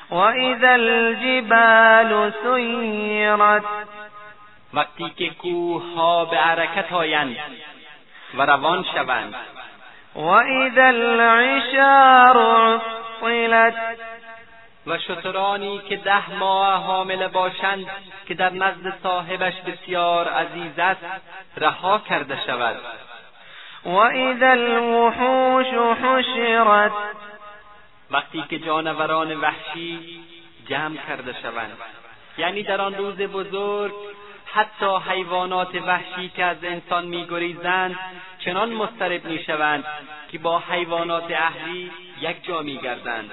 و 0.09 0.15
اذا 0.15 0.69
الجبال 0.69 2.31
سیرت 2.43 3.63
وقتی 4.73 5.09
که 5.09 5.29
کوه 5.29 5.83
ها 5.95 6.25
به 6.25 6.37
حرکت 6.37 6.93
آیند 6.93 7.37
و 8.33 8.45
روان 8.45 8.85
شوند. 8.93 9.35
و 10.15 10.27
اذا 10.27 10.85
العشار 10.85 12.37
عطلت 13.23 13.75
و 14.87 14.97
شترانی 14.97 15.81
که 15.89 15.97
ده 15.97 16.29
ماه 16.29 16.83
حامله 16.83 17.27
باشند 17.27 17.85
که 18.25 18.33
در 18.33 18.49
نزد 18.49 18.93
صاحبش 19.03 19.53
بسیار 19.61 20.27
عزیز 20.27 20.79
است 20.79 21.05
رها 21.57 21.99
کرده 21.99 22.45
شود. 22.45 22.75
و 23.85 23.95
اذا 23.95 24.51
الوحوش 24.51 25.67
حشرت. 26.03 26.91
وقتی 28.11 28.43
که 28.49 28.59
جانوران 28.59 29.39
وحشی 29.39 30.19
جمع 30.69 30.97
کرده 31.07 31.35
شوند. 31.41 31.77
یعنی 32.37 32.63
در 32.63 32.81
آن 32.81 32.95
روز 32.95 33.17
بزرگ 33.17 33.93
حتی 34.45 34.97
حیوانات 35.09 35.75
وحشی 35.75 36.29
که 36.29 36.43
از 36.43 36.63
انسان 36.63 37.05
میگریزند 37.05 37.99
چنان 38.39 38.73
مضطرب 38.73 39.25
می‌شوند 39.25 39.85
که 40.31 40.39
با 40.39 40.59
حیوانات 40.59 41.31
اهلی 41.31 41.91
یک 42.21 42.45
جا 42.45 42.61
میگردند. 42.61 43.31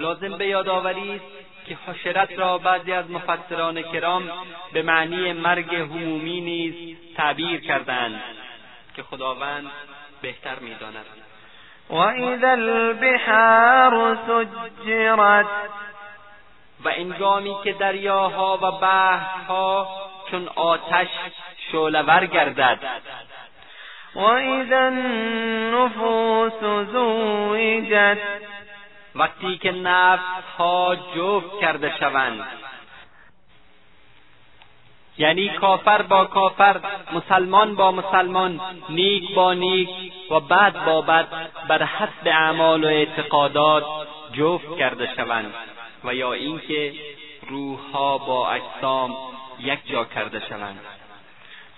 لازم 0.00 0.38
به 0.38 0.46
یادآوری 0.46 1.14
است 1.14 1.24
که 1.66 1.78
حشرت 1.86 2.38
را 2.38 2.58
بعضی 2.58 2.92
از 2.92 3.10
مفسران 3.10 3.82
کرام 3.82 4.30
به 4.72 4.82
معنی 4.82 5.32
مرگ 5.32 5.74
همومی 5.74 6.40
نیز 6.40 6.96
تعبیر 7.16 7.60
کردند 7.60 8.22
که 8.96 9.02
خداوند 9.02 9.70
بهتر 10.22 10.58
می‌داند. 10.58 11.04
و 11.90 11.94
اذا 11.94 12.50
البحار 12.50 14.18
سجرت 14.26 15.46
و 16.84 16.88
انگامی 16.88 17.54
که 17.64 17.72
دریاها 17.72 18.58
و 18.62 18.70
بحرها 18.70 19.88
چون 20.30 20.48
آتش 20.54 21.08
شعلهور 21.72 22.26
گردد. 22.26 22.78
و 24.14 24.20
اذا 24.20 24.78
النفوس 24.78 26.52
زوجت 26.92 28.18
وقتی 29.14 29.58
که 29.58 29.72
ها 30.58 30.96
جفت 31.16 31.60
کرده 31.60 31.92
شوند. 32.00 32.46
یعنی 35.18 35.48
کافر 35.48 36.02
با 36.02 36.24
کافر 36.24 36.80
مسلمان 37.12 37.74
با 37.74 37.92
مسلمان 37.92 38.60
نیک 38.88 39.34
با 39.34 39.54
نیک 39.54 39.88
و 40.30 40.40
بد 40.40 40.84
با 40.84 41.00
بد 41.00 41.26
بر 41.68 41.82
حسب 41.82 42.26
اعمال 42.26 42.84
و 42.84 42.86
اعتقادات 42.86 43.84
جفت 44.32 44.76
کرده 44.78 45.08
شوند 45.16 45.54
و 46.04 46.14
یا 46.14 46.32
اینکه 46.32 46.94
روحها 47.48 48.18
با 48.18 48.50
اجسام 48.50 49.16
یک 49.58 49.78
جا 49.86 50.04
کرده 50.04 50.40
شوند. 50.48 50.80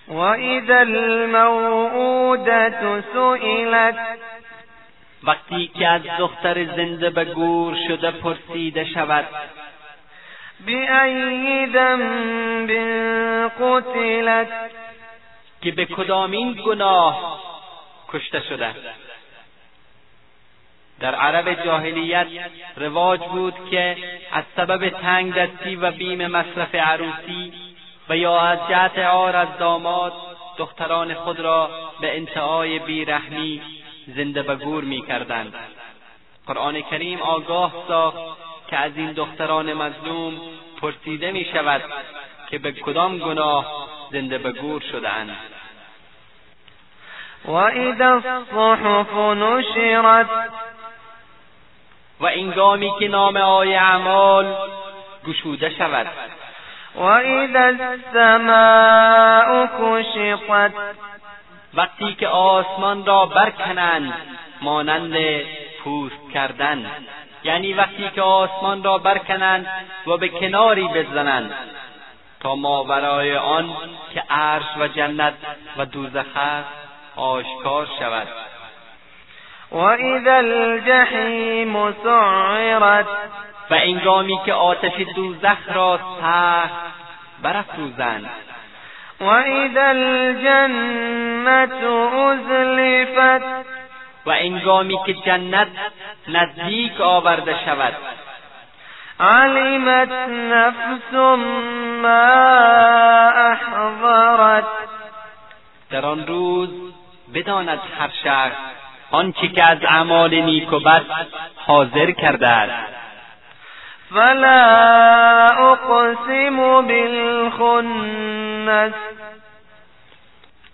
و 0.07 0.19
اذا 0.19 0.79
الموعودة 0.79 1.63
سئلت 3.13 3.95
وقتی 5.23 5.67
که 5.67 5.87
از 5.87 6.01
دختر 6.19 6.65
زنده 6.65 7.09
به 7.09 7.25
گور 7.25 7.77
شده 7.87 8.11
پرسیده 8.11 8.85
شود 8.85 9.25
بأی 10.65 11.67
ذنب 11.73 12.71
قتلت؟ 13.59 14.47
که 15.61 15.71
به 15.71 15.85
کدامین 15.85 16.53
گناه 16.65 17.39
کشته 18.09 18.41
شده؟ 18.49 18.75
در 20.99 21.15
عرب 21.15 21.65
جاهلیت 21.65 22.27
رواج 22.75 23.19
بود 23.19 23.53
که 23.71 23.97
از 24.31 24.43
سبب 24.55 24.89
تنگ 24.89 25.33
دستی 25.33 25.75
و 25.75 25.91
بیم 25.91 26.27
مصرف 26.27 26.75
عروسی 26.75 27.53
و 28.09 28.17
یا 28.17 28.41
از 28.41 28.59
جهت 28.69 28.99
عار 28.99 29.35
از 29.35 29.47
داماد 29.59 30.13
دختران 30.57 31.13
خود 31.13 31.39
را 31.39 31.69
به 32.01 32.17
انتهای 32.17 32.79
بیرحمی 32.79 33.61
زنده 34.07 34.43
به 34.43 34.55
گور 34.55 34.83
می‌کردند. 34.83 35.53
قرآن 36.47 36.81
کریم 36.81 37.21
آگاه 37.21 37.73
ساخت 37.87 38.17
که 38.69 38.77
از 38.77 38.91
این 38.95 39.11
دختران 39.11 39.73
مظلوم 39.73 40.41
پرسیده 40.81 41.31
می 41.31 41.45
شود 41.45 41.81
که 42.49 42.59
به 42.59 42.71
کدام 42.71 43.17
گناه 43.17 43.87
زنده 44.11 44.37
به 44.37 44.51
گور 44.51 44.81
شدهاند. 44.91 45.37
و 47.45 47.51
الصحف 47.51 49.13
نشرت. 49.13 50.27
و 52.19 52.25
انگامی 52.25 52.91
که 52.99 53.07
نام 53.07 53.37
آی 53.37 53.75
اعمال 53.75 54.55
گشوده 55.27 55.69
شود. 55.69 56.07
و 56.95 57.01
السماء 57.55 58.77
کشطت 59.79 60.71
وقتی 61.75 62.13
که 62.13 62.27
آسمان 62.27 63.05
را 63.05 63.25
برکنند 63.25 64.13
مانند 64.61 65.17
پوست 65.83 66.31
کردن. 66.33 66.85
یعنی 67.43 67.73
وقتی 67.73 68.09
که 68.15 68.21
آسمان 68.21 68.83
را 68.83 68.97
برکنند 68.97 69.67
و 70.07 70.17
به 70.17 70.29
کناری 70.29 70.87
بزنند. 70.87 71.53
تا 72.39 72.55
ماورای 72.55 73.37
آن 73.37 73.73
که 74.13 74.23
عرش 74.29 74.77
و 74.79 74.87
جنت 74.87 75.33
و 75.77 75.85
دوزخ 75.85 76.37
است 76.37 76.69
آشکار 77.15 77.87
شود. 77.99 78.27
و 79.71 79.77
اذا 79.77 80.35
الجحیم 80.35 81.91
سعرت 81.91 83.05
و 83.69 83.73
انگامی 83.73 84.39
که 84.45 84.53
آتش 84.53 84.93
دوزخ 85.15 85.57
را 85.73 85.99
سخت 86.21 86.93
برافروزند. 87.41 88.29
و 89.23 89.27
اذا 89.29 89.81
الجنت 89.81 91.73
ازلفت 92.13 93.45
و 94.25 94.29
انگامی 94.29 94.97
که 95.05 95.13
جنت 95.13 95.67
نزدیک 96.27 97.01
آورده 97.01 97.55
شود. 97.65 97.93
علمت 99.19 100.11
نفس 100.29 101.13
ما 102.01 102.33
احضرت 103.51 104.63
در 105.91 106.05
آن 106.05 106.27
روز 106.27 106.69
بداند 107.33 107.79
هر 107.99 108.09
شخص 108.23 108.57
آنچه 109.11 109.47
که 109.47 109.63
از 109.63 109.77
اعمال 109.83 110.35
نیک 110.35 110.73
و 110.73 110.79
بد 110.79 111.05
حاضر 111.55 112.11
کرده 112.11 112.47
است. 112.47 112.93
فلا 114.13 115.47
اقسم 115.47 116.57
بالخنس 116.87 117.73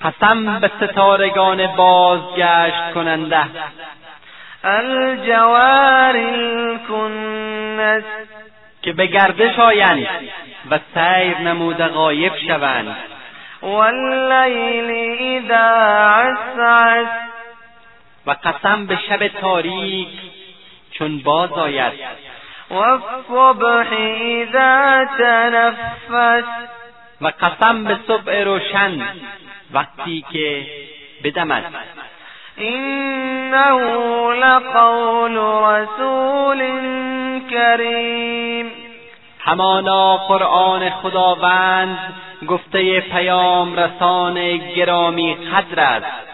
قسم 0.01 0.59
به 0.59 0.71
ستارگان 0.81 1.67
بازگشت 1.67 2.93
کننده. 2.93 3.43
الجوار 4.63 6.17
الکنس. 6.17 8.03
که 8.81 8.93
به 8.93 9.07
گردش 9.07 9.59
آیند 9.59 10.07
و 10.71 10.79
سیر 10.93 11.37
نموده 11.37 11.87
غایب 11.87 12.33
شوند. 12.47 12.95
واللیل 13.61 14.91
اذا 15.21 15.65
عسعس. 16.09 17.07
و 18.25 18.35
قسم 18.43 18.85
به 18.85 18.99
شب 19.09 19.27
تاریک 19.27 20.07
چون 20.91 21.19
باز 21.19 21.51
آید. 21.51 21.93
والصبح 22.69 23.93
اذا 24.21 25.05
تنفس. 25.17 26.43
و 27.21 27.31
قسم 27.41 27.83
به 27.83 27.97
صبح 28.07 28.43
روشن 28.43 29.07
وقتی 29.73 30.25
که 30.31 30.65
بدمد. 31.23 31.63
إنه 32.61 33.71
لقول 34.33 35.37
رسول 35.37 36.61
کریم. 37.51 38.71
همانا 39.39 40.17
قرآن 40.17 40.89
خداوند 40.89 42.13
گفته 42.47 42.99
پیام 42.99 43.75
رسان 43.75 44.57
گرامی 44.57 45.35
قدر 45.35 45.79
است. 45.79 46.29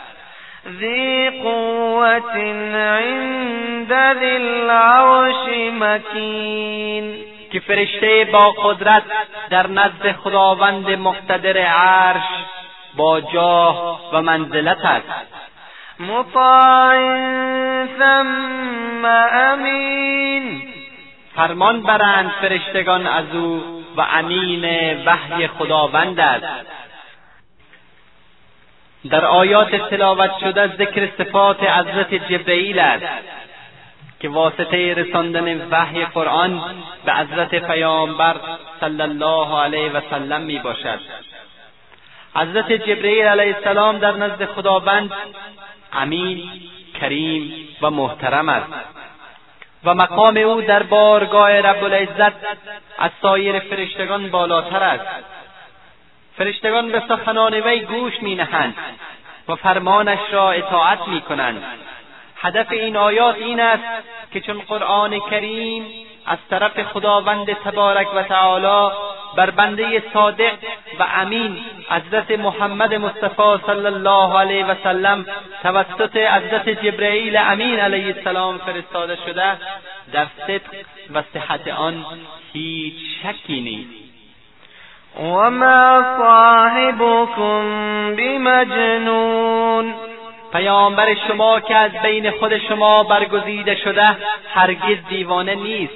ذی 0.79 1.29
قوت 1.29 2.35
عند 2.75 3.93
ذی 4.19 4.25
العرش 4.25 5.47
مکین. 5.79 7.34
که 7.55 7.61
فرشته 7.61 8.27
با 8.31 8.51
قدرت 8.51 9.03
در 9.49 9.67
نزد 9.67 10.11
خداوند 10.11 10.89
مقتدر 10.89 11.57
عرش 11.57 12.23
با 12.95 13.21
جاه 13.21 14.09
و 14.13 14.21
منزلت 14.21 14.85
است. 14.85 15.07
مطاع 15.99 16.95
ثم 17.99 19.05
امین. 19.33 20.61
فرمان 21.35 21.81
برند 21.81 22.31
فرشتگان 22.41 23.07
از 23.07 23.25
او 23.33 23.83
و 23.97 24.01
امین 24.01 24.65
وحی 25.05 25.47
خداوند 25.47 26.19
است. 26.19 26.67
در 29.09 29.25
آیات 29.25 29.89
تلاوت 29.89 30.31
شده 30.39 30.67
ذکر 30.67 31.09
صفات 31.17 31.63
حضرت 31.63 32.13
جبرئیل 32.13 32.79
است. 32.79 33.34
که 34.19 34.29
واسطه 34.29 34.93
رساندن 34.93 35.67
وحی 35.69 36.05
قرآن 36.05 36.61
به 37.05 37.13
حضرت 37.13 37.55
پیامبر 37.55 38.35
صلی 38.79 39.01
الله 39.01 39.59
علیه 39.59 39.91
و 39.91 40.01
سلم 40.09 40.41
می 40.41 40.59
باشد. 40.59 40.99
حضرت 42.35 42.71
جبرئیل 42.71 43.27
علیه 43.27 43.55
السلام 43.55 43.97
در 43.97 44.11
نزد 44.11 44.45
خداوند 44.45 45.11
امین 45.93 46.49
کریم 47.01 47.67
و 47.81 47.89
محترم 47.89 48.49
است. 48.49 48.73
و 49.83 49.93
مقام 49.93 50.37
او 50.37 50.61
در 50.61 50.83
بارگاه 50.83 51.51
رب 51.51 51.83
العزت 51.83 52.33
از 52.97 53.11
سایر 53.21 53.59
فرشتگان 53.59 54.29
بالاتر 54.29 54.83
است. 54.83 55.25
فرشتگان 56.37 56.91
به 56.91 57.03
سخنان 57.07 57.53
وی 57.53 57.79
گوش 57.79 58.13
می 58.21 58.35
نهند 58.35 58.75
و 59.47 59.55
فرمانش 59.55 60.19
را 60.31 60.51
اطاعت 60.51 61.07
می 61.07 61.21
کنند. 61.21 61.63
هدف 62.35 62.71
این 62.71 62.97
آیات 62.97 63.35
این 63.35 63.59
است 63.59 63.83
که 64.33 64.41
چون 64.41 64.61
قرآن 64.67 65.19
کریم 65.19 65.85
از 66.25 66.37
طرف 66.49 66.83
خداوند 66.83 67.53
تبارک 67.53 68.07
و 68.15 68.23
تعالی 68.23 68.95
بر 69.35 69.49
بنده 69.49 70.03
صادق 70.13 70.53
و 70.99 71.05
امین 71.15 71.57
حضرت 71.89 72.31
محمد 72.31 72.93
مصطفی 72.93 73.63
صلی 73.65 73.85
الله 73.85 74.37
علیه 74.37 74.65
و 74.65 74.75
سلم 74.83 75.25
توسط 75.63 76.17
حضرت 76.17 76.69
جبرئیل 76.69 77.37
امین 77.37 77.79
علیه 77.79 78.15
السلام 78.15 78.57
فرستاده 78.57 79.17
شده 79.25 79.57
در 80.13 80.27
صدق 80.47 80.61
و 81.13 81.23
صحت 81.33 81.67
آن 81.67 82.05
هیچ 82.53 82.95
شکی 83.23 83.61
نیست. 83.61 84.05
وما 85.19 86.03
صاحبكم 86.17 87.61
بمجنون 88.15 89.93
پیامبر 90.55 91.15
شما 91.27 91.59
که 91.59 91.75
از 91.75 91.91
بین 92.03 92.31
خود 92.31 92.57
شما 92.57 93.03
برگزیده 93.03 93.75
شده 93.75 94.17
هرگز 94.53 94.97
دیوانه 95.09 95.55
نیست. 95.55 95.93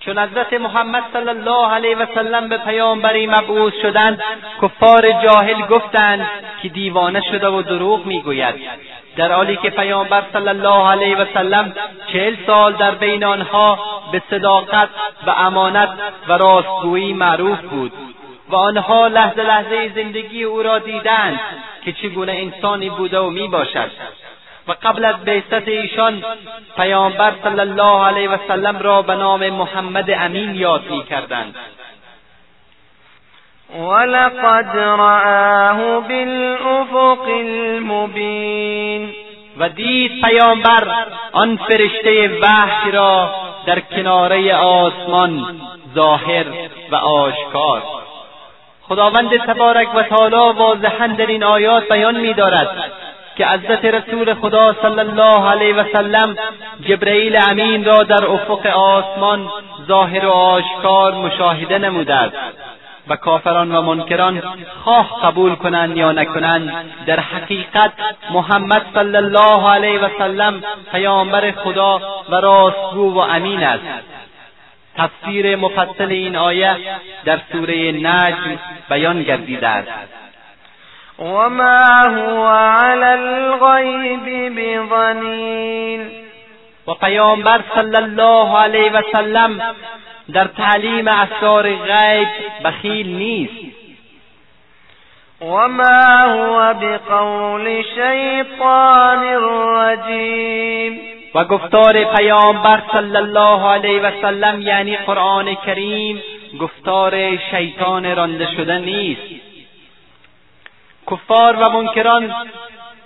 چون 0.00 0.18
حضرت 0.18 0.52
محمد 0.52 1.02
صلی 1.12 1.28
الله 1.28 1.74
علیه 1.74 1.96
و 1.96 2.06
سلم 2.14 2.48
به 2.48 2.58
پیامبری 2.58 3.26
مبعوث 3.26 3.72
شدند 3.82 4.22
کفار 4.62 5.12
جاهل 5.22 5.66
گفتند 5.66 6.28
که 6.62 6.68
دیوانه 6.68 7.20
شده 7.20 7.48
و 7.48 7.62
دروغ 7.62 8.06
می‌گوید. 8.06 8.54
در 9.16 9.32
حالی 9.32 9.56
که 9.56 9.70
پیامبر 9.70 10.22
صلی 10.32 10.48
الله 10.48 10.90
علیه 10.90 11.16
و 11.16 11.24
سلم 11.34 11.74
چهل 12.12 12.36
سال 12.46 12.72
در 12.72 12.90
بین 12.90 13.24
آنها 13.24 13.78
به 14.12 14.22
صداقت 14.30 14.88
و 15.26 15.30
امانت 15.30 15.88
و 16.28 16.32
راستگویی 16.32 17.12
معروف 17.12 17.60
بود. 17.60 17.92
و 18.50 18.54
آنها 18.54 19.08
لحظه 19.08 19.42
لحظه 19.42 19.92
زندگی 19.94 20.42
او 20.42 20.62
را 20.62 20.78
دیدند 20.78 21.40
که 21.84 21.92
چگونه 21.92 22.32
انسانی 22.32 22.90
بوده 22.90 23.18
و 23.18 23.30
می 23.30 23.48
باشد 23.48 23.90
و 24.68 24.72
قبل 24.82 25.04
از 25.04 25.24
بعثت 25.24 25.68
ایشان 25.68 26.24
پیامبر 26.76 27.32
صلی 27.42 27.60
الله 27.60 28.06
علیه 28.06 28.30
و 28.30 28.36
سلم 28.48 28.78
را 28.78 29.02
به 29.02 29.14
نام 29.14 29.50
محمد 29.50 30.10
امین 30.10 30.54
یاد 30.54 30.90
می 30.90 31.04
کردند 31.04 31.54
ولقد 33.78 34.76
رآه 34.76 36.00
بالافق 36.00 37.28
المبین. 37.28 39.14
و 39.58 39.68
دید 39.68 40.22
پیامبر 40.22 41.06
آن 41.32 41.56
فرشته 41.56 42.38
وحی 42.42 42.90
را 42.90 43.34
در 43.66 43.80
کناره 43.80 44.54
آسمان 44.54 45.60
ظاهر 45.94 46.46
و 46.90 46.96
آشکار. 46.96 47.82
خداوند 48.90 49.36
تبارک 49.36 49.94
و 49.94 50.02
تعالی 50.02 50.58
واضحا 50.58 51.06
در 51.06 51.26
این 51.26 51.44
آیات 51.44 51.88
بیان 51.88 52.20
می‌دارد 52.20 52.68
که 53.36 53.46
حضرت 53.46 53.84
رسول 53.84 54.34
خدا 54.34 54.74
صلی 54.82 54.98
الله 54.98 55.50
علیه 55.50 55.74
و 55.74 55.84
سلم 55.92 56.36
جبرئیل 56.88 57.38
امین 57.50 57.84
را 57.84 58.02
در 58.02 58.26
افق 58.26 58.66
آسمان 58.66 59.48
ظاهر 59.88 60.26
و 60.26 60.30
آشکار 60.30 61.14
مشاهده 61.14 61.78
نموده 61.78 62.14
است 62.14 62.36
و 63.08 63.16
کافران 63.16 63.74
و 63.74 63.82
منکران 63.82 64.42
خواه 64.84 65.20
قبول 65.22 65.54
کنند 65.54 65.96
یا 65.96 66.12
نکنند 66.12 66.72
در 67.06 67.20
حقیقت 67.20 67.92
محمد 68.30 68.86
صلی 68.94 69.16
الله 69.16 69.70
علیه 69.70 70.00
و 70.00 70.08
سلم 70.18 70.62
پیامبر 70.92 71.50
خدا 71.50 72.00
و 72.30 72.34
راستگو 72.34 73.14
و 73.14 73.18
امین 73.18 73.62
است. 73.62 73.84
تفسیر 75.00 75.56
مفصل 75.56 76.10
این 76.10 76.36
آیه 76.36 76.76
در 77.24 77.38
سوره 77.52 77.92
نجم 77.92 78.58
بیان 78.90 79.22
گردیده 79.22 79.68
است. 79.68 79.88
وما 81.18 81.84
هو 82.04 82.46
علی 82.46 83.04
الغیب 83.04 84.58
بظنین 84.58 86.10
و 86.86 86.94
پیامبر 86.94 87.60
صلی 87.74 87.96
الله 87.96 88.58
علیه 88.58 88.92
و 88.92 89.02
سلم 89.12 89.60
در 90.32 90.44
تعلیم 90.44 91.08
اسرار 91.08 91.76
غیب 91.76 92.28
بخیل 92.64 93.16
نیست. 93.16 93.76
وما 95.40 96.00
هو 96.26 96.74
بقول 96.74 97.82
شیطان 97.82 99.24
رجیم 99.76 101.19
و 101.34 101.44
گفتار 101.44 102.04
پیامبر 102.04 102.82
صلی 102.92 103.16
الله 103.16 103.68
علیه 103.68 104.02
و 104.02 104.22
سلم 104.22 104.62
یعنی 104.62 104.96
قرآن 104.96 105.54
کریم 105.54 106.22
گفتار 106.60 107.36
شیطان 107.36 108.16
رانده 108.16 108.46
شده 108.56 108.78
نیست. 108.78 109.42
کفار 111.10 111.56
و 111.56 111.68
منکران 111.68 112.34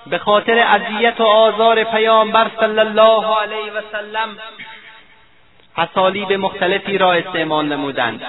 به 0.06 0.18
خاطر 0.18 0.58
اذیت 0.58 1.20
و 1.20 1.24
آزار 1.24 1.84
پیامبر 1.84 2.50
صلی 2.60 2.78
الله 2.78 3.36
علیه 3.36 3.72
و 3.72 3.80
سلم 3.92 4.38
اسالیب 5.76 6.32
مختلفی 6.32 6.98
را 6.98 7.12
استعمال 7.12 7.66
نمودند. 7.66 8.22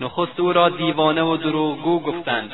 نخست 0.00 0.40
او 0.40 0.52
را 0.52 0.68
دیوانه 0.68 1.22
و 1.22 1.36
دروغگو 1.36 2.00
گفتند. 2.00 2.52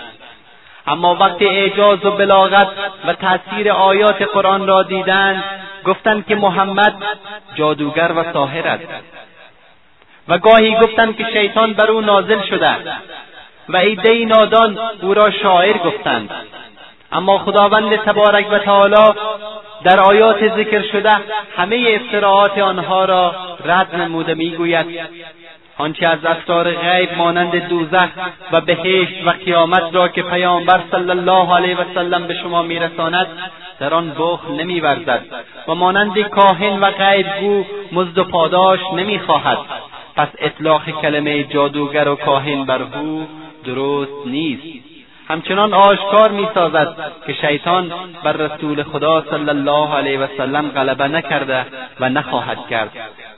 اما 0.89 1.15
وقتی 1.15 1.47
اعجاز 1.47 2.07
و 2.07 2.11
بلاغت 2.11 2.69
و 3.07 3.13
تاثیر 3.13 3.73
آیات 3.73 4.23
قرآن 4.23 4.67
را 4.67 4.83
دیدند 4.83 5.45
گفتند 5.85 6.27
که 6.27 6.35
محمد 6.35 6.95
جادوگر 7.55 8.13
و 8.17 8.33
ساحر 8.33 8.69
است. 8.69 8.89
و 10.29 10.39
گاهی 10.39 10.77
گفتند 10.77 11.17
که 11.17 11.25
شیطان 11.33 11.73
بر 11.73 11.91
او 11.91 12.01
نازل 12.01 12.43
شده 12.43 12.77
و 13.69 13.77
ایده 13.77 14.25
نادان 14.25 14.79
او 15.03 15.15
را 15.15 15.31
شاعر 15.31 15.79
گفتند. 15.79 16.31
اما 17.13 17.39
خداوند 17.39 17.97
تبارک 17.97 18.53
و 18.53 18.59
تعالی 18.59 19.15
در 19.85 20.01
آیات 20.01 20.57
ذکر 20.57 20.83
شده 20.83 21.17
همه 21.57 22.01
افتراعات 22.01 22.59
آنها 22.59 23.05
را 23.05 23.35
رد 23.65 23.95
نموده 23.95 24.35
می‌گوید. 24.35 24.87
آنچه 25.79 26.09
از 26.09 26.25
اسرار 26.25 26.75
غیب 26.75 27.19
مانند 27.19 27.69
دوزخ 27.69 28.09
و 28.53 28.61
بهشت 28.61 29.27
و 29.27 29.31
قیامت 29.31 29.95
را 29.95 30.09
که 30.09 30.23
پیامبر 30.23 30.81
صلی 30.91 31.11
الله 31.11 31.55
علیه 31.57 31.77
و 31.77 31.85
سلم 31.95 32.27
به 32.27 32.35
شما 32.35 32.63
میرساند 32.63 33.27
در 33.81 33.95
آن 33.95 34.15
بخل 34.19 34.53
نمیورزد 34.53 35.23
و 35.69 35.75
مانند 35.75 36.19
کاهن 36.19 36.81
و 36.81 36.91
غیبگو 36.91 37.65
مزد 37.93 38.19
و 38.19 38.25
پاداش 38.25 38.81
نمی‌خواهد. 38.97 39.59
پس 40.17 40.29
اطلاق 40.39 40.91
کلمه 40.91 41.45
جادوگر 41.45 42.09
و 42.09 42.15
کاهن 42.15 42.65
بر 42.65 42.83
او 42.83 43.29
درست 43.65 44.27
نیست. 44.27 44.88
همچنان 45.29 45.75
آشکار 45.75 46.31
می‌سازد 46.31 46.97
که 47.27 47.33
شیطان 47.33 47.93
بر 48.25 48.33
رسول 48.33 48.83
خدا 48.83 49.25
صلی 49.31 49.51
الله 49.51 49.95
علیه 49.95 50.19
و 50.19 50.27
سلم 50.37 50.69
غلبه 50.69 51.09
نکرده 51.09 51.67
و 52.01 52.09
نخواهد 52.09 52.59
کرد 52.71 52.91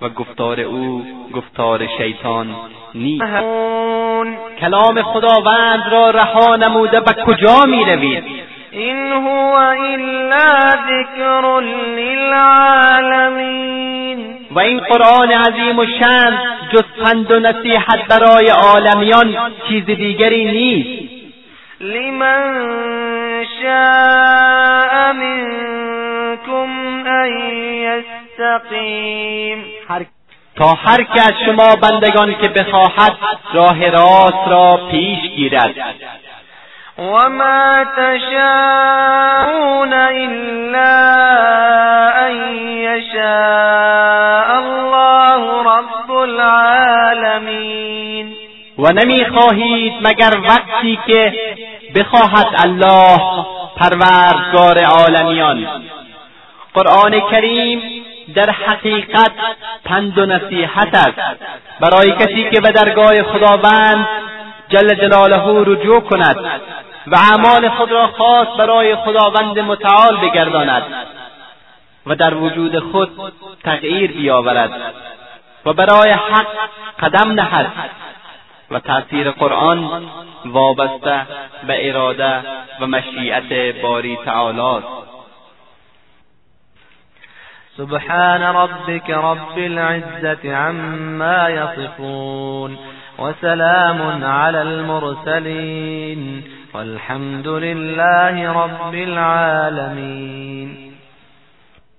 و 0.02 0.08
گفتار 0.08 0.60
او 0.60 1.04
گفتار 1.34 1.86
شیطان 1.98 2.46
نیست. 2.94 3.24
کلام 4.60 5.02
خداوند 5.02 5.82
را 5.92 6.10
رها 6.10 6.56
نموده 6.56 7.00
به 7.00 7.12
کجا 7.26 7.64
می 7.66 7.84
روید 7.84 8.24
این 8.72 9.12
هو 9.12 9.54
الا 9.54 10.70
ذکر 10.70 11.60
للعالمین. 11.96 13.40
و 14.50 14.60
این 14.60 14.80
قرآن 14.80 15.30
عظیم 15.32 15.78
و 15.78 15.86
شن 15.86 16.38
جز 16.72 16.84
پند 17.02 17.30
و 17.30 17.40
نصیحت 17.40 18.08
برای 18.08 18.48
عالمیان 18.48 19.36
چیز 19.68 19.84
دیگری 19.84 20.44
نیست. 20.44 20.99
لمن 21.80 22.42
شاء 23.62 25.12
منكم 25.12 26.68
أن 27.06 27.32
یستقیم 27.82 29.64
تا 30.56 30.66
هر 30.66 31.02
که 31.02 31.20
از 31.20 31.32
شما 31.46 31.76
بندگان 31.76 32.34
که 32.34 32.48
بخواهد 32.48 33.16
راه 33.52 33.90
راست 33.90 34.48
را 34.48 34.80
پیش 34.90 35.20
گیرد. 35.36 35.74
وما 36.98 37.84
تشاءون 37.96 39.92
إلا 39.92 40.96
أن 42.26 42.34
یشاء 42.66 44.48
الله 44.58 45.62
رب 45.62 46.10
العالمین 46.10 47.99
و 48.80 48.92
نمی‌خواهید 48.92 49.92
مگر 50.00 50.30
وقتی 50.48 50.98
که 51.06 51.32
بخواهد 51.94 52.46
الله 52.54 53.20
پروردگار 53.76 54.84
عالمیان. 54.84 55.66
قرآن 56.74 57.20
کریم 57.30 57.82
در 58.34 58.50
حقیقت 58.50 59.32
پند 59.84 60.18
و 60.18 60.26
نصیحت 60.26 60.94
است. 60.94 61.36
برای 61.80 62.10
کسی 62.10 62.50
که 62.50 62.60
به 62.60 62.72
درگاه 62.72 63.22
خداوند 63.22 64.06
جل 64.68 64.94
جلاله 64.94 65.64
رجوع 65.66 66.00
کند 66.00 66.36
و 67.06 67.16
اعمال 67.16 67.68
خود 67.68 67.92
را 67.92 68.06
خاص 68.06 68.48
برای 68.58 68.96
خداوند 68.96 69.58
متعال 69.58 70.16
بگرداند 70.16 70.82
و 72.06 72.14
در 72.14 72.34
وجود 72.34 72.78
خود 72.78 73.32
تغییر 73.64 74.12
بیاورد 74.12 74.94
و 75.66 75.72
برای 75.72 76.10
حق 76.10 76.46
قدم 77.02 77.32
نهد. 77.32 77.72
و 78.70 78.78
تأثیر 78.78 79.30
قرآن 79.30 80.02
وابسته 80.46 81.26
به 81.66 81.90
اراده 81.90 82.42
و 82.80 82.86
مشیعت 82.86 83.52
باری 83.82 84.18
تعالی 84.24 84.60
است 84.60 85.00
سبحان 87.76 88.42
ربك 88.42 89.10
رب 89.10 89.58
العزة 89.58 90.56
عما 90.56 91.50
يصفون 91.50 92.78
وسلام 93.18 94.24
على 94.24 94.62
المرسلين 94.62 96.44
والحمد 96.74 97.48
لله 97.48 98.64
رب 98.64 98.94
العالمين. 98.94 100.68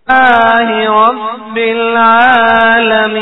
الله 0.09 0.89
رب 0.89 1.57
العالمين. 1.57 3.21